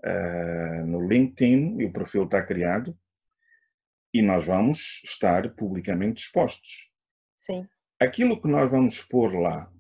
uh, 0.05 0.87
no 0.87 1.07
LinkedIn, 1.07 1.77
e 1.81 1.85
o 1.85 1.93
perfil 1.93 2.25
está 2.25 2.43
criado, 2.43 2.97
e 4.15 4.23
nós 4.23 4.47
vamos 4.47 5.03
estar 5.05 5.55
publicamente 5.55 6.23
expostos. 6.23 6.91
Sim. 7.37 7.69
Aquilo 8.01 8.41
que 8.41 8.49
nós 8.49 8.71
vamos 8.71 9.01
pôr 9.01 9.35
lá, 9.35 9.71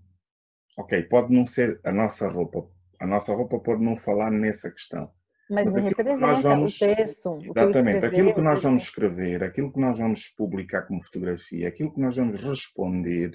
ok, 0.76 1.02
pode 1.04 1.34
não 1.34 1.46
ser 1.46 1.80
a 1.84 1.92
nossa 1.92 2.28
roupa, 2.28 2.68
a 3.00 3.06
nossa 3.06 3.34
roupa 3.34 3.58
pode 3.58 3.82
não 3.82 3.96
falar 3.96 4.30
nessa 4.30 4.70
questão, 4.70 5.10
mas, 5.48 5.72
Mas 5.72 5.76
representa 5.76 6.40
vamos, 6.40 6.74
o 6.74 6.78
texto. 6.78 7.38
Exatamente, 7.40 8.04
o 8.04 8.08
aquilo 8.08 8.34
que 8.34 8.40
nós 8.40 8.62
vamos 8.62 8.82
escrever, 8.82 9.44
aquilo 9.44 9.72
que 9.72 9.78
nós 9.78 9.98
vamos 9.98 10.26
publicar 10.28 10.82
como 10.82 11.02
fotografia, 11.02 11.68
aquilo 11.68 11.92
que 11.94 12.00
nós 12.00 12.16
vamos 12.16 12.40
responder, 12.40 13.30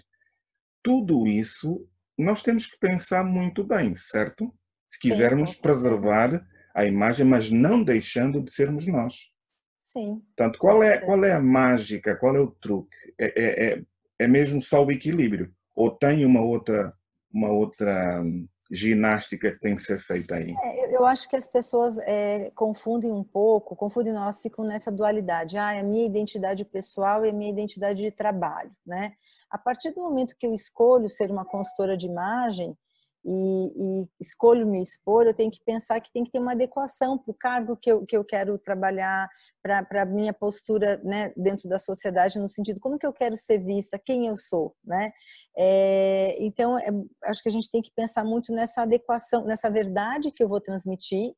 tudo 0.84 1.26
isso 1.26 1.88
nós 2.18 2.44
temos 2.44 2.66
que 2.66 2.78
pensar 2.78 3.24
muito 3.24 3.64
bem, 3.64 3.96
certo? 3.96 4.54
Se 4.88 5.00
quisermos 5.00 5.52
Sim, 5.52 5.62
preservar 5.62 6.46
a 6.76 6.86
imagem, 6.86 7.26
mas 7.26 7.50
não 7.50 7.82
deixando 7.82 8.44
de 8.44 8.52
sermos 8.52 8.86
nós. 8.88 9.32
Sim. 9.78 10.22
Portanto, 10.36 10.60
qual 10.60 10.84
é, 10.84 10.98
qual 10.98 11.24
é 11.24 11.34
a 11.34 11.42
mágica, 11.42 12.16
qual 12.16 12.36
é 12.36 12.40
o 12.40 12.52
truque? 12.52 12.96
É, 13.18 13.42
é, 13.42 13.66
é, 13.66 13.84
é 14.22 14.28
mesmo 14.28 14.62
só 14.62 14.84
o 14.84 14.92
equilíbrio? 14.92 15.52
Ou 15.76 15.90
tem 15.90 16.26
uma 16.26 16.42
outra, 16.42 16.94
uma 17.34 17.50
outra 17.52 18.22
hum, 18.22 18.48
ginástica 18.72 19.52
que 19.52 19.60
tem 19.60 19.76
que 19.76 19.82
ser 19.82 20.00
feita 20.00 20.36
aí? 20.36 20.56
É, 20.62 20.96
eu 20.96 21.06
acho 21.06 21.28
que 21.28 21.36
as 21.36 21.48
pessoas 21.48 21.98
é, 22.00 22.52
confundem 22.56 23.12
um 23.12 23.24
pouco, 23.24 23.76
confundem, 23.76 24.14
elas 24.14 24.42
ficam 24.42 24.64
nessa 24.64 24.92
dualidade. 24.92 25.58
Ah, 25.58 25.74
é 25.74 25.80
a 25.80 25.84
minha 25.84 26.06
identidade 26.06 26.64
pessoal 26.64 27.26
e 27.26 27.30
a 27.30 27.34
minha 27.34 27.52
identidade 27.52 28.02
de 28.02 28.12
trabalho, 28.12 28.72
né? 28.86 29.14
A 29.50 29.58
partir 29.58 29.92
do 29.92 30.02
momento 30.02 30.36
que 30.38 30.46
eu 30.46 30.54
escolho 30.54 31.10
ser 31.10 31.32
uma 31.32 31.44
consultora 31.44 31.98
de 31.98 32.06
imagem, 32.06 32.78
e, 33.24 34.02
e, 34.02 34.08
escolho 34.20 34.66
me 34.66 34.82
expor, 34.82 35.26
eu 35.26 35.34
tenho 35.34 35.52
que 35.52 35.64
pensar 35.64 36.00
que 36.02 36.12
tem 36.12 36.24
que 36.24 36.32
ter 36.32 36.40
uma 36.40 36.54
adequação 36.54 37.18
para 37.18 37.32
o 37.32 37.36
cargo 37.36 37.78
que 37.78 37.92
eu, 37.92 38.06
que 38.06 38.18
eu 38.18 38.26
quero 38.26 38.58
trabalhar, 38.58 39.30
para 39.62 40.02
a 40.02 40.06
minha 40.06 40.34
postura 40.34 41.00
né, 41.04 41.32
dentro 41.38 41.70
da 41.70 41.78
sociedade, 41.78 42.40
no 42.40 42.50
sentido 42.50 42.80
como 42.80 42.98
que 42.98 43.06
eu 43.06 43.14
quero 43.14 43.38
ser 43.38 43.60
vista, 43.60 44.00
quem 44.04 44.28
eu 44.28 44.36
sou. 44.36 44.76
Né? 44.84 45.12
É, 45.56 46.36
então, 46.40 46.78
é, 46.80 46.90
acho 47.26 47.44
que 47.44 47.50
a 47.50 47.52
gente 47.52 47.70
tem 47.70 47.82
que 47.82 47.92
pensar 47.96 48.24
muito 48.24 48.52
nessa 48.52 48.82
adequação, 48.82 49.46
nessa 49.46 49.70
verdade 49.70 50.32
que 50.32 50.44
eu 50.44 50.50
vou 50.50 50.60
transmitir, 50.60 51.34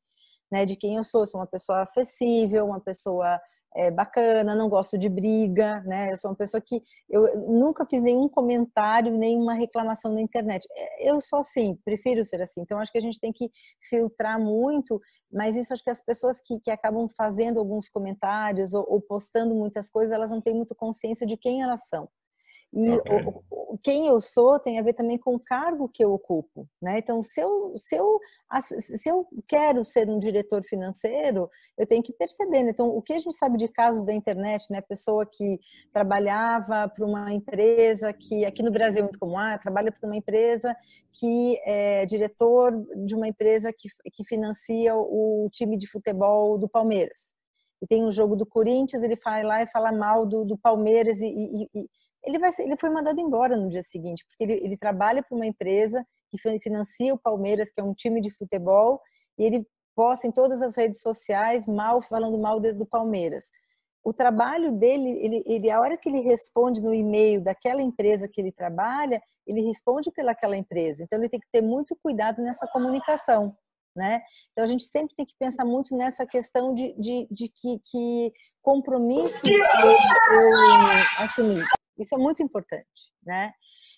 né, 0.50 0.64
de 0.64 0.76
quem 0.76 0.96
eu 0.96 1.04
sou. 1.04 1.26
Sou 1.26 1.40
uma 1.40 1.46
pessoa 1.46 1.82
acessível, 1.82 2.66
uma 2.66 2.80
pessoa 2.80 3.40
é, 3.76 3.90
bacana, 3.90 4.54
não 4.54 4.68
gosto 4.68 4.96
de 4.96 5.08
briga, 5.08 5.80
né? 5.82 6.12
Eu 6.12 6.16
sou 6.16 6.30
uma 6.30 6.36
pessoa 6.36 6.60
que 6.60 6.80
eu 7.08 7.36
nunca 7.48 7.84
fiz 7.88 8.02
nenhum 8.02 8.28
comentário, 8.28 9.16
nenhuma 9.16 9.54
reclamação 9.54 10.12
na 10.12 10.20
internet. 10.20 10.66
É, 10.76 11.10
eu 11.10 11.20
sou 11.20 11.40
assim, 11.40 11.76
prefiro 11.84 12.24
ser 12.24 12.40
assim. 12.40 12.60
Então 12.60 12.78
acho 12.78 12.92
que 12.92 12.98
a 12.98 13.00
gente 13.02 13.18
tem 13.18 13.32
que 13.32 13.50
filtrar 13.88 14.38
muito, 14.38 15.00
mas 15.32 15.56
isso 15.56 15.72
acho 15.72 15.82
que 15.82 15.90
as 15.90 16.00
pessoas 16.00 16.40
que, 16.40 16.60
que 16.60 16.70
acabam 16.70 17.08
fazendo 17.16 17.58
alguns 17.58 17.88
comentários 17.88 18.72
ou, 18.74 18.84
ou 18.88 19.00
postando 19.00 19.54
muitas 19.54 19.90
coisas, 19.90 20.12
elas 20.12 20.30
não 20.30 20.40
têm 20.40 20.54
muito 20.54 20.74
consciência 20.74 21.26
de 21.26 21.36
quem 21.36 21.62
elas 21.62 21.88
são. 21.88 22.08
E 22.76 22.90
okay. 22.90 23.24
o, 23.50 23.78
quem 23.78 24.08
eu 24.08 24.20
sou 24.20 24.58
tem 24.58 24.80
a 24.80 24.82
ver 24.82 24.94
também 24.94 25.16
com 25.16 25.36
o 25.36 25.38
cargo 25.38 25.88
que 25.88 26.04
eu 26.04 26.12
ocupo, 26.12 26.68
né? 26.82 26.98
Então, 26.98 27.22
se 27.22 27.40
eu, 27.40 27.72
se 27.76 27.94
eu, 27.94 28.18
se 28.80 29.08
eu 29.08 29.28
quero 29.46 29.84
ser 29.84 30.10
um 30.10 30.18
diretor 30.18 30.64
financeiro, 30.64 31.48
eu 31.78 31.86
tenho 31.86 32.02
que 32.02 32.12
perceber. 32.12 32.64
Né? 32.64 32.70
Então, 32.70 32.88
o 32.88 33.00
que 33.00 33.12
a 33.12 33.18
gente 33.18 33.36
sabe 33.36 33.56
de 33.58 33.68
casos 33.68 34.04
da 34.04 34.12
internet, 34.12 34.72
né? 34.72 34.80
Pessoa 34.80 35.24
que 35.24 35.60
trabalhava 35.92 36.88
para 36.88 37.06
uma 37.06 37.32
empresa 37.32 38.12
que 38.12 38.44
aqui 38.44 38.62
no 38.62 38.72
Brasil 38.72 39.00
é 39.00 39.02
muito 39.02 39.20
comum, 39.20 39.38
ah, 39.38 39.56
trabalha 39.56 39.92
para 39.92 40.08
uma 40.08 40.16
empresa 40.16 40.74
que 41.12 41.56
é 41.64 42.04
diretor 42.06 42.72
de 43.06 43.14
uma 43.14 43.28
empresa 43.28 43.72
que, 43.72 43.88
que 44.12 44.24
financia 44.24 44.96
o 44.96 45.48
time 45.52 45.76
de 45.76 45.86
futebol 45.86 46.58
do 46.58 46.68
Palmeiras. 46.68 47.34
E 47.80 47.86
tem 47.86 48.04
um 48.04 48.10
jogo 48.10 48.34
do 48.34 48.46
Corinthians, 48.46 49.02
ele 49.02 49.16
vai 49.22 49.44
lá 49.44 49.62
e 49.62 49.66
fala 49.66 49.92
mal 49.92 50.26
do, 50.26 50.44
do 50.44 50.56
Palmeiras 50.56 51.20
e, 51.20 51.26
e, 51.26 51.68
e 51.74 51.88
ele, 52.24 52.38
vai, 52.38 52.50
ele 52.58 52.76
foi 52.76 52.90
mandado 52.90 53.20
embora 53.20 53.56
no 53.56 53.68
dia 53.68 53.82
seguinte, 53.82 54.24
porque 54.26 54.44
ele, 54.44 54.64
ele 54.64 54.76
trabalha 54.76 55.22
para 55.22 55.36
uma 55.36 55.46
empresa 55.46 56.04
que 56.30 56.38
financia 56.58 57.14
o 57.14 57.18
Palmeiras, 57.18 57.70
que 57.70 57.80
é 57.80 57.84
um 57.84 57.94
time 57.94 58.20
de 58.20 58.30
futebol, 58.30 59.00
e 59.38 59.44
ele 59.44 59.66
posta 59.94 60.26
em 60.26 60.32
todas 60.32 60.60
as 60.60 60.76
redes 60.76 61.00
sociais 61.00 61.66
mal 61.66 62.02
falando 62.02 62.38
mal 62.38 62.58
do 62.58 62.86
Palmeiras. 62.86 63.46
O 64.02 64.12
trabalho 64.12 64.72
dele, 64.72 65.10
ele, 65.10 65.42
ele, 65.46 65.70
a 65.70 65.80
hora 65.80 65.96
que 65.96 66.08
ele 66.08 66.20
responde 66.20 66.82
no 66.82 66.92
e-mail 66.92 67.40
daquela 67.40 67.80
empresa 67.80 68.28
que 68.28 68.40
ele 68.40 68.52
trabalha, 68.52 69.22
ele 69.46 69.62
responde 69.62 70.10
pelaquela 70.10 70.56
empresa. 70.56 71.02
Então 71.02 71.18
ele 71.18 71.28
tem 71.28 71.40
que 71.40 71.48
ter 71.50 71.62
muito 71.62 71.96
cuidado 72.02 72.42
nessa 72.42 72.66
comunicação. 72.66 73.56
Né? 73.96 74.22
Então 74.50 74.64
a 74.64 74.66
gente 74.66 74.82
sempre 74.84 75.14
tem 75.14 75.24
que 75.24 75.36
pensar 75.38 75.64
muito 75.64 75.96
nessa 75.96 76.26
questão 76.26 76.74
de, 76.74 76.92
de, 76.98 77.28
de 77.30 77.48
que, 77.48 77.80
que 77.84 78.32
compromissos 78.60 79.40
eu, 79.44 79.54
eu 79.54 81.24
assumir. 81.24 81.64
Isso 81.98 82.14
é 82.14 82.18
muito 82.18 82.42
importante, 82.42 83.12
né? 83.24 83.52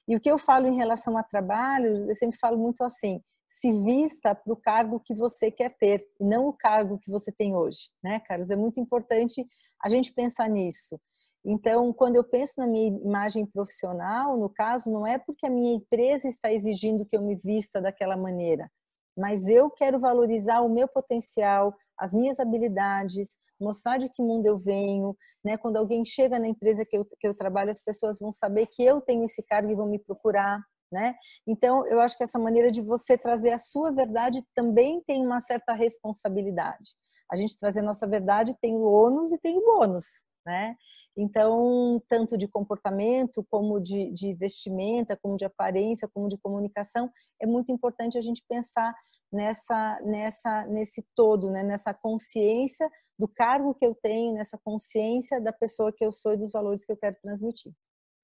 E 0.07 0.14
o 0.16 0.20
que 0.20 0.30
eu 0.30 0.38
falo 0.38 0.66
em 0.66 0.76
relação 0.76 1.16
a 1.16 1.22
trabalho, 1.22 2.09
eu 2.09 2.14
sempre 2.14 2.38
falo 2.38 2.59
muito 2.59 2.84
assim: 2.84 3.22
se 3.49 3.72
vista 3.82 4.34
para 4.34 4.53
o 4.53 4.57
cargo 4.57 5.01
que 5.01 5.14
você 5.14 5.51
quer 5.51 5.76
ter, 5.78 6.07
e 6.20 6.24
não 6.24 6.47
o 6.49 6.53
cargo 6.53 6.99
que 6.99 7.11
você 7.11 7.32
tem 7.32 7.55
hoje, 7.55 7.90
né, 8.03 8.20
Carlos? 8.20 8.51
É 8.51 8.57
muito 8.57 8.78
importante 8.80 9.47
a 9.82 9.88
gente 9.88 10.12
pensar 10.12 10.49
nisso. 10.49 11.01
Então, 11.44 11.92
quando 11.92 12.16
eu 12.16 12.24
penso 12.24 12.55
na 12.59 12.66
minha 12.66 12.88
imagem 12.88 13.47
profissional, 13.47 14.36
no 14.36 14.51
caso, 14.51 14.90
não 14.90 15.07
é 15.07 15.16
porque 15.16 15.47
a 15.47 15.51
minha 15.51 15.74
empresa 15.74 16.26
está 16.26 16.53
exigindo 16.53 17.07
que 17.07 17.16
eu 17.16 17.22
me 17.22 17.36
vista 17.36 17.80
daquela 17.80 18.16
maneira, 18.16 18.68
mas 19.16 19.47
eu 19.47 19.70
quero 19.70 20.01
valorizar 20.01 20.61
o 20.61 20.68
meu 20.68 20.88
potencial, 20.88 21.72
as 21.99 22.12
minhas 22.12 22.38
habilidades, 22.38 23.36
mostrar 23.61 23.99
de 23.99 24.09
que 24.09 24.22
mundo 24.22 24.47
eu 24.47 24.59
venho, 24.59 25.16
né? 25.44 25.57
Quando 25.57 25.76
alguém 25.76 26.05
chega 26.05 26.38
na 26.38 26.49
empresa 26.49 26.84
que 26.84 26.97
eu, 26.97 27.05
que 27.05 27.26
eu 27.26 27.34
trabalho, 27.34 27.70
as 27.70 27.80
pessoas 27.80 28.18
vão 28.18 28.32
saber 28.32 28.66
que 28.66 28.82
eu 28.82 29.01
tenho 29.01 29.24
esse 29.24 29.42
cargo 29.42 29.70
e 29.70 29.74
vão 29.74 29.86
me 29.88 29.99
procurar, 29.99 30.61
né? 30.92 31.14
Então, 31.47 31.86
eu 31.86 32.01
acho 32.01 32.16
que 32.16 32.24
essa 32.24 32.38
maneira 32.38 32.70
de 32.70 32.82
você 32.82 33.16
trazer 33.16 33.53
a 33.53 33.59
sua 33.59 33.90
verdade 33.90 34.44
também 34.55 35.03
tem 35.07 35.24
uma 35.24 35.40
certa 35.40 35.72
responsabilidade. 35.72 36.94
A 37.30 37.36
gente 37.36 37.59
trazer 37.59 37.80
a 37.80 37.84
nossa 37.84 38.07
verdade 38.07 38.57
tem 38.61 38.76
o 38.76 38.84
ônus 38.84 39.32
e 39.32 39.38
tem 39.38 39.59
o 39.59 39.64
bônus, 39.64 40.07
né? 40.47 40.76
Então, 41.16 42.01
tanto 42.09 42.38
de 42.38 42.47
comportamento, 42.47 43.44
como 43.51 43.80
de, 43.80 44.12
de, 44.12 44.32
vestimenta, 44.34 45.16
como 45.16 45.36
de 45.36 45.44
aparência, 45.44 46.09
como 46.09 46.28
de 46.28 46.38
comunicação, 46.38 47.11
é 47.42 47.47
muito 47.47 47.72
importante 47.72 48.16
a 48.16 48.20
gente 48.20 48.44
pensar 48.49 48.94
nessa, 49.32 50.01
nessa, 50.03 50.64
nesse 50.66 51.05
todo, 51.16 51.51
né? 51.51 51.64
nessa 51.64 51.92
consciência 51.92 52.88
do 53.18 53.26
cargo 53.26 53.74
que 53.74 53.84
eu 53.84 53.94
tenho, 53.94 54.34
nessa 54.34 54.57
consciência 54.57 55.40
da 55.40 55.53
pessoa 55.53 55.92
que 55.92 56.05
eu 56.05 56.12
sou 56.12 56.34
e 56.34 56.36
dos 56.36 56.53
valores 56.53 56.84
que 56.84 56.92
eu 56.92 56.97
quero 56.97 57.16
transmitir. 57.20 57.72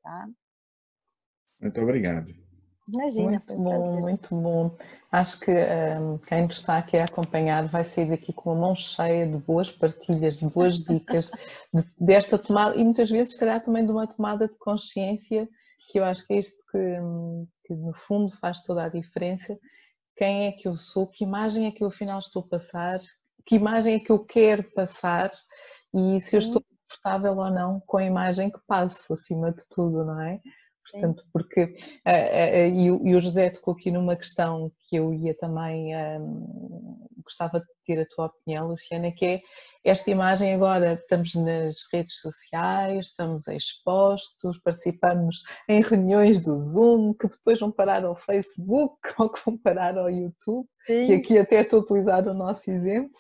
Tá? 0.01 0.29
Muito 1.61 1.81
obrigado. 1.81 2.33
Imagina. 2.89 3.31
Muito 3.31 3.55
bom, 3.55 4.01
muito 4.01 4.35
bom. 4.35 4.77
Acho 5.11 5.41
que 5.41 5.51
um, 5.51 6.19
quem 6.19 6.43
nos 6.43 6.57
está 6.57 6.79
aqui 6.79 6.97
a 6.97 7.05
acompanhar 7.05 7.69
vai 7.69 7.85
sair 7.85 8.09
daqui 8.09 8.33
com 8.33 8.51
a 8.51 8.55
mão 8.55 8.75
cheia 8.75 9.27
de 9.27 9.37
boas 9.39 9.71
partilhas, 9.71 10.39
de 10.39 10.47
boas 10.47 10.79
dicas, 10.79 11.31
de, 11.73 11.85
desta 11.99 12.39
tomada, 12.39 12.77
e 12.77 12.83
muitas 12.83 13.11
vezes, 13.11 13.35
se 13.35 13.39
calhar, 13.39 13.63
também 13.63 13.85
de 13.85 13.93
uma 13.93 14.07
tomada 14.07 14.49
de 14.49 14.55
consciência, 14.55 15.49
que 15.91 16.01
eu 16.01 16.05
acho 16.05 16.27
que 16.27 16.35
é 16.35 16.39
isto 16.39 16.57
que, 16.71 16.79
hum, 16.79 17.47
que 17.65 17.75
no 17.75 17.93
fundo 17.95 18.35
faz 18.39 18.63
toda 18.63 18.85
a 18.85 18.89
diferença. 18.89 19.57
Quem 20.17 20.47
é 20.47 20.53
que 20.53 20.67
eu 20.67 20.77
sou? 20.77 21.07
Que 21.07 21.25
imagem 21.25 21.67
é 21.67 21.71
que 21.71 21.85
eu 21.85 21.89
afinal 21.89 22.19
estou 22.19 22.43
a 22.43 22.49
passar? 22.49 22.99
Que 23.47 23.57
imagem 23.57 23.95
é 23.95 24.01
que 24.01 24.11
eu 24.11 24.19
quero 24.19 24.65
passar? 24.73 25.31
E 25.95 26.21
se 26.21 26.37
eu 26.37 26.39
estou 26.39 26.63
confortável 26.63 27.37
ou 27.37 27.51
não 27.51 27.81
com 27.87 27.99
a 27.99 28.05
imagem 28.05 28.51
que 28.51 28.59
passo, 28.67 29.13
acima 29.13 29.53
de 29.53 29.63
tudo, 29.69 30.05
não 30.05 30.21
é? 30.21 30.41
Portanto, 30.91 31.25
porque 31.33 31.63
uh, 31.63 31.67
uh, 31.67 33.07
e, 33.07 33.17
o 33.17 33.21
José 33.21 33.51
tocou 33.51 33.75
aqui 33.75 33.91
numa 33.91 34.17
questão 34.17 34.71
que 34.89 34.97
eu 34.97 35.15
ia 35.15 35.35
também 35.35 35.93
um, 35.97 37.07
gostava 37.23 37.61
de 37.61 37.67
ter 37.85 38.01
a 38.01 38.07
tua 38.07 38.27
opinião, 38.27 38.69
Luciana, 38.69 39.13
que 39.13 39.25
é 39.25 39.41
esta 39.85 40.11
imagem 40.11 40.55
agora, 40.55 40.95
estamos 40.95 41.35
nas 41.35 41.77
redes 41.93 42.21
sociais, 42.21 43.07
estamos 43.07 43.49
expostos, 43.49 44.61
participamos 44.63 45.43
em 45.69 45.83
reuniões 45.83 46.41
do 46.41 46.57
Zoom, 46.57 47.15
que 47.15 47.29
depois 47.29 47.59
vão 47.59 47.71
parar 47.71 48.05
ao 48.05 48.15
Facebook 48.15 48.97
ou 49.19 49.31
que 49.31 49.41
vão 49.45 49.59
parar 49.59 49.99
ao 49.99 50.11
YouTube, 50.11 50.69
Sim. 50.87 51.07
que 51.07 51.15
aqui 51.15 51.39
até 51.39 51.61
estou 51.61 51.81
a 51.81 51.83
utilizar 51.83 52.27
o 52.29 52.35
nosso 52.35 52.71
exemplo, 52.71 53.19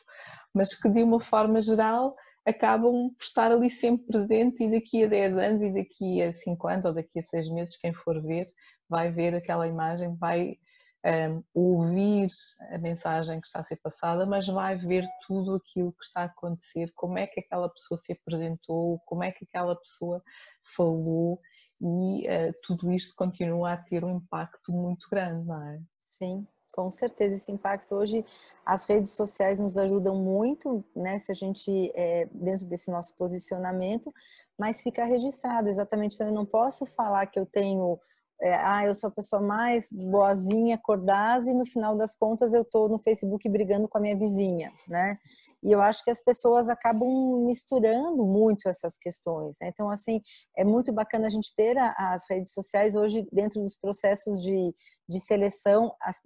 mas 0.54 0.74
que 0.74 0.88
de 0.88 1.02
uma 1.02 1.20
forma 1.20 1.60
geral 1.62 2.14
acabam 2.44 3.10
por 3.10 3.22
estar 3.22 3.52
ali 3.52 3.70
sempre 3.70 4.06
presentes 4.06 4.60
e 4.60 4.70
daqui 4.70 5.04
a 5.04 5.08
10 5.08 5.38
anos 5.38 5.62
e 5.62 5.72
daqui 5.72 6.22
a 6.22 6.32
5 6.32 6.68
anos 6.68 6.84
ou 6.84 6.92
daqui 6.92 7.18
a 7.18 7.22
6 7.22 7.50
meses, 7.50 7.76
quem 7.76 7.92
for 7.92 8.20
ver, 8.22 8.46
vai 8.88 9.10
ver 9.10 9.34
aquela 9.34 9.66
imagem, 9.66 10.14
vai 10.16 10.56
um, 11.04 11.42
ouvir 11.54 12.28
a 12.70 12.78
mensagem 12.78 13.40
que 13.40 13.46
está 13.46 13.60
a 13.60 13.64
ser 13.64 13.76
passada, 13.76 14.24
mas 14.24 14.46
vai 14.46 14.76
ver 14.76 15.04
tudo 15.26 15.56
aquilo 15.56 15.92
que 15.92 16.04
está 16.04 16.22
a 16.22 16.26
acontecer, 16.26 16.92
como 16.94 17.18
é 17.18 17.26
que 17.26 17.40
aquela 17.40 17.68
pessoa 17.68 17.98
se 17.98 18.12
apresentou, 18.12 19.00
como 19.06 19.24
é 19.24 19.32
que 19.32 19.44
aquela 19.44 19.74
pessoa 19.76 20.22
falou 20.62 21.40
e 21.80 22.26
uh, 22.28 22.54
tudo 22.62 22.92
isto 22.92 23.14
continua 23.16 23.72
a 23.72 23.76
ter 23.76 24.04
um 24.04 24.16
impacto 24.16 24.72
muito 24.72 25.08
grande, 25.10 25.46
não 25.46 25.68
é? 25.68 25.80
Sim, 26.10 26.46
com 26.72 26.90
certeza, 26.90 27.36
esse 27.36 27.52
impacto. 27.52 27.94
Hoje, 27.94 28.24
as 28.64 28.84
redes 28.86 29.10
sociais 29.10 29.60
nos 29.60 29.76
ajudam 29.76 30.16
muito, 30.16 30.82
né, 30.96 31.18
se 31.18 31.30
a 31.30 31.34
gente, 31.34 31.92
é, 31.94 32.26
dentro 32.32 32.66
desse 32.66 32.90
nosso 32.90 33.14
posicionamento, 33.14 34.12
mas 34.58 34.82
fica 34.82 35.04
registrado, 35.04 35.68
exatamente, 35.68 36.14
então 36.14 36.26
eu 36.26 36.34
não 36.34 36.46
posso 36.46 36.86
falar 36.86 37.26
que 37.26 37.38
eu 37.38 37.46
tenho 37.46 38.00
é, 38.42 38.54
ah, 38.54 38.84
eu 38.84 38.94
sou 38.94 39.08
a 39.08 39.12
pessoa 39.12 39.40
mais 39.40 39.88
boazinha, 39.90 40.76
cordaz, 40.76 41.46
e 41.46 41.54
no 41.54 41.64
final 41.64 41.96
das 41.96 42.14
contas 42.14 42.52
eu 42.52 42.62
estou 42.62 42.88
no 42.88 42.98
Facebook 42.98 43.48
brigando 43.48 43.88
com 43.88 43.98
a 43.98 44.00
minha 44.00 44.16
vizinha, 44.16 44.72
né? 44.88 45.16
E 45.64 45.70
eu 45.70 45.80
acho 45.80 46.02
que 46.02 46.10
as 46.10 46.20
pessoas 46.20 46.68
acabam 46.68 47.44
misturando 47.46 48.26
muito 48.26 48.68
essas 48.68 48.96
questões, 48.96 49.56
né? 49.60 49.68
Então, 49.68 49.88
assim, 49.88 50.20
é 50.56 50.64
muito 50.64 50.92
bacana 50.92 51.28
a 51.28 51.30
gente 51.30 51.54
ter 51.54 51.78
as 51.78 52.24
redes 52.28 52.52
sociais 52.52 52.96
hoje 52.96 53.24
dentro 53.32 53.62
dos 53.62 53.76
processos 53.76 54.42
de, 54.42 54.74
de 55.08 55.20
seleção, 55.20 55.94
as, 56.02 56.16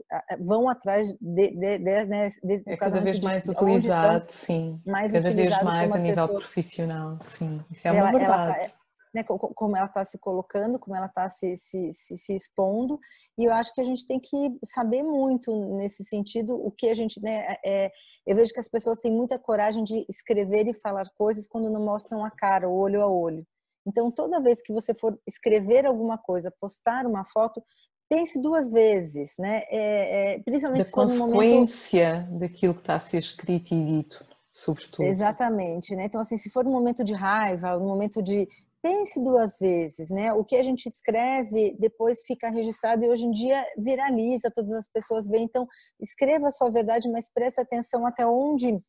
vão 0.40 0.70
atrás 0.70 1.12
de, 1.20 1.50
de, 1.50 1.78
de, 1.78 2.06
né, 2.06 2.28
de 2.42 2.62
é 2.66 2.76
cada 2.78 2.98
vez 2.98 3.20
mais 3.20 3.44
de, 3.44 3.50
utilizado, 3.50 4.24
sim. 4.32 4.80
Mais 4.86 5.12
cada 5.12 5.30
vez 5.30 5.62
mais 5.62 5.92
a 5.92 5.98
nível 5.98 6.26
pessoa, 6.26 6.40
profissional, 6.40 7.18
sim. 7.20 7.62
Isso 7.70 7.86
é 7.86 7.92
uma 7.92 8.08
ela, 8.08 8.18
verdade. 8.18 8.58
Ela, 8.60 8.85
né, 9.16 9.24
como 9.24 9.76
ela 9.76 9.86
está 9.86 10.04
se 10.04 10.18
colocando, 10.18 10.78
como 10.78 10.94
ela 10.94 11.06
está 11.06 11.28
se, 11.28 11.56
se, 11.56 11.92
se, 11.92 12.18
se, 12.18 12.34
expondo, 12.34 13.00
e 13.38 13.46
eu 13.46 13.52
acho 13.52 13.72
que 13.72 13.80
a 13.80 13.84
gente 13.84 14.06
tem 14.06 14.20
que 14.20 14.58
saber 14.64 15.02
muito 15.02 15.50
nesse 15.76 16.04
sentido 16.04 16.54
o 16.54 16.70
que 16.70 16.88
a 16.88 16.94
gente, 16.94 17.20
né, 17.22 17.56
é, 17.64 17.90
eu 18.26 18.36
vejo 18.36 18.52
que 18.52 18.60
as 18.60 18.68
pessoas 18.68 19.00
têm 19.00 19.10
muita 19.10 19.38
coragem 19.38 19.82
de 19.82 20.04
escrever 20.08 20.68
e 20.68 20.74
falar 20.74 21.10
coisas 21.16 21.46
quando 21.46 21.70
não 21.70 21.80
mostram 21.80 22.24
a 22.24 22.30
cara, 22.30 22.68
olho 22.68 23.02
a 23.02 23.08
olho. 23.08 23.46
Então, 23.86 24.10
toda 24.10 24.40
vez 24.40 24.60
que 24.60 24.72
você 24.72 24.92
for 24.92 25.18
escrever 25.26 25.86
alguma 25.86 26.18
coisa, 26.18 26.52
postar 26.60 27.06
uma 27.06 27.24
foto, 27.24 27.62
pense 28.08 28.40
duas 28.40 28.70
vezes, 28.70 29.34
né? 29.38 29.62
É, 29.70 30.34
é, 30.34 30.38
principalmente 30.40 30.84
da 30.84 30.90
for 30.90 31.06
consequência 31.06 32.20
momento... 32.22 32.38
daquilo 32.40 32.74
que 32.74 32.80
está 32.80 32.96
a 32.96 32.98
ser 32.98 33.18
escrito 33.18 33.72
e 33.72 33.84
dito, 33.84 34.26
sobretudo. 34.52 35.04
Exatamente, 35.04 35.94
né? 35.94 36.06
Então, 36.06 36.20
assim, 36.20 36.36
se 36.36 36.50
for 36.50 36.66
um 36.66 36.72
momento 36.72 37.04
de 37.04 37.14
raiva, 37.14 37.78
um 37.78 37.86
momento 37.86 38.20
de, 38.20 38.48
pense 38.86 39.20
duas 39.20 39.58
vezes, 39.58 40.08
né? 40.10 40.32
O 40.32 40.44
que 40.44 40.54
a 40.54 40.62
gente 40.62 40.86
escreve 40.86 41.76
depois 41.76 42.24
fica 42.24 42.48
registrado 42.48 43.04
e 43.04 43.08
hoje 43.08 43.26
em 43.26 43.32
dia 43.32 43.64
viraliza, 43.76 44.48
todas 44.48 44.72
as 44.72 44.88
pessoas 44.88 45.26
veem. 45.26 45.44
Então, 45.44 45.66
escreva 46.00 46.46
a 46.46 46.52
sua 46.52 46.70
verdade, 46.70 47.10
mas 47.10 47.28
preste 47.28 47.60
atenção 47.60 48.06
até 48.06 48.24
onde 48.24 48.80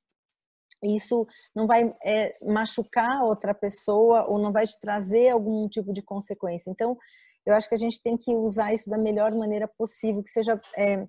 isso 0.83 1.25
não 1.55 1.65
vai 1.65 1.95
é, 2.05 2.37
machucar 2.43 3.23
outra 3.23 3.55
pessoa 3.55 4.27
ou 4.27 4.37
não 4.37 4.51
vai 4.51 4.67
te 4.67 4.79
trazer 4.79 5.29
algum 5.29 5.67
tipo 5.67 5.91
de 5.91 6.03
consequência. 6.03 6.69
Então, 6.69 6.95
eu 7.43 7.55
acho 7.55 7.67
que 7.67 7.75
a 7.75 7.79
gente 7.79 7.99
tem 8.03 8.15
que 8.15 8.35
usar 8.35 8.73
isso 8.73 8.91
da 8.91 8.99
melhor 8.99 9.33
maneira 9.33 9.67
possível, 9.67 10.21
que 10.21 10.29
seja 10.29 10.61
é, 10.77 11.07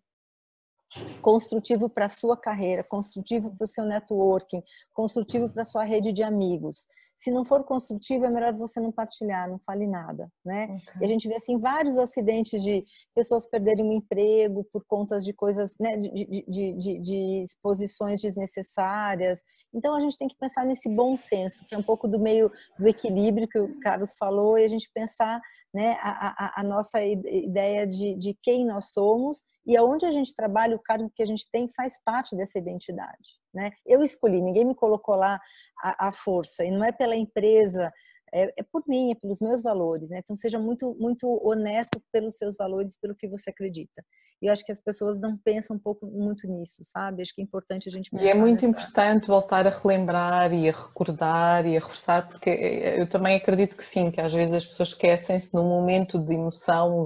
construtivo 1.20 1.88
para 1.88 2.06
a 2.06 2.08
sua 2.08 2.36
carreira, 2.36 2.82
construtivo 2.82 3.54
para 3.54 3.64
o 3.64 3.68
seu 3.68 3.84
networking, 3.84 4.62
construtivo 4.92 5.48
para 5.48 5.62
a 5.62 5.64
sua 5.64 5.84
rede 5.84 6.12
de 6.12 6.22
amigos. 6.22 6.86
Se 7.14 7.30
não 7.32 7.44
for 7.44 7.64
construtivo, 7.64 8.24
é 8.24 8.30
melhor 8.30 8.54
você 8.54 8.80
não 8.80 8.92
partilhar, 8.92 9.50
não 9.50 9.58
fale 9.58 9.86
nada, 9.86 10.30
né? 10.44 10.66
Uhum. 10.66 10.78
E 11.00 11.04
a 11.04 11.08
gente 11.08 11.26
vê 11.26 11.34
assim 11.34 11.58
vários 11.58 11.98
acidentes 11.98 12.62
de 12.62 12.84
pessoas 13.14 13.44
perderem 13.44 13.84
o 13.84 13.88
um 13.88 13.92
emprego 13.92 14.64
por 14.72 14.84
conta 14.86 15.18
de 15.18 15.32
coisas, 15.32 15.76
né, 15.80 15.96
de, 15.96 16.44
de, 16.46 16.72
de, 16.74 16.98
de, 17.00 17.42
exposições 17.42 18.22
desnecessárias. 18.22 19.42
Então 19.74 19.96
a 19.96 20.00
gente 20.00 20.16
tem 20.16 20.28
que 20.28 20.36
pensar 20.36 20.64
nesse 20.64 20.88
bom 20.88 21.16
senso, 21.16 21.64
que 21.66 21.74
é 21.74 21.78
um 21.78 21.82
pouco 21.82 22.06
do 22.06 22.20
meio 22.20 22.52
do 22.78 22.86
equilíbrio 22.86 23.48
que 23.48 23.58
o 23.58 23.78
Carlos 23.80 24.16
falou, 24.16 24.56
e 24.56 24.64
a 24.64 24.68
gente 24.68 24.88
pensar 24.94 25.40
né, 25.74 25.98
a, 26.00 26.46
a, 26.46 26.60
a 26.60 26.62
nossa 26.62 27.02
ideia 27.02 27.86
de, 27.86 28.14
de 28.14 28.38
quem 28.42 28.64
nós 28.64 28.92
somos 28.92 29.44
e 29.68 29.76
aonde 29.76 30.06
a 30.06 30.10
gente 30.10 30.34
trabalha, 30.34 30.74
o 30.74 30.82
cargo 30.82 31.12
que 31.14 31.22
a 31.22 31.26
gente 31.26 31.46
tem 31.52 31.68
faz 31.76 32.02
parte 32.02 32.34
dessa 32.34 32.58
identidade. 32.58 33.36
Né? 33.52 33.70
Eu 33.84 34.02
escolhi, 34.02 34.40
ninguém 34.40 34.64
me 34.64 34.74
colocou 34.74 35.14
lá 35.14 35.38
à 35.82 36.10
força, 36.10 36.64
e 36.64 36.70
não 36.70 36.82
é 36.82 36.90
pela 36.90 37.14
empresa 37.14 37.92
é, 38.32 38.52
é, 38.56 38.62
por 38.62 38.82
mim, 38.86 39.12
é 39.12 39.14
pelos 39.14 39.40
meus 39.40 39.62
valores, 39.62 40.10
né? 40.10 40.18
Então 40.18 40.36
seja 40.36 40.58
muito 40.58 40.96
muito 40.98 41.26
honesto 41.44 42.00
pelos 42.12 42.36
seus 42.36 42.56
valores, 42.56 42.96
pelo 42.96 43.14
que 43.14 43.28
você 43.28 43.50
acredita. 43.50 44.04
E 44.40 44.46
eu 44.46 44.52
acho 44.52 44.64
que 44.64 44.72
as 44.72 44.80
pessoas 44.80 45.20
não 45.20 45.36
pensam 45.36 45.76
um 45.76 45.78
pouco 45.78 46.06
muito 46.06 46.46
nisso, 46.46 46.82
sabe? 46.84 47.22
Acho 47.22 47.34
que 47.34 47.40
é 47.40 47.44
importante 47.44 47.88
a 47.88 47.92
gente 47.92 48.10
E 48.14 48.28
é 48.28 48.34
muito 48.34 48.66
nessa... 48.66 48.66
importante 48.66 49.26
voltar 49.26 49.66
a 49.66 49.70
relembrar 49.70 50.52
e 50.52 50.68
a 50.68 50.72
recordar 50.72 51.66
e 51.66 51.76
a 51.76 51.80
reforçar, 51.80 52.28
porque 52.28 52.50
eu 52.50 53.08
também 53.08 53.36
acredito 53.36 53.76
que 53.76 53.84
sim, 53.84 54.10
que 54.10 54.20
às 54.20 54.32
vezes 54.32 54.54
as 54.54 54.66
pessoas 54.66 54.90
esquecem-se 54.90 55.52
num 55.54 55.68
momento 55.68 56.18
de 56.18 56.34
emoção, 56.34 57.04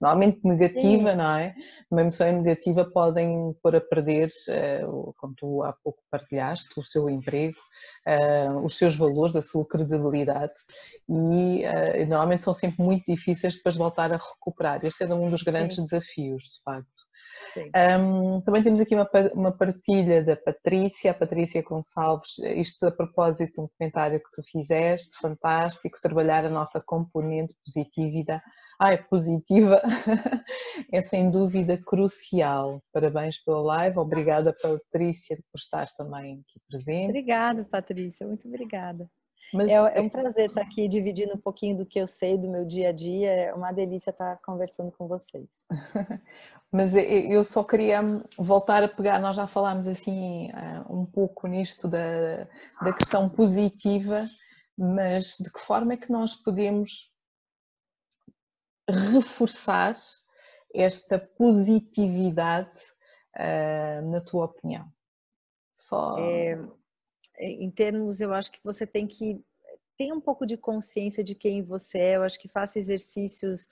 normalmente 0.00 0.40
negativa, 0.44 1.12
sim. 1.12 1.16
não 1.16 1.36
é? 1.36 1.54
Uma 1.90 2.02
emoção 2.02 2.30
negativa 2.32 2.84
podem 2.84 3.54
pôr 3.62 3.76
a 3.76 3.80
perder, 3.80 4.28
eh, 4.48 4.82
como 5.16 5.34
tu 5.34 5.62
há 5.62 5.72
pouco 5.72 5.98
partilhaste, 6.10 6.78
o 6.78 6.82
seu 6.82 7.08
emprego, 7.08 7.56
uh, 8.06 8.64
os 8.64 8.76
seus 8.76 8.96
valores, 8.96 9.36
a 9.36 9.42
sua 9.42 9.66
credibilidade 9.66 10.54
e 11.08 11.64
uh, 11.64 12.06
normalmente 12.08 12.44
são 12.44 12.54
sempre 12.54 12.84
muito 12.84 13.04
difíceis 13.06 13.56
depois 13.56 13.74
de 13.74 13.78
voltar 13.78 14.12
a 14.12 14.16
recuperar. 14.16 14.84
Este 14.84 15.04
é 15.04 15.14
um 15.14 15.30
dos 15.30 15.42
grandes 15.42 15.76
Sim. 15.76 15.84
desafios, 15.84 16.42
de 16.44 16.62
facto. 16.62 17.08
Um, 18.00 18.40
também 18.42 18.62
temos 18.62 18.80
aqui 18.80 18.94
uma, 18.94 19.08
uma 19.34 19.52
partilha 19.56 20.22
da 20.22 20.36
Patrícia, 20.36 21.10
a 21.10 21.14
Patrícia 21.14 21.62
Gonçalves, 21.62 22.38
isto 22.56 22.86
a 22.86 22.92
propósito 22.92 23.54
de 23.54 23.60
um 23.60 23.68
comentário 23.78 24.20
que 24.20 24.30
tu 24.32 24.42
fizeste, 24.42 25.16
fantástico, 25.20 26.00
trabalhar 26.00 26.44
a 26.44 26.50
nossa 26.50 26.80
componente 26.80 27.54
positiva 27.64 28.40
ah, 28.78 28.92
é 28.92 28.96
positiva, 28.96 29.82
é 30.92 31.02
sem 31.02 31.30
dúvida 31.30 31.76
crucial. 31.76 32.80
Parabéns 32.92 33.42
pela 33.42 33.60
live, 33.60 33.98
obrigada 33.98 34.52
Patrícia 34.52 35.36
por 35.36 35.58
estares 35.58 35.94
também 35.94 36.34
aqui 36.34 36.60
presente. 36.68 37.08
Obrigada, 37.08 37.64
Patrícia, 37.64 38.26
muito 38.26 38.46
obrigada. 38.46 39.08
Mas, 39.52 39.70
é, 39.70 39.98
é, 39.98 40.00
um 40.00 40.08
prazer 40.08 40.46
estar 40.46 40.60
aqui 40.60 40.86
dividindo 40.88 41.34
um 41.34 41.40
pouquinho 41.40 41.78
do 41.78 41.86
que 41.86 41.98
eu 41.98 42.06
sei 42.06 42.36
do 42.36 42.50
meu 42.50 42.64
dia 42.66 42.90
a 42.90 42.92
dia. 42.92 43.30
É 43.30 43.54
uma 43.54 43.72
delícia 43.72 44.10
estar 44.10 44.38
conversando 44.44 44.92
com 44.92 45.08
vocês. 45.08 45.48
Mas 46.70 46.94
eu 46.94 47.42
só 47.44 47.64
queria 47.64 48.00
voltar 48.36 48.82
a 48.84 48.88
pegar, 48.88 49.18
nós 49.20 49.36
já 49.36 49.46
falámos 49.46 49.88
assim 49.88 50.50
eh, 50.50 50.82
um 50.90 51.06
pouco 51.06 51.46
nisto 51.46 51.88
da, 51.88 52.46
da 52.82 52.92
questão 52.92 53.26
positiva, 53.26 54.28
mas 54.76 55.38
de 55.40 55.50
que 55.50 55.60
forma 55.60 55.94
é 55.94 55.96
que 55.96 56.12
nós 56.12 56.36
podemos 56.36 57.10
reforçar 58.88 59.94
esta 60.74 61.18
positividade 61.18 62.80
uh, 63.36 64.10
na 64.10 64.20
tua 64.20 64.44
opinião? 64.46 64.90
Só... 65.76 66.16
É, 66.18 66.58
em 67.40 67.70
termos, 67.70 68.20
eu 68.20 68.34
acho 68.34 68.50
que 68.50 68.58
você 68.64 68.84
tem 68.86 69.06
que 69.06 69.40
ter 69.96 70.12
um 70.12 70.20
pouco 70.20 70.44
de 70.46 70.56
consciência 70.56 71.22
de 71.22 71.34
quem 71.34 71.62
você 71.62 71.98
é. 71.98 72.16
Eu 72.16 72.22
acho 72.22 72.38
que 72.38 72.48
faça 72.48 72.78
exercícios 72.78 73.68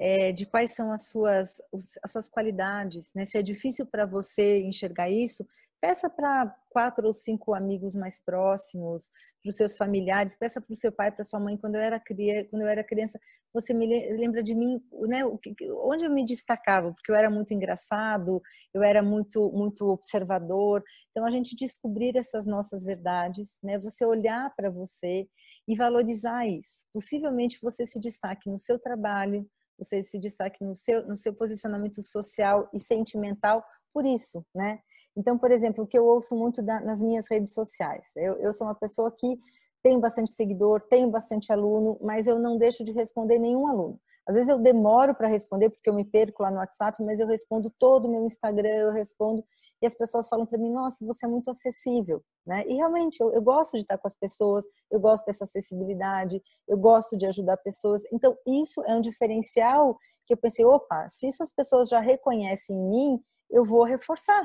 é, 0.00 0.32
de 0.32 0.46
quais 0.46 0.74
são 0.74 0.90
as 0.90 1.08
suas, 1.08 1.60
as 2.02 2.10
suas 2.10 2.28
qualidades. 2.28 3.10
Né? 3.14 3.26
Se 3.26 3.36
é 3.36 3.42
difícil 3.42 3.84
para 3.86 4.06
você 4.06 4.60
enxergar 4.62 5.10
isso, 5.10 5.46
Peça 5.80 6.10
para 6.10 6.54
quatro 6.68 7.06
ou 7.06 7.14
cinco 7.14 7.54
amigos 7.54 7.94
mais 7.94 8.20
próximos, 8.20 9.10
para 9.42 9.48
os 9.48 9.56
seus 9.56 9.76
familiares, 9.78 10.36
peça 10.36 10.60
para 10.60 10.72
o 10.74 10.76
seu 10.76 10.92
pai, 10.92 11.10
para 11.10 11.24
sua 11.24 11.40
mãe. 11.40 11.56
Quando 11.56 11.76
eu 11.76 11.80
era 11.80 11.98
criança, 11.98 12.48
quando 12.50 12.62
eu 12.62 12.68
era 12.68 12.84
criança, 12.84 13.18
você 13.52 13.72
me 13.72 13.86
lembra 13.86 14.42
de 14.42 14.54
mim, 14.54 14.78
né? 15.08 15.24
Onde 15.24 16.04
eu 16.04 16.10
me 16.10 16.22
destacava? 16.22 16.92
Porque 16.92 17.10
eu 17.10 17.14
era 17.14 17.30
muito 17.30 17.54
engraçado, 17.54 18.42
eu 18.74 18.82
era 18.82 19.02
muito 19.02 19.50
muito 19.52 19.86
observador. 19.86 20.84
Então 21.12 21.24
a 21.24 21.30
gente 21.30 21.56
descobrir 21.56 22.14
essas 22.14 22.44
nossas 22.46 22.84
verdades, 22.84 23.58
né? 23.62 23.78
Você 23.78 24.04
olhar 24.04 24.54
para 24.54 24.68
você 24.68 25.26
e 25.66 25.74
valorizar 25.74 26.46
isso. 26.46 26.84
Possivelmente 26.92 27.58
você 27.62 27.86
se 27.86 27.98
destaque 27.98 28.50
no 28.50 28.58
seu 28.58 28.78
trabalho, 28.78 29.48
você 29.82 30.02
se 30.02 30.18
destaque 30.18 30.64
no 30.64 30.74
seu 30.74 31.06
no 31.06 31.16
seu 31.16 31.34
posicionamento 31.34 32.02
social 32.02 32.68
e 32.72 32.80
sentimental 32.80 33.64
por 33.92 34.04
isso, 34.04 34.44
né? 34.54 34.80
Então, 35.16 35.36
por 35.36 35.50
exemplo, 35.50 35.84
o 35.84 35.86
que 35.86 35.98
eu 35.98 36.06
ouço 36.06 36.36
muito 36.36 36.62
da, 36.62 36.80
nas 36.80 37.02
minhas 37.02 37.26
redes 37.28 37.52
sociais, 37.52 38.08
eu, 38.16 38.36
eu 38.36 38.52
sou 38.52 38.66
uma 38.66 38.74
pessoa 38.74 39.10
que 39.10 39.38
tem 39.82 39.98
bastante 39.98 40.30
seguidor, 40.30 40.82
tenho 40.82 41.10
bastante 41.10 41.52
aluno, 41.52 41.98
mas 42.02 42.26
eu 42.26 42.38
não 42.38 42.58
deixo 42.58 42.84
de 42.84 42.92
responder 42.92 43.38
nenhum 43.38 43.66
aluno. 43.66 43.98
Às 44.26 44.34
vezes 44.34 44.50
eu 44.50 44.58
demoro 44.58 45.14
para 45.14 45.26
responder 45.26 45.70
porque 45.70 45.88
eu 45.88 45.94
me 45.94 46.04
perco 46.04 46.42
lá 46.42 46.50
no 46.50 46.58
WhatsApp, 46.58 47.02
mas 47.02 47.18
eu 47.18 47.26
respondo 47.26 47.70
todo 47.78 48.06
o 48.06 48.10
meu 48.10 48.24
Instagram, 48.24 48.68
eu 48.68 48.92
respondo 48.92 49.44
e 49.82 49.86
as 49.86 49.94
pessoas 49.94 50.28
falam 50.28 50.44
para 50.46 50.58
mim, 50.58 50.70
nossa, 50.70 51.04
você 51.04 51.26
é 51.26 51.28
muito 51.28 51.50
acessível, 51.50 52.22
né? 52.46 52.64
E 52.66 52.74
realmente 52.74 53.20
eu, 53.20 53.32
eu, 53.32 53.40
gosto 53.40 53.72
de 53.72 53.80
estar 53.82 53.96
com 53.98 54.06
as 54.06 54.14
pessoas, 54.14 54.64
eu 54.90 55.00
gosto 55.00 55.26
dessa 55.26 55.44
acessibilidade, 55.44 56.42
eu 56.68 56.76
gosto 56.76 57.16
de 57.16 57.26
ajudar 57.26 57.56
pessoas. 57.58 58.02
Então 58.12 58.36
isso 58.46 58.82
é 58.86 58.94
um 58.94 59.00
diferencial 59.00 59.96
que 60.26 60.34
eu 60.34 60.36
pensei, 60.36 60.64
opa, 60.64 61.08
se 61.08 61.26
isso 61.26 61.42
as 61.42 61.52
pessoas 61.52 61.88
já 61.88 62.00
reconhecem 62.00 62.76
em 62.76 62.88
mim, 62.88 63.24
eu 63.50 63.64
vou 63.64 63.84
reforçar, 63.84 64.42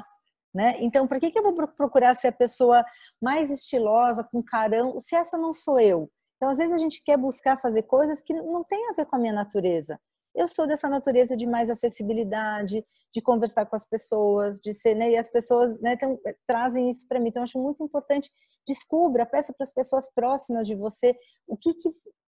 né? 0.53 0.75
Então, 0.79 1.07
para 1.07 1.19
que, 1.19 1.29
que 1.29 1.37
eu 1.37 1.43
vou 1.43 1.53
procurar 1.67 2.15
ser 2.15 2.29
a 2.29 2.31
pessoa 2.31 2.83
mais 3.21 3.51
estilosa, 3.51 4.23
com 4.23 4.41
carão, 4.41 4.99
se 4.99 5.15
essa 5.15 5.37
não 5.37 5.53
sou 5.53 5.79
eu? 5.79 6.09
Então, 6.37 6.49
às 6.49 6.57
vezes 6.57 6.73
a 6.73 6.77
gente 6.77 7.03
quer 7.03 7.17
buscar 7.17 7.61
fazer 7.61 7.83
coisas 7.83 8.21
que 8.21 8.33
não 8.33 8.63
tem 8.63 8.89
a 8.89 8.93
ver 8.93 9.05
com 9.05 9.15
a 9.15 9.19
minha 9.19 9.33
natureza. 9.33 9.99
Eu 10.35 10.47
sou 10.47 10.67
dessa 10.67 10.89
natureza 10.89 11.35
de 11.35 11.47
mais 11.47 11.69
acessibilidade, 11.69 12.83
de 13.13 13.21
conversar 13.21 13.65
com 13.65 13.75
as 13.75 13.85
pessoas, 13.85 14.59
de 14.59 14.73
ser, 14.73 14.95
né? 14.95 15.11
E 15.11 15.17
as 15.17 15.29
pessoas 15.29 15.79
né, 15.79 15.93
então, 15.93 16.19
trazem 16.45 16.89
isso 16.89 17.07
para 17.07 17.19
mim. 17.19 17.29
Então, 17.29 17.43
acho 17.43 17.61
muito 17.61 17.83
importante. 17.83 18.29
Descubra, 18.67 19.25
peça 19.25 19.53
para 19.53 19.63
as 19.63 19.73
pessoas 19.73 20.11
próximas 20.13 20.67
de 20.67 20.75
você 20.75 21.15
o 21.47 21.55
que, 21.55 21.73
que 21.73 21.89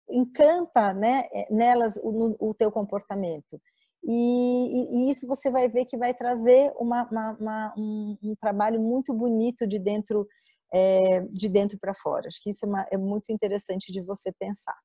encanta 0.09 0.93
né, 0.93 1.23
nelas 1.49 1.97
o, 1.97 2.35
o 2.39 2.53
teu 2.53 2.71
comportamento. 2.71 3.59
E, 4.07 5.07
e, 5.07 5.09
isso 5.09 5.25
você 5.25 5.49
vai 5.49 5.67
ver 5.67 5.85
que 5.85 5.97
vai 5.97 6.13
trazer 6.13 6.71
uma, 6.77 7.09
uma, 7.09 7.31
uma, 7.39 7.73
um, 7.75 8.17
um, 8.21 8.35
trabalho 8.39 8.79
muito 8.79 9.11
bonito 9.11 9.65
de 9.65 9.79
dentro 9.79 10.27
é, 10.71 11.21
de 11.31 11.49
dentro 11.49 11.79
para 11.79 11.93
fora. 11.95 12.27
Acho 12.27 12.41
que 12.41 12.51
isso 12.51 12.65
é, 12.65 12.87
é, 12.91 12.97
muito 12.97 13.31
interessante 13.31 13.91
de 13.91 14.01
você 14.01 14.31
pensar. 14.31 14.75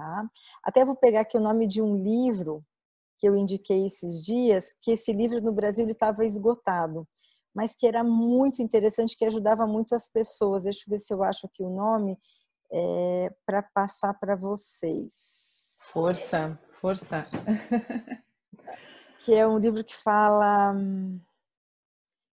Tá? 0.00 0.30
Até 0.64 0.82
vou 0.82 0.96
pegar 0.96 1.20
aqui 1.20 1.36
o 1.36 1.42
nome 1.42 1.66
de 1.66 1.82
um 1.82 1.94
livro 1.94 2.64
que 3.18 3.28
eu 3.28 3.36
indiquei 3.36 3.84
esses 3.84 4.24
dias, 4.24 4.74
que 4.80 4.92
esse 4.92 5.12
livro 5.12 5.42
no 5.42 5.52
Brasil 5.52 5.86
estava 5.86 6.24
esgotado, 6.24 7.06
mas 7.54 7.74
que 7.74 7.86
era 7.86 8.02
muito 8.02 8.62
interessante, 8.62 9.14
que 9.14 9.26
ajudava 9.26 9.66
muito 9.66 9.94
as 9.94 10.08
pessoas. 10.08 10.62
Deixa 10.62 10.84
eu 10.86 10.90
ver 10.90 10.98
se 11.00 11.12
eu 11.12 11.22
acho 11.22 11.46
aqui 11.46 11.62
o 11.62 11.68
nome 11.68 12.18
é, 12.72 13.30
para 13.44 13.62
passar 13.62 14.14
para 14.14 14.34
vocês. 14.34 15.76
Força, 15.80 16.58
força. 16.72 17.26
que 19.20 19.34
é 19.34 19.46
um 19.46 19.58
livro 19.58 19.84
que 19.84 19.94
fala, 19.94 20.74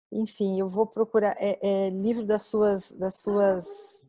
enfim, 0.10 0.58
eu 0.58 0.70
vou 0.70 0.88
procurar 0.88 1.36
é, 1.38 1.60
é 1.62 1.90
livro 1.90 2.26
das 2.26 2.44
suas, 2.44 2.94
das 2.94 3.16
suas, 3.16 4.02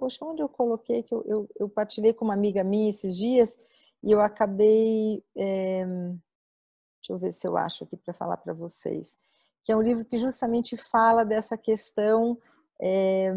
poxa, 0.00 0.24
onde 0.24 0.40
eu 0.42 0.48
coloquei 0.48 1.02
que 1.02 1.14
eu, 1.14 1.22
eu, 1.26 1.50
eu 1.58 1.68
partilhei 1.68 2.14
com 2.14 2.24
uma 2.24 2.32
amiga 2.32 2.64
minha 2.64 2.88
esses 2.88 3.14
dias 3.14 3.58
e 4.02 4.10
eu 4.10 4.22
acabei, 4.22 5.22
é, 5.36 5.84
deixa 5.84 7.10
eu 7.10 7.18
ver 7.18 7.32
se 7.32 7.46
eu 7.46 7.54
acho 7.54 7.84
aqui 7.84 7.98
para 7.98 8.14
falar 8.14 8.38
para 8.38 8.54
vocês, 8.54 9.18
que 9.62 9.70
é 9.70 9.76
um 9.76 9.82
livro 9.82 10.02
que 10.06 10.16
justamente 10.16 10.74
fala 10.74 11.22
dessa 11.22 11.58
questão 11.58 12.40
é, 12.80 13.28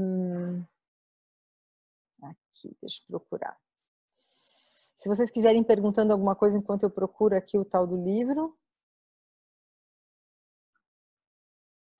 aqui, 2.21 2.73
deixa 2.79 3.01
eu 3.01 3.07
procurar. 3.19 3.57
Se 4.95 5.09
vocês 5.09 5.29
quiserem 5.29 5.65
perguntando 5.65 6.13
alguma 6.13 6.33
coisa 6.33 6.57
enquanto 6.57 6.83
eu 6.83 6.89
procuro 6.89 7.35
aqui 7.35 7.59
o 7.59 7.65
tal 7.65 7.85
do 7.85 8.01
livro. 8.01 8.57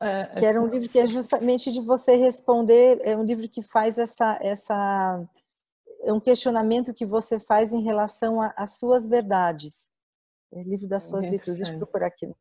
É, 0.04 0.26
que 0.38 0.46
era 0.46 0.62
um 0.62 0.68
livro 0.68 0.90
que 0.90 1.00
é 1.00 1.08
justamente 1.08 1.72
de 1.72 1.82
você 1.82 2.16
responder, 2.16 3.00
é 3.04 3.16
um 3.16 3.24
livro 3.24 3.48
que 3.48 3.62
faz 3.62 3.98
essa, 3.98 4.38
essa 4.42 5.26
é 6.04 6.12
um 6.12 6.20
questionamento 6.20 6.94
que 6.94 7.06
você 7.06 7.40
faz 7.40 7.72
em 7.72 7.82
relação 7.82 8.40
às 8.56 8.78
suas 8.78 9.08
verdades. 9.08 9.88
É 10.52 10.60
o 10.60 10.64
livro 10.64 10.88
das 10.88 11.04
suas 11.04 11.26
virtudes. 11.26 11.58
Deixa 11.58 11.74
eu 11.74 11.78
procurar 11.80 12.08
aqui. 12.08 12.32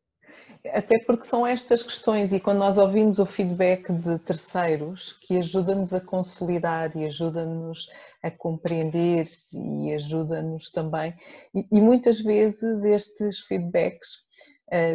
Até 0.71 0.97
porque 0.99 1.25
são 1.25 1.45
estas 1.45 1.83
questões, 1.83 2.31
e 2.31 2.39
quando 2.39 2.57
nós 2.57 2.77
ouvimos 2.77 3.19
o 3.19 3.25
feedback 3.25 3.91
de 3.91 4.17
terceiros, 4.19 5.13
que 5.13 5.37
ajuda-nos 5.37 5.93
a 5.93 6.01
consolidar 6.01 6.95
e 6.95 7.05
ajuda-nos 7.05 7.89
a 8.21 8.31
compreender 8.31 9.25
e 9.53 9.93
ajuda-nos 9.93 10.71
também, 10.71 11.13
e, 11.53 11.67
e 11.71 11.81
muitas 11.81 12.19
vezes 12.19 12.83
estes 12.83 13.39
feedbacks 13.41 14.23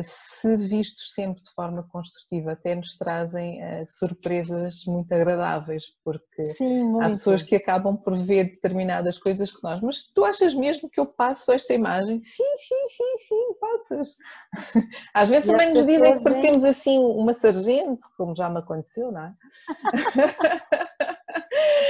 se 0.03 0.57
vistos 0.57 1.13
sempre 1.13 1.41
de 1.41 1.51
forma 1.53 1.85
construtiva, 1.85 2.53
até 2.53 2.75
nos 2.75 2.97
trazem 2.97 3.63
uh, 3.63 3.85
surpresas 3.87 4.85
muito 4.87 5.13
agradáveis, 5.13 5.85
porque 6.05 6.51
Sim, 6.53 6.83
muito. 6.85 7.03
há 7.03 7.11
pessoas 7.11 7.43
que 7.45 7.55
acabam 7.55 7.97
por 7.97 8.19
ver 8.19 8.45
determinadas 8.45 9.19
coisas 9.19 9.55
que 9.55 9.63
nós, 9.63 9.81
mas 9.81 10.11
tu 10.13 10.25
achas 10.25 10.53
mesmo 10.53 10.91
que 10.91 10.99
eu 10.99 11.07
passo 11.07 11.53
esta 11.53 11.75
imagem? 11.75 12.21
Sim, 12.21 12.57
sim, 12.57 12.89
sim, 12.89 13.19
sim, 13.19 13.55
passas. 13.61 14.17
Às 15.15 15.29
vezes 15.29 15.49
e 15.49 15.53
também 15.53 15.73
nos 15.73 15.87
dizem 15.87 16.15
que 16.15 16.25
parecemos 16.25 16.65
assim 16.65 16.99
uma 16.99 17.35
sargento, 17.35 18.05
como 18.17 18.35
já 18.35 18.51
me 18.51 18.59
aconteceu, 18.59 19.13
não 19.13 19.23
é? 19.23 19.35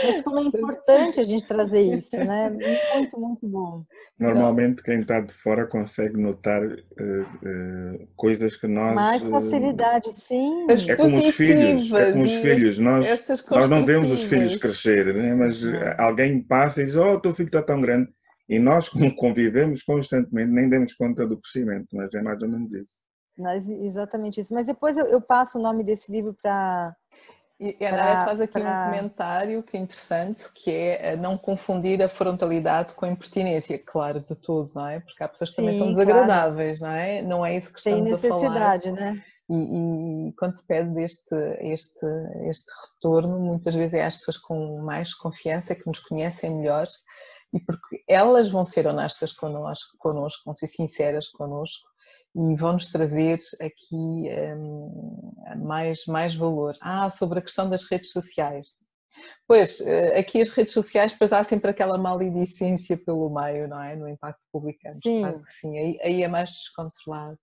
Mas 0.05 0.23
como 0.23 0.39
é 0.39 0.43
importante 0.43 1.21
a 1.21 1.23
gente 1.23 1.45
trazer 1.45 1.81
isso, 1.81 2.17
né? 2.17 2.51
Muito, 2.95 3.21
muito 3.21 3.49
bom. 3.49 3.85
Normalmente 4.19 4.83
quem 4.83 5.01
está 5.01 5.21
de 5.21 5.33
fora 5.33 5.67
consegue 5.67 6.21
notar 6.21 6.63
uh, 6.63 6.73
uh, 6.73 8.09
coisas 8.17 8.57
que 8.57 8.67
nós... 8.67 8.95
Mais 8.95 9.27
eh, 9.27 9.31
facilidade, 9.31 10.09
uh, 10.09 10.13
sim. 10.13 10.67
é 10.89 10.97
como 10.97 11.19
os 11.19 11.35
filhos, 11.35 11.93
é 11.93 12.13
como 12.13 12.25
os 12.25 12.33
filhos. 12.33 12.79
Nós, 12.79 13.27
nós 13.51 13.71
não 13.71 13.85
vemos 13.85 14.11
os 14.11 14.23
filhos 14.23 14.57
crescer, 14.57 15.15
né? 15.15 15.35
mas 15.35 15.61
alguém 15.99 16.41
passa 16.41 16.83
e 16.83 16.85
diz, 16.87 16.95
oh, 16.95 17.15
o 17.15 17.21
teu 17.21 17.35
filho 17.35 17.49
está 17.49 17.63
tão 17.63 17.81
grande. 17.81 18.09
E 18.49 18.59
nós, 18.59 18.89
como 18.91 19.15
convivemos 19.15 19.83
constantemente, 19.83 20.51
nem 20.51 20.69
demos 20.69 20.95
conta 20.95 21.27
do 21.27 21.39
crescimento, 21.39 21.89
mas 21.93 22.15
é 22.15 22.23
mais 22.23 22.43
ou 22.43 22.49
menos 22.49 22.73
isso. 22.73 23.09
Mas, 23.37 23.69
exatamente 23.69 24.41
isso. 24.41 24.53
Mas 24.53 24.67
depois 24.67 24.99
eu, 24.99 25.07
eu 25.07 25.21
passo 25.21 25.59
o 25.59 25.63
nome 25.63 25.85
desse 25.85 26.11
livro 26.11 26.37
para 26.43 26.95
e 27.61 27.85
a 27.85 27.91
Naret 27.91 28.25
faz 28.25 28.41
aqui 28.41 28.53
pra... 28.61 28.63
um 28.63 28.91
comentário 28.91 29.63
que 29.65 29.77
é 29.77 29.81
interessante, 29.81 30.45
que 30.55 30.71
é 30.71 31.17
não 31.17 31.37
confundir 31.37 32.01
a 32.03 32.09
frontalidade 32.09 32.95
com 32.95 33.05
a 33.05 33.09
impertinência, 33.09 33.77
claro, 33.85 34.21
de 34.21 34.37
tudo, 34.37 34.71
não 34.75 34.87
é? 34.87 35.01
Porque 35.01 35.23
há 35.23 35.29
pessoas 35.29 35.51
que 35.51 35.57
Sim, 35.57 35.63
também 35.63 35.79
são 35.79 35.93
desagradáveis, 35.93 36.79
claro. 36.79 36.95
não 36.95 37.01
é? 37.01 37.23
Não 37.23 37.47
é 37.47 37.57
isso 37.57 37.73
que 37.73 37.79
estamos 37.79 38.01
Tem 38.01 38.13
necessidade, 38.13 38.89
a 38.89 38.95
falar. 38.95 39.13
né? 39.13 39.25
E, 39.51 40.29
e, 40.29 40.33
quando 40.35 40.55
se 40.55 40.67
pede 40.67 41.03
este, 41.03 41.35
este, 41.61 42.07
este 42.49 42.71
retorno, 42.83 43.41
muitas 43.41 43.75
vezes 43.75 43.95
é 43.95 44.05
às 44.05 44.19
pessoas 44.19 44.37
com 44.37 44.81
mais 44.83 45.15
confiança, 45.15 45.75
que 45.75 45.87
nos 45.87 46.01
conhecem 46.01 46.55
melhor, 46.55 46.87
e 47.53 47.59
porque 47.59 48.05
elas 48.07 48.51
vão 48.51 48.63
ser 48.63 48.87
honestas 48.87 49.33
connosco, 49.33 49.97
connosco 49.99 50.43
vão 50.45 50.55
ser 50.55 50.67
sinceras 50.67 51.29
connosco, 51.29 51.89
e 52.39 52.55
vão-nos 52.55 52.89
trazer 52.89 53.39
aqui 53.61 54.29
um, 54.57 55.33
mais, 55.65 56.05
mais 56.07 56.35
valor. 56.35 56.77
Ah, 56.81 57.11
sobre 57.11 57.41
a 57.41 57.43
questão 57.43 57.69
das 57.69 57.85
redes 57.85 58.13
sociais. 58.13 58.77
Pois, 59.49 59.81
eh, 59.81 60.19
aqui 60.19 60.41
as 60.41 60.51
redes 60.51 60.73
sociais, 60.73 61.13
pois 61.19 61.33
há 61.33 61.43
sempre 61.43 61.71
aquela 61.71 61.99
maledicência 61.99 62.97
pelo 62.97 63.29
meio, 63.29 63.67
não 63.67 63.83
é? 63.83 63.97
No 63.97 64.09
impacto 64.09 64.41
publicano. 64.53 65.01
Sim. 65.03 65.23
Claro 65.23 65.43
sim, 65.47 65.77
aí, 65.77 65.99
aí, 66.03 66.23
é 66.23 66.29
mais 66.29 66.51
descontrolado. 66.51 67.39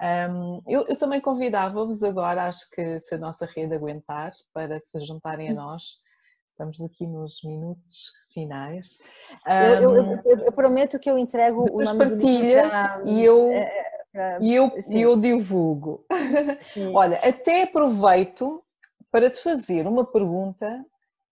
Um, 0.00 0.60
eu, 0.68 0.86
eu, 0.88 0.96
também 0.96 1.20
convidava-vos 1.20 2.02
agora, 2.02 2.46
acho 2.46 2.68
que 2.70 3.00
se 3.00 3.14
a 3.14 3.18
nossa 3.18 3.46
rede 3.46 3.74
aguentar, 3.74 4.30
para 4.52 4.78
se 4.80 5.00
juntarem 5.00 5.48
a 5.48 5.52
hum. 5.52 5.56
nós. 5.56 6.04
Estamos 6.50 6.80
aqui 6.82 7.04
nos 7.04 7.42
minutos 7.42 8.12
finais. 8.32 8.96
Um, 9.44 9.82
eu, 9.82 9.96
eu, 9.96 10.38
eu, 10.46 10.52
prometo 10.52 11.00
que 11.00 11.10
eu 11.10 11.18
entrego 11.18 11.64
o 11.68 11.82
nome 11.82 11.98
partilhas 11.98 12.72
do 12.72 13.04
livro 13.04 13.08
e 13.08 13.24
eu 13.24 13.50
é, 13.50 13.93
e 14.40 14.54
eu, 14.54 14.70
eu 14.90 15.16
divulgo. 15.16 16.04
Sim. 16.72 16.94
Olha, 16.94 17.18
até 17.18 17.62
aproveito 17.62 18.62
para 19.10 19.30
te 19.30 19.40
fazer 19.42 19.86
uma 19.86 20.04
pergunta 20.04 20.84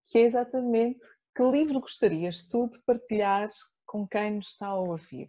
que 0.07 0.19
é 0.19 0.23
exatamente 0.23 1.01
que 1.35 1.43
livro 1.43 1.81
gostarias 1.81 2.45
tu 2.45 2.69
de 2.69 2.79
partilhar 2.81 3.49
com 3.87 4.07
quem 4.07 4.33
nos 4.33 4.49
está 4.49 4.69
a 4.69 4.77
ouvir? 4.77 5.29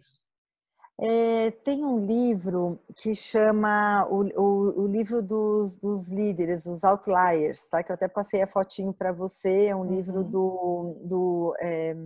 É, 1.00 1.50
tem 1.50 1.84
um 1.84 2.06
livro 2.06 2.78
que 2.96 3.14
chama 3.14 4.06
o, 4.08 4.22
o, 4.40 4.82
o 4.82 4.86
livro 4.86 5.20
dos, 5.20 5.76
dos, 5.76 6.08
líderes, 6.08 6.66
os 6.66 6.84
outliers, 6.84 7.68
tá? 7.68 7.82
Que 7.82 7.90
eu 7.90 7.94
até 7.94 8.06
passei 8.06 8.42
a 8.42 8.46
fotinho 8.46 8.92
para 8.92 9.10
você. 9.10 9.66
É 9.66 9.74
um 9.74 9.80
uhum. 9.80 9.96
livro 9.96 10.22
do, 10.22 10.96
do 11.02 11.54
é, 11.58 11.96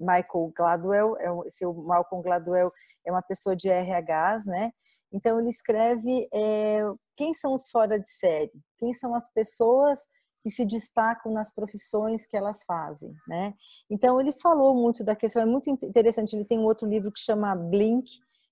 Michael 0.00 0.52
Gladwell, 0.56 1.16
é 1.18 1.30
o, 1.30 1.44
seu 1.50 1.72
Malcolm 1.72 2.22
Gladwell 2.22 2.72
é 3.06 3.10
uma 3.10 3.22
pessoa 3.22 3.54
de 3.54 3.68
RHs, 3.68 4.46
né? 4.46 4.72
Então 5.12 5.38
ele 5.38 5.50
escreve 5.50 6.28
é, 6.32 6.80
quem 7.16 7.34
são 7.34 7.54
os 7.54 7.68
fora 7.70 7.98
de 7.98 8.10
série, 8.10 8.52
quem 8.78 8.92
são 8.92 9.14
as 9.14 9.30
pessoas 9.32 10.00
que 10.42 10.50
se 10.50 10.64
destacam 10.66 11.32
nas 11.32 11.50
profissões 11.50 12.26
que 12.26 12.36
elas 12.36 12.62
fazem, 12.64 13.14
né? 13.26 13.54
Então 13.88 14.20
ele 14.20 14.32
falou 14.32 14.74
muito 14.74 15.02
da 15.02 15.16
questão, 15.16 15.42
é 15.42 15.46
muito 15.46 15.70
interessante. 15.70 16.36
Ele 16.36 16.44
tem 16.44 16.58
um 16.58 16.64
outro 16.64 16.86
livro 16.86 17.10
que 17.10 17.20
chama 17.20 17.54
Blink, 17.54 18.04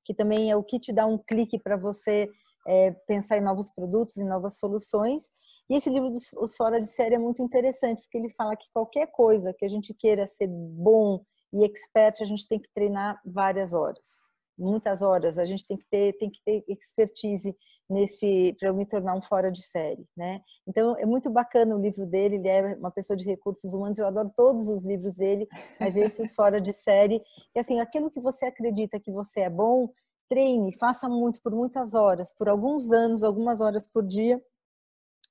que 0.04 0.14
também 0.14 0.50
é 0.50 0.56
o 0.56 0.64
que 0.64 0.80
te 0.80 0.92
dá 0.92 1.04
um 1.04 1.18
clique 1.18 1.58
para 1.58 1.76
você 1.76 2.30
é, 2.66 2.92
pensar 3.06 3.36
em 3.36 3.42
novos 3.42 3.72
produtos, 3.72 4.16
em 4.16 4.24
novas 4.24 4.58
soluções. 4.58 5.24
E 5.68 5.76
esse 5.76 5.90
livro 5.90 6.10
dos 6.10 6.24
Os 6.40 6.56
Fora 6.56 6.80
de 6.80 6.86
Série 6.86 7.16
é 7.16 7.18
muito 7.18 7.42
interessante, 7.42 8.02
porque 8.02 8.18
ele 8.18 8.30
fala 8.30 8.56
que 8.56 8.70
qualquer 8.72 9.08
coisa 9.08 9.52
que 9.52 9.64
a 9.64 9.68
gente 9.68 9.92
queira 9.94 10.26
ser 10.26 10.48
bom 10.48 11.22
e 11.52 11.64
expert, 11.64 12.20
a 12.20 12.24
gente 12.24 12.46
tem 12.48 12.58
que 12.60 12.68
treinar 12.74 13.20
várias 13.24 13.72
horas 13.72 14.32
muitas 14.58 15.02
horas, 15.02 15.38
a 15.38 15.44
gente 15.44 15.66
tem 15.66 15.76
que 15.76 15.86
ter, 15.90 16.12
tem 16.18 16.30
que 16.30 16.40
ter 16.44 16.64
expertise 16.68 17.54
nesse 17.88 18.56
para 18.58 18.68
eu 18.68 18.74
me 18.74 18.86
tornar 18.86 19.14
um 19.14 19.22
fora 19.22 19.50
de 19.50 19.62
série, 19.62 20.06
né? 20.16 20.40
Então 20.66 20.96
é 20.98 21.04
muito 21.04 21.28
bacana 21.30 21.76
o 21.76 21.80
livro 21.80 22.06
dele, 22.06 22.36
ele 22.36 22.48
é 22.48 22.74
uma 22.76 22.90
pessoa 22.90 23.16
de 23.16 23.24
recursos 23.24 23.72
humanos, 23.72 23.98
eu 23.98 24.06
adoro 24.06 24.32
todos 24.36 24.68
os 24.68 24.84
livros 24.84 25.16
dele, 25.16 25.46
mas 25.78 25.96
esses 25.96 26.34
fora 26.34 26.60
de 26.60 26.72
série, 26.72 27.22
e 27.54 27.58
assim, 27.60 27.80
aquilo 27.80 28.10
que 28.10 28.20
você 28.20 28.46
acredita 28.46 29.00
que 29.00 29.12
você 29.12 29.40
é 29.40 29.50
bom, 29.50 29.90
treine, 30.28 30.76
faça 30.78 31.08
muito 31.08 31.42
por 31.42 31.52
muitas 31.52 31.92
horas, 31.92 32.34
por 32.34 32.48
alguns 32.48 32.90
anos, 32.90 33.22
algumas 33.22 33.60
horas 33.60 33.90
por 33.90 34.06
dia, 34.06 34.42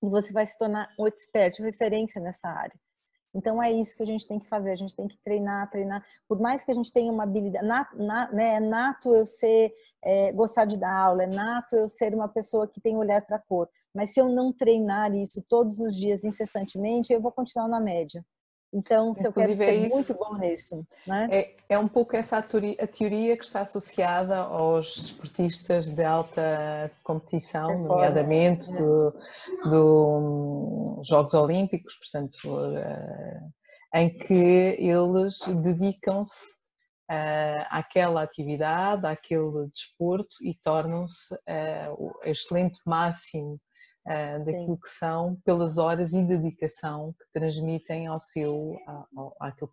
e 0.04 0.10
você 0.10 0.32
vai 0.34 0.46
se 0.46 0.58
tornar 0.58 0.88
um 1.00 1.08
expert, 1.08 1.60
referência 1.62 2.22
nessa 2.22 2.48
área. 2.48 2.78
Então 3.34 3.62
é 3.62 3.72
isso 3.72 3.96
que 3.96 4.04
a 4.04 4.06
gente 4.06 4.28
tem 4.28 4.40
que 4.40 4.48
fazer, 4.48 4.72
a 4.72 4.76
gente 4.76 4.96
tem 4.96 5.08
que 5.08 5.18
treinar, 5.24 5.70
treinar. 5.70 6.06
Por 6.28 6.40
mais 6.40 6.64
que 6.64 6.72
a 6.72 6.74
gente 6.74 6.92
tenha 6.92 7.12
uma 7.12 7.24
habilidade, 7.24 7.66
na, 7.66 7.88
na, 7.96 8.32
né, 8.32 8.56
é 8.56 8.60
nato 8.60 9.14
eu 9.14 9.26
ser, 9.26 9.74
é, 10.04 10.32
gostar 10.34 10.66
de 10.66 10.78
dar 10.78 10.94
aula, 10.94 11.24
é 11.24 11.28
nato 11.28 11.76
eu 11.76 11.88
ser 11.88 12.14
uma 12.14 12.28
pessoa 12.28 12.68
que 12.68 12.82
tem 12.82 12.98
olhar 12.98 13.22
para 13.22 13.38
a 13.38 13.40
cor. 13.40 13.70
Mas 13.94 14.14
se 14.14 14.20
eu 14.20 14.28
não 14.28 14.52
treinar 14.52 15.16
isso 15.16 15.44
todos 15.48 15.80
os 15.80 15.96
dias 15.96 16.24
incessantemente, 16.24 17.14
eu 17.14 17.22
vou 17.22 17.32
continuar 17.32 17.68
na 17.68 17.80
média. 17.80 18.24
Então, 18.74 19.14
se 19.14 19.28
Inclusive, 19.28 19.54
eu 19.54 19.58
quero 19.58 19.80
ser 19.80 19.86
é 19.86 19.90
muito 19.90 20.14
bom 20.14 20.38
nisso, 20.38 20.88
né? 21.06 21.28
é, 21.30 21.56
é 21.68 21.78
um 21.78 21.90
pouco 21.90 22.16
essa 22.16 22.38
a 22.38 22.42
teoria, 22.42 22.78
a 22.80 22.88
teoria, 22.88 23.36
que 23.36 23.44
está 23.44 23.62
associada 23.62 24.38
aos 24.38 24.96
desportistas 25.02 25.90
de 25.90 26.04
alta 26.04 26.90
competição, 27.04 27.84
nomeadamente 27.84 28.72
dos 28.72 29.14
é. 29.14 29.70
do, 29.70 30.98
um, 30.98 31.04
Jogos 31.04 31.34
Olímpicos, 31.34 31.98
portanto, 31.98 32.38
uh, 32.46 33.52
em 33.94 34.18
que 34.18 34.34
eles 34.34 35.40
dedicam-se 35.62 36.46
uh, 37.12 37.66
àquela 37.70 38.24
atividade, 38.24 39.06
àquele 39.06 39.68
desporto 39.74 40.38
e 40.42 40.56
tornam-se 40.56 41.34
uh, 41.34 41.94
o 41.98 42.14
excelente 42.24 42.80
máximo 42.86 43.60
uh, 44.08 44.40
daquilo 44.40 44.76
Sim. 44.76 44.82
que 44.82 44.90
são 44.90 45.36
pelas 45.44 45.78
horas 45.78 46.14
e 46.14 46.24
dedicação 46.24 47.14
que 47.14 47.26
transmitem 47.34 48.08
ao 48.08 48.20
seu, 48.20 48.78
ao, 49.16 49.36
àquilo, 49.40 49.72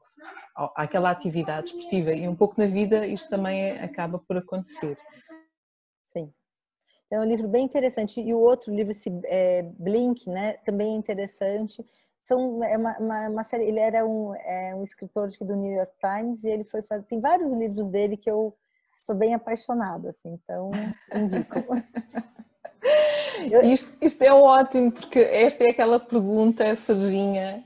ao, 0.54 0.72
àquela 0.76 1.10
atividade 1.10 1.70
esportiva 1.70 2.12
e 2.12 2.28
um 2.28 2.36
pouco 2.36 2.54
na 2.58 2.66
vida 2.66 3.06
isto 3.06 3.28
também 3.28 3.72
acaba 3.72 4.18
por 4.18 4.36
acontecer. 4.36 4.98
Sim. 6.12 6.32
É 7.10 7.18
um 7.18 7.24
livro 7.24 7.48
bem 7.48 7.64
interessante 7.64 8.20
e 8.20 8.34
o 8.34 8.38
outro 8.38 8.74
livro, 8.74 8.90
esse 8.90 9.10
é, 9.24 9.62
Blink, 9.78 10.28
né, 10.28 10.54
também 10.64 10.94
é 10.94 10.96
interessante. 10.96 11.84
São, 12.22 12.62
é 12.62 12.76
uma, 12.76 12.98
uma, 12.98 13.28
uma, 13.28 13.44
série, 13.44 13.64
ele 13.64 13.80
era 13.80 14.06
um, 14.06 14.34
é, 14.34 14.74
um 14.74 14.82
escritor 14.82 15.28
do 15.40 15.56
New 15.56 15.72
York 15.72 15.92
Times 15.98 16.44
e 16.44 16.50
ele 16.50 16.64
foi 16.64 16.82
fazer, 16.82 17.04
tem 17.04 17.20
vários 17.20 17.52
livros 17.54 17.88
dele 17.88 18.18
que 18.18 18.30
eu 18.30 18.54
sou 19.02 19.14
bem 19.14 19.32
apaixonada, 19.32 20.10
assim, 20.10 20.34
então 20.34 20.70
indico. 21.14 21.54
Isto, 23.62 23.96
isto, 24.00 24.22
é 24.22 24.32
ótimo, 24.32 24.92
porque 24.92 25.20
esta 25.20 25.64
é 25.64 25.70
aquela 25.70 26.00
pergunta, 26.00 26.74
Serginha, 26.74 27.64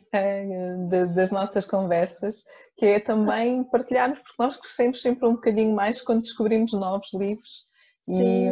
de, 0.89 1.07
das 1.07 1.31
nossas 1.31 1.65
conversas, 1.65 2.45
que 2.77 2.87
é 2.87 3.01
também 3.01 3.65
partilharmos, 3.65 4.19
porque 4.19 4.43
nós 4.43 4.57
crescemos 4.57 5.01
sempre 5.01 5.29
um 5.29 5.35
bocadinho 5.35 5.75
mais 5.75 6.01
quando 6.01 6.23
descobrimos 6.23 6.73
novos 6.73 7.13
livros 7.15 7.67
e, 8.09 8.49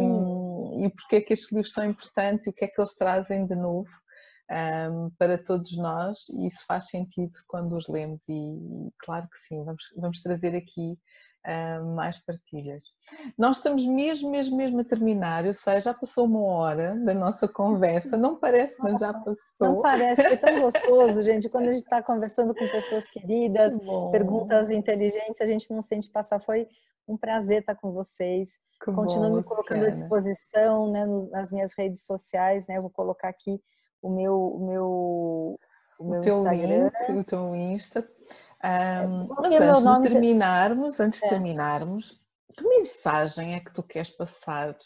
e 0.85 0.91
porque 0.91 1.17
é 1.17 1.21
que 1.21 1.33
estes 1.33 1.53
livros 1.53 1.73
são 1.73 1.85
importantes 1.85 2.47
e 2.47 2.51
o 2.51 2.53
que 2.53 2.65
é 2.65 2.69
que 2.69 2.81
eles 2.81 2.95
trazem 2.95 3.47
de 3.47 3.55
novo 3.55 3.89
um, 4.51 5.11
para 5.19 5.39
todos 5.39 5.77
nós, 5.77 6.29
e 6.31 6.47
isso 6.47 6.65
faz 6.67 6.89
sentido 6.89 7.33
quando 7.47 7.77
os 7.77 7.87
lemos, 7.89 8.23
e 8.29 8.93
claro 8.99 9.29
que 9.29 9.39
sim, 9.39 9.65
vamos, 9.65 9.85
vamos 9.97 10.21
trazer 10.23 10.57
aqui 10.57 10.99
mais 11.95 12.19
partilhas. 12.19 12.85
Nós 13.37 13.57
estamos 13.57 13.87
mesmo, 13.87 14.31
mesmo, 14.31 14.57
mesmo 14.57 14.81
a 14.81 14.85
terminar, 14.85 15.45
eu 15.45 15.55
sei, 15.55 15.81
já 15.81 15.95
passou 15.95 16.27
uma 16.27 16.43
hora 16.43 16.95
da 17.05 17.15
nossa 17.15 17.49
conversa, 17.49 18.17
não 18.17 18.37
parece, 18.37 18.77
mas 18.81 18.93
Nossa, 18.93 19.07
já 19.07 19.15
passou. 19.15 19.35
Não 19.61 19.81
parece, 19.81 20.23
foi 20.23 20.37
tão 20.37 20.61
gostoso, 20.61 21.23
gente, 21.23 21.49
quando 21.49 21.69
a 21.69 21.73
gente 21.73 21.85
está 21.85 22.03
conversando 22.03 22.55
com 22.55 22.69
pessoas 22.69 23.09
queridas, 23.09 23.79
perguntas 24.13 24.71
inteligentes, 24.71 25.41
a 25.41 25.47
gente 25.47 25.73
não 25.73 25.83
sente 25.83 26.11
passar, 26.11 26.41
foi 26.41 26.69
um 27.09 27.17
prazer 27.17 27.61
estar 27.61 27.75
com 27.75 27.93
vocês. 27.93 28.59
Que 28.83 28.93
Continuo 28.93 29.31
bom, 29.31 29.37
me 29.37 29.43
colocando 29.43 29.85
à 29.85 29.91
disposição 29.91 30.91
né, 30.91 31.05
nas 31.31 31.51
minhas 31.51 31.75
redes 31.77 32.03
sociais, 32.05 32.67
né? 32.67 32.79
Eu 32.79 32.83
vou 32.83 32.91
colocar 32.91 33.29
aqui 33.29 33.61
o 34.01 34.09
meu, 34.09 34.39
o 34.39 34.67
meu, 34.67 35.61
o 35.99 36.05
meu 36.05 36.21
o 36.21 36.23
teu 36.23 36.39
Instagram. 36.39 36.91
Link, 37.09 37.19
o 37.19 37.25
teu 37.25 37.55
Insta. 37.55 38.09
Um, 38.63 39.29
mas 39.41 39.55
antes 39.55 39.85
de 39.85 40.03
terminarmos, 40.03 41.01
antes 41.01 41.21
de 41.21 41.27
é. 41.27 41.29
terminarmos, 41.29 42.21
que 42.57 42.63
mensagem 42.63 43.55
é 43.55 43.61
que 43.61 43.73
tu 43.73 43.83
queres 43.83 44.11
passar 44.11 44.77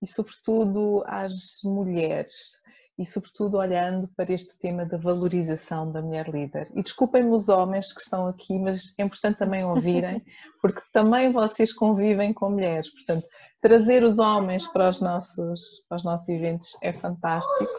e 0.00 0.06
sobretudo 0.06 1.02
às 1.06 1.60
mulheres 1.64 2.60
e 2.98 3.04
sobretudo 3.04 3.58
olhando 3.58 4.08
para 4.16 4.32
este 4.32 4.58
tema 4.58 4.86
da 4.86 4.96
valorização 4.96 5.90
da 5.90 6.00
mulher 6.00 6.28
líder. 6.28 6.70
E 6.74 6.82
desculpem-me 6.82 7.30
os 7.30 7.48
homens 7.48 7.92
que 7.92 8.00
estão 8.00 8.26
aqui, 8.26 8.58
mas 8.58 8.94
é 8.96 9.02
importante 9.02 9.38
também 9.38 9.64
ouvirem, 9.64 10.24
porque 10.62 10.80
também 10.92 11.30
vocês 11.30 11.72
convivem 11.72 12.32
com 12.32 12.50
mulheres, 12.50 12.90
portanto, 12.90 13.26
trazer 13.60 14.02
os 14.02 14.18
homens 14.18 14.66
para 14.68 14.88
os 14.88 15.00
nossos, 15.00 15.84
para 15.88 15.96
os 15.96 16.04
nossos 16.04 16.28
eventos 16.28 16.70
é 16.82 16.92
fantástico, 16.92 17.70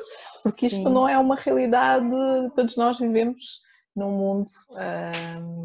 porque 0.44 0.68
isto 0.68 0.84
Sim. 0.84 0.94
não 0.94 1.10
é 1.10 1.18
uma 1.18 1.36
realidade, 1.36 2.06
todos 2.56 2.76
nós 2.78 3.00
vivemos 3.00 3.62
num 3.98 4.12
mundo 4.12 4.52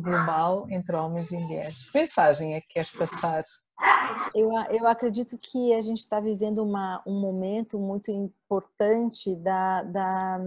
global 0.00 0.66
entre 0.70 0.96
homens 0.96 1.30
e 1.30 1.36
mulheres. 1.36 1.90
Que 1.90 1.98
mensagem 1.98 2.54
é 2.54 2.60
que 2.62 2.68
queres 2.68 2.90
passar? 2.90 3.44
Eu, 4.34 4.50
eu 4.70 4.86
acredito 4.86 5.36
que 5.36 5.74
a 5.74 5.80
gente 5.80 5.98
está 5.98 6.18
vivendo 6.18 6.62
uma, 6.62 7.02
um 7.06 7.20
momento 7.20 7.78
muito 7.78 8.10
importante 8.10 9.36
da, 9.36 9.82
da, 9.82 10.40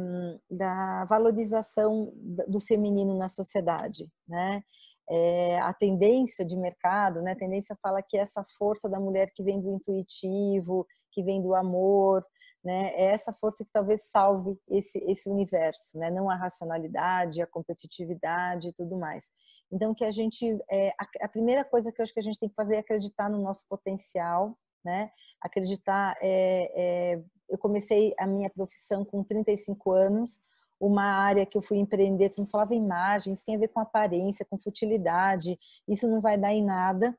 da 0.50 1.06
valorização 1.06 2.12
do 2.48 2.60
feminino 2.60 3.16
na 3.16 3.30
sociedade, 3.30 4.10
né? 4.28 4.64
É, 5.08 5.60
a 5.60 5.72
tendência 5.72 6.44
de 6.44 6.58
mercado, 6.58 7.22
né? 7.22 7.34
A 7.34 7.38
tendência 7.38 7.78
fala 7.80 8.02
que 8.02 8.18
essa 8.18 8.44
força 8.58 8.90
da 8.90 9.00
mulher 9.00 9.32
que 9.36 9.44
vem 9.44 9.62
do 9.62 9.70
intuitivo, 9.70 10.88
que 11.12 11.22
vem 11.22 11.40
do 11.42 11.54
amor, 11.54 12.26
né? 12.66 12.92
É 12.96 13.12
essa 13.12 13.32
força 13.32 13.64
que 13.64 13.70
talvez 13.72 14.10
salve 14.10 14.60
esse, 14.68 14.98
esse 15.08 15.30
universo, 15.30 15.96
né? 16.00 16.10
Não 16.10 16.32
a 16.32 16.36
racionalidade, 16.36 17.40
a 17.40 17.46
competitividade 17.46 18.70
e 18.70 18.74
tudo 18.74 18.98
mais. 18.98 19.32
Então, 19.72 19.94
que 19.94 20.04
a 20.04 20.10
gente, 20.10 20.58
é, 20.70 20.90
a, 21.00 21.26
a, 21.26 21.28
primeira 21.28 21.64
coisa 21.64 21.92
que 21.92 22.02
eu 22.02 22.04
acho 22.04 22.12
que 22.12 22.20
a 22.20 22.24
gente 22.24 22.40
tem 22.40 22.50
que 22.50 22.56
fazer 22.56 22.76
é 22.76 22.80
acreditar 22.80 23.30
no 23.30 23.40
nosso 23.40 23.68
potencial, 23.70 24.58
né? 24.84 25.12
Acreditar, 25.40 26.16
é, 26.20 26.72
é, 26.76 27.24
eu 27.50 27.58
comecei 27.60 28.16
a 28.18 28.26
minha 28.26 28.50
profissão 28.50 29.06
com 29.06 29.24
35 29.24 29.92
anos, 29.92 30.42
uma 30.80 31.04
área 31.04 31.46
que 31.46 31.58
eu 31.58 31.62
fui 31.62 31.78
empreender, 31.78 32.30
tu 32.30 32.42
não 32.42 32.48
falava 32.48 32.74
imagens, 32.74 33.44
tem 33.44 33.56
a 33.56 33.60
ver 33.60 33.68
com 33.68 33.80
aparência, 33.80 34.46
com 34.50 34.58
futilidade, 34.58 35.58
isso 35.88 36.08
não 36.08 36.20
vai 36.20 36.36
dar 36.36 36.52
em 36.52 36.64
nada. 36.64 37.16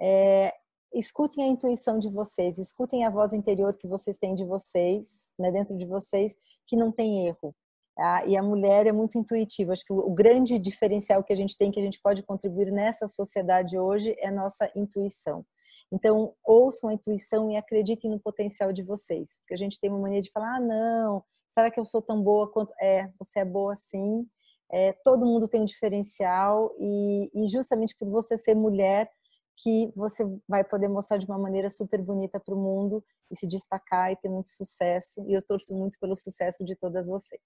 É, 0.00 0.54
escutem 0.98 1.44
a 1.44 1.48
intuição 1.48 1.98
de 1.98 2.08
vocês, 2.10 2.58
escutem 2.58 3.04
a 3.04 3.10
voz 3.10 3.32
interior 3.32 3.76
que 3.76 3.86
vocês 3.86 4.18
têm 4.18 4.34
de 4.34 4.44
vocês, 4.44 5.24
né, 5.38 5.50
dentro 5.50 5.76
de 5.76 5.86
vocês, 5.86 6.34
que 6.66 6.76
não 6.76 6.92
tem 6.92 7.26
erro. 7.26 7.54
Tá? 7.94 8.26
E 8.26 8.36
a 8.36 8.42
mulher 8.42 8.86
é 8.86 8.92
muito 8.92 9.16
intuitiva. 9.16 9.72
Acho 9.72 9.84
que 9.84 9.92
o 9.92 10.10
grande 10.10 10.58
diferencial 10.58 11.24
que 11.24 11.32
a 11.32 11.36
gente 11.36 11.56
tem, 11.56 11.70
que 11.70 11.80
a 11.80 11.82
gente 11.82 12.00
pode 12.02 12.22
contribuir 12.22 12.70
nessa 12.70 13.08
sociedade 13.08 13.78
hoje, 13.78 14.14
é 14.18 14.30
nossa 14.30 14.70
intuição. 14.76 15.46
Então, 15.90 16.34
ouçam 16.44 16.90
a 16.90 16.94
intuição 16.94 17.50
e 17.50 17.56
acreditem 17.56 18.10
no 18.10 18.20
potencial 18.20 18.70
de 18.72 18.82
vocês. 18.82 19.36
Porque 19.38 19.54
a 19.54 19.56
gente 19.56 19.80
tem 19.80 19.88
uma 19.88 20.00
mania 20.00 20.20
de 20.20 20.30
falar: 20.30 20.56
ah, 20.56 20.60
não, 20.60 21.24
será 21.48 21.70
que 21.70 21.80
eu 21.80 21.86
sou 21.86 22.02
tão 22.02 22.22
boa 22.22 22.50
quanto. 22.50 22.74
É, 22.80 23.10
você 23.18 23.40
é 23.40 23.44
boa 23.44 23.74
sim. 23.76 24.26
É, 24.70 24.92
todo 25.04 25.24
mundo 25.24 25.48
tem 25.48 25.62
um 25.62 25.64
diferencial 25.64 26.74
e, 26.78 27.30
e 27.32 27.46
justamente 27.46 27.96
por 27.96 28.08
você 28.10 28.36
ser 28.36 28.54
mulher, 28.56 29.08
que 29.56 29.92
você 29.96 30.24
vai 30.48 30.62
poder 30.64 30.88
mostrar 30.88 31.16
de 31.18 31.26
uma 31.26 31.38
maneira 31.38 31.70
super 31.70 32.02
bonita 32.02 32.38
para 32.40 32.54
o 32.54 32.58
mundo 32.58 33.02
e 33.30 33.36
se 33.36 33.46
destacar 33.46 34.12
e 34.12 34.16
ter 34.16 34.28
muito 34.28 34.48
sucesso. 34.50 35.24
E 35.28 35.32
eu 35.34 35.42
torço 35.42 35.74
muito 35.76 35.98
pelo 35.98 36.16
sucesso 36.16 36.64
de 36.64 36.76
todas 36.76 37.06
vocês. 37.06 37.40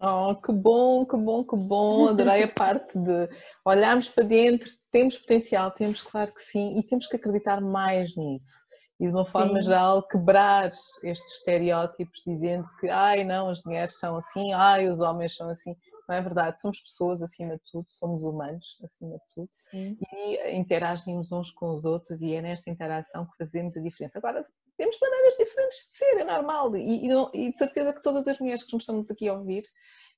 Oh, 0.00 0.34
que 0.36 0.52
bom, 0.52 1.04
que 1.04 1.16
bom, 1.16 1.44
que 1.44 1.56
bom. 1.56 2.06
Adorei 2.08 2.44
a 2.44 2.48
parte 2.52 2.96
de 2.98 3.28
olharmos 3.64 4.08
para 4.08 4.22
dentro, 4.24 4.68
temos 4.92 5.18
potencial, 5.18 5.70
temos 5.72 6.02
claro 6.02 6.32
que 6.32 6.40
sim, 6.40 6.78
e 6.78 6.82
temos 6.84 7.06
que 7.08 7.16
acreditar 7.16 7.60
mais 7.60 8.14
nisso. 8.16 8.66
e 9.00 9.06
de 9.06 9.12
uma 9.12 9.24
forma 9.24 9.60
Sim. 9.60 9.66
geral 9.66 10.06
quebrar 10.06 10.68
estes 10.68 11.34
estereótipos 11.38 12.22
dizendo 12.26 12.64
que 12.80 12.88
ai 12.88 13.24
não, 13.24 13.48
as 13.48 13.62
mulheres 13.64 13.98
são 13.98 14.16
assim, 14.16 14.52
ai 14.52 14.88
os 14.88 15.00
homens 15.00 15.36
são 15.36 15.48
assim. 15.50 15.74
Não 16.08 16.16
é 16.16 16.22
verdade, 16.22 16.60
somos 16.60 16.80
pessoas 16.80 17.22
acima 17.22 17.56
de 17.56 17.62
tudo, 17.70 17.84
somos 17.88 18.24
humanos 18.24 18.78
acima 18.82 19.16
de 19.16 19.34
tudo 19.34 19.48
Sim. 19.70 19.98
e 20.12 20.56
interagimos 20.56 21.30
uns 21.32 21.50
com 21.50 21.74
os 21.74 21.84
outros 21.84 22.22
e 22.22 22.34
é 22.34 22.40
nesta 22.40 22.70
interação 22.70 23.26
que 23.26 23.36
fazemos 23.36 23.76
a 23.76 23.80
diferença. 23.80 24.18
Agora, 24.18 24.42
temos 24.76 24.98
maneiras 25.00 25.34
diferentes 25.36 25.88
de 25.90 25.96
ser, 25.96 26.18
é 26.18 26.24
normal 26.24 26.74
e, 26.76 27.04
e, 27.04 27.08
não, 27.08 27.30
e 27.34 27.50
de 27.50 27.58
certeza 27.58 27.92
que 27.92 28.02
todas 28.02 28.26
as 28.26 28.38
mulheres 28.38 28.64
que 28.64 28.72
nos 28.72 28.84
estamos 28.84 29.10
aqui 29.10 29.28
a 29.28 29.34
ouvir 29.34 29.64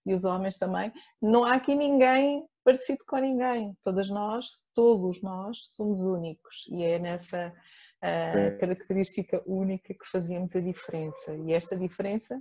e 0.07 0.15
os 0.15 0.25
homens 0.25 0.57
também, 0.57 0.93
não 1.21 1.45
há 1.45 1.55
aqui 1.55 1.75
ninguém 1.75 2.47
parecido 2.65 3.05
com 3.07 3.17
ninguém. 3.17 3.77
Todas 3.83 4.09
nós, 4.09 4.61
todos 4.75 5.23
nós 5.23 5.73
somos 5.75 6.03
únicos 6.03 6.67
e 6.71 6.83
é 6.83 6.99
nessa 6.99 7.49
uh, 7.49 8.59
característica 8.59 9.43
única 9.47 9.95
que 9.95 10.07
fazíamos 10.07 10.55
a 10.57 10.61
diferença. 10.61 11.35
E 11.35 11.53
esta 11.53 11.77
diferença, 11.77 12.41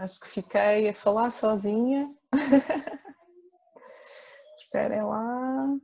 acho 0.00 0.18
que 0.20 0.28
fiquei 0.28 0.88
a 0.88 0.94
falar 0.94 1.30
sozinha. 1.30 2.10
Esperem 4.58 5.02
lá. 5.02 5.76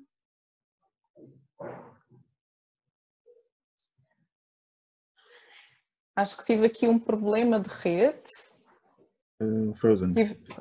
Acho 6.17 6.39
que 6.39 6.45
tive 6.45 6.67
aqui 6.67 6.89
um 6.89 6.99
problema 6.99 7.61
de 7.61 7.69
rede. 7.69 8.31
Uh, 9.39 9.75
Frozen. 9.75 10.15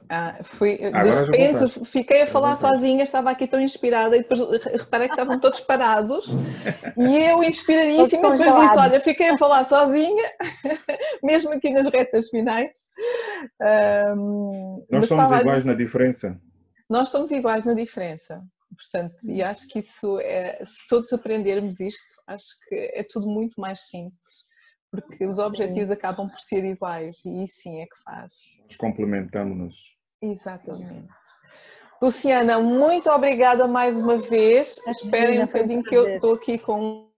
Ah, 0.10 0.38
fui, 0.44 0.78
de 0.78 0.90
repente 0.90 1.86
fiquei 1.86 2.24
a 2.24 2.28
falar 2.28 2.58
sozinha, 2.58 3.04
estava 3.04 3.32
aqui 3.32 3.48
tão 3.48 3.62
inspirada 3.62 4.18
e 4.18 4.22
depois 4.22 4.42
reparei 4.66 5.08
que 5.08 5.14
estavam 5.14 5.40
todos 5.40 5.62
parados 5.62 6.28
e 6.98 7.24
eu 7.24 7.42
inspiradíssima 7.42 8.36
depois 8.36 8.42
disse, 8.42 8.78
olha, 8.78 9.00
fiquei 9.00 9.30
a 9.30 9.38
falar 9.38 9.64
sozinha, 9.64 10.30
mesmo 11.24 11.54
aqui 11.54 11.70
nas 11.70 11.88
retas 11.88 12.28
finais. 12.28 12.70
Um, 14.18 14.86
Nós 14.92 15.08
somos 15.08 15.32
iguais 15.32 15.64
na 15.64 15.74
diferença. 15.74 16.42
Nós 16.90 17.08
somos 17.08 17.32
iguais 17.32 17.66
na 17.66 17.74
diferença. 17.74 18.44
Portanto, 18.76 19.16
e 19.24 19.42
acho 19.42 19.70
que 19.70 19.80
isso 19.80 20.20
é, 20.20 20.62
se 20.66 20.86
todos 20.90 21.14
aprendermos 21.14 21.80
isto, 21.80 22.22
acho 22.28 22.46
que 22.68 22.76
é 22.94 23.06
tudo 23.10 23.26
muito 23.26 23.54
mais 23.58 23.88
simples 23.88 24.45
porque 25.02 25.26
os 25.26 25.40
objetivos 25.40 25.88
sim. 25.88 25.94
acabam 25.94 26.30
por 26.30 26.40
ser 26.40 26.64
iguais 26.64 27.24
e 27.26 27.44
isso 27.44 27.62
sim 27.62 27.82
é 27.82 27.86
que 27.86 28.04
faz. 28.04 28.60
Nós 28.64 28.76
complementamos-nos. 28.78 29.98
Exatamente. 30.22 31.08
Luciana, 32.02 32.60
muito 32.60 33.10
obrigada 33.10 33.68
mais 33.68 33.98
uma 33.98 34.18
vez. 34.18 34.78
Esperem 34.88 35.42
um 35.42 35.46
bocadinho 35.46 35.84
que 35.84 35.96
eu 35.96 36.08
estou 36.16 36.36
aqui 36.36 36.58
com 36.58 37.10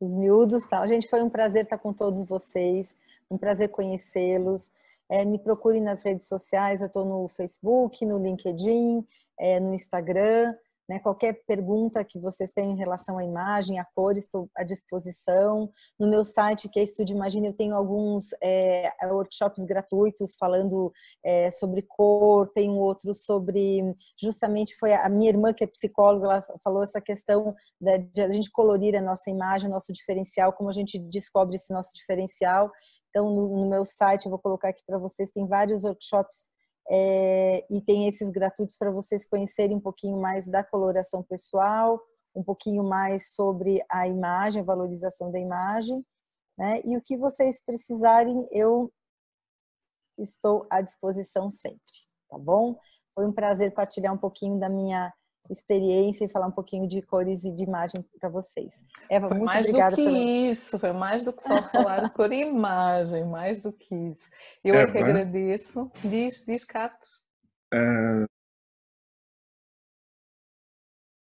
os 0.00 0.14
miúdos, 0.14 0.66
tá? 0.66 0.84
Gente, 0.86 1.08
foi 1.08 1.22
um 1.22 1.28
prazer 1.28 1.64
estar 1.64 1.78
com 1.78 1.92
todos 1.92 2.24
vocês, 2.26 2.94
um 3.30 3.36
prazer 3.36 3.68
conhecê-los. 3.68 4.70
É, 5.08 5.24
me 5.24 5.38
procurem 5.38 5.82
nas 5.82 6.02
redes 6.02 6.26
sociais, 6.26 6.80
eu 6.80 6.86
estou 6.86 7.04
no 7.04 7.28
Facebook, 7.28 8.06
no 8.06 8.18
LinkedIn, 8.18 9.04
é, 9.38 9.58
no 9.58 9.74
Instagram. 9.74 10.48
Né? 10.90 10.98
Qualquer 10.98 11.34
pergunta 11.46 12.02
que 12.02 12.18
vocês 12.18 12.50
tenham 12.50 12.72
em 12.72 12.76
relação 12.76 13.16
à 13.16 13.24
imagem, 13.24 13.78
à 13.78 13.86
cor, 13.94 14.18
estou 14.18 14.50
à 14.56 14.64
disposição. 14.64 15.70
No 15.96 16.10
meu 16.10 16.24
site, 16.24 16.68
que 16.68 16.80
é 16.80 16.82
Estúdio 16.82 17.14
Imagina, 17.14 17.46
eu 17.46 17.54
tenho 17.54 17.76
alguns 17.76 18.30
é, 18.42 18.90
workshops 19.04 19.64
gratuitos 19.64 20.34
falando 20.34 20.92
é, 21.24 21.48
sobre 21.52 21.82
cor, 21.82 22.48
tem 22.48 22.68
um 22.68 22.78
outro 22.80 23.14
sobre, 23.14 23.94
justamente 24.20 24.74
foi 24.80 24.92
a 24.92 25.08
minha 25.08 25.30
irmã, 25.30 25.54
que 25.54 25.62
é 25.62 25.66
psicóloga, 25.68 26.26
ela 26.26 26.46
falou 26.64 26.82
essa 26.82 27.00
questão 27.00 27.54
de 27.80 28.22
a 28.22 28.32
gente 28.32 28.50
colorir 28.50 28.96
a 28.96 29.00
nossa 29.00 29.30
imagem, 29.30 29.70
nosso 29.70 29.92
diferencial, 29.92 30.52
como 30.52 30.70
a 30.70 30.72
gente 30.72 30.98
descobre 30.98 31.54
esse 31.54 31.72
nosso 31.72 31.90
diferencial. 31.94 32.68
Então, 33.10 33.32
no, 33.32 33.60
no 33.60 33.70
meu 33.70 33.84
site, 33.84 34.24
eu 34.24 34.30
vou 34.30 34.40
colocar 34.40 34.70
aqui 34.70 34.82
para 34.84 34.98
vocês, 34.98 35.30
tem 35.30 35.46
vários 35.46 35.84
workshops 35.84 36.48
é, 36.90 37.64
e 37.70 37.80
tem 37.80 38.08
esses 38.08 38.28
gratuitos 38.30 38.76
para 38.76 38.90
vocês 38.90 39.24
conhecerem 39.24 39.76
um 39.76 39.80
pouquinho 39.80 40.20
mais 40.20 40.48
da 40.48 40.64
coloração 40.64 41.22
pessoal, 41.22 42.02
um 42.34 42.42
pouquinho 42.42 42.82
mais 42.82 43.32
sobre 43.32 43.80
a 43.88 44.08
imagem, 44.08 44.60
a 44.60 44.64
valorização 44.64 45.30
da 45.30 45.38
imagem, 45.38 46.04
né? 46.58 46.80
E 46.84 46.96
o 46.96 47.02
que 47.02 47.16
vocês 47.16 47.62
precisarem, 47.64 48.46
eu 48.50 48.92
estou 50.18 50.66
à 50.68 50.80
disposição 50.80 51.50
sempre, 51.50 51.80
tá 52.28 52.36
bom? 52.36 52.76
Foi 53.14 53.24
um 53.24 53.32
prazer 53.32 53.72
partilhar 53.72 54.12
um 54.12 54.18
pouquinho 54.18 54.58
da 54.58 54.68
minha 54.68 55.12
experiência 55.48 56.24
e 56.24 56.28
falar 56.28 56.46
um 56.46 56.52
pouquinho 56.52 56.86
de 56.86 57.02
cores 57.02 57.44
e 57.44 57.52
de 57.54 57.64
imagem 57.64 58.04
para 58.20 58.28
vocês. 58.28 58.84
Eva, 59.08 59.28
foi 59.28 59.36
muito 59.36 59.46
mais 59.46 59.66
obrigada. 59.66 59.90
Do 59.90 59.96
que 59.96 60.04
pela... 60.04 60.18
isso, 60.18 60.78
foi 60.78 60.92
mais 60.92 61.24
do 61.24 61.32
que 61.32 61.42
só 61.42 61.62
falar 61.68 62.10
cor 62.14 62.32
e 62.32 62.42
imagem, 62.42 63.24
mais 63.24 63.60
do 63.60 63.72
que 63.72 63.94
isso. 63.94 64.28
Eu 64.62 64.74
é, 64.74 64.82
é 64.82 64.86
que 64.86 64.98
agradeço. 64.98 65.90
Diz, 66.04 66.44
diz 66.46 66.64
Cato. 66.64 67.06
Uh, 67.72 68.29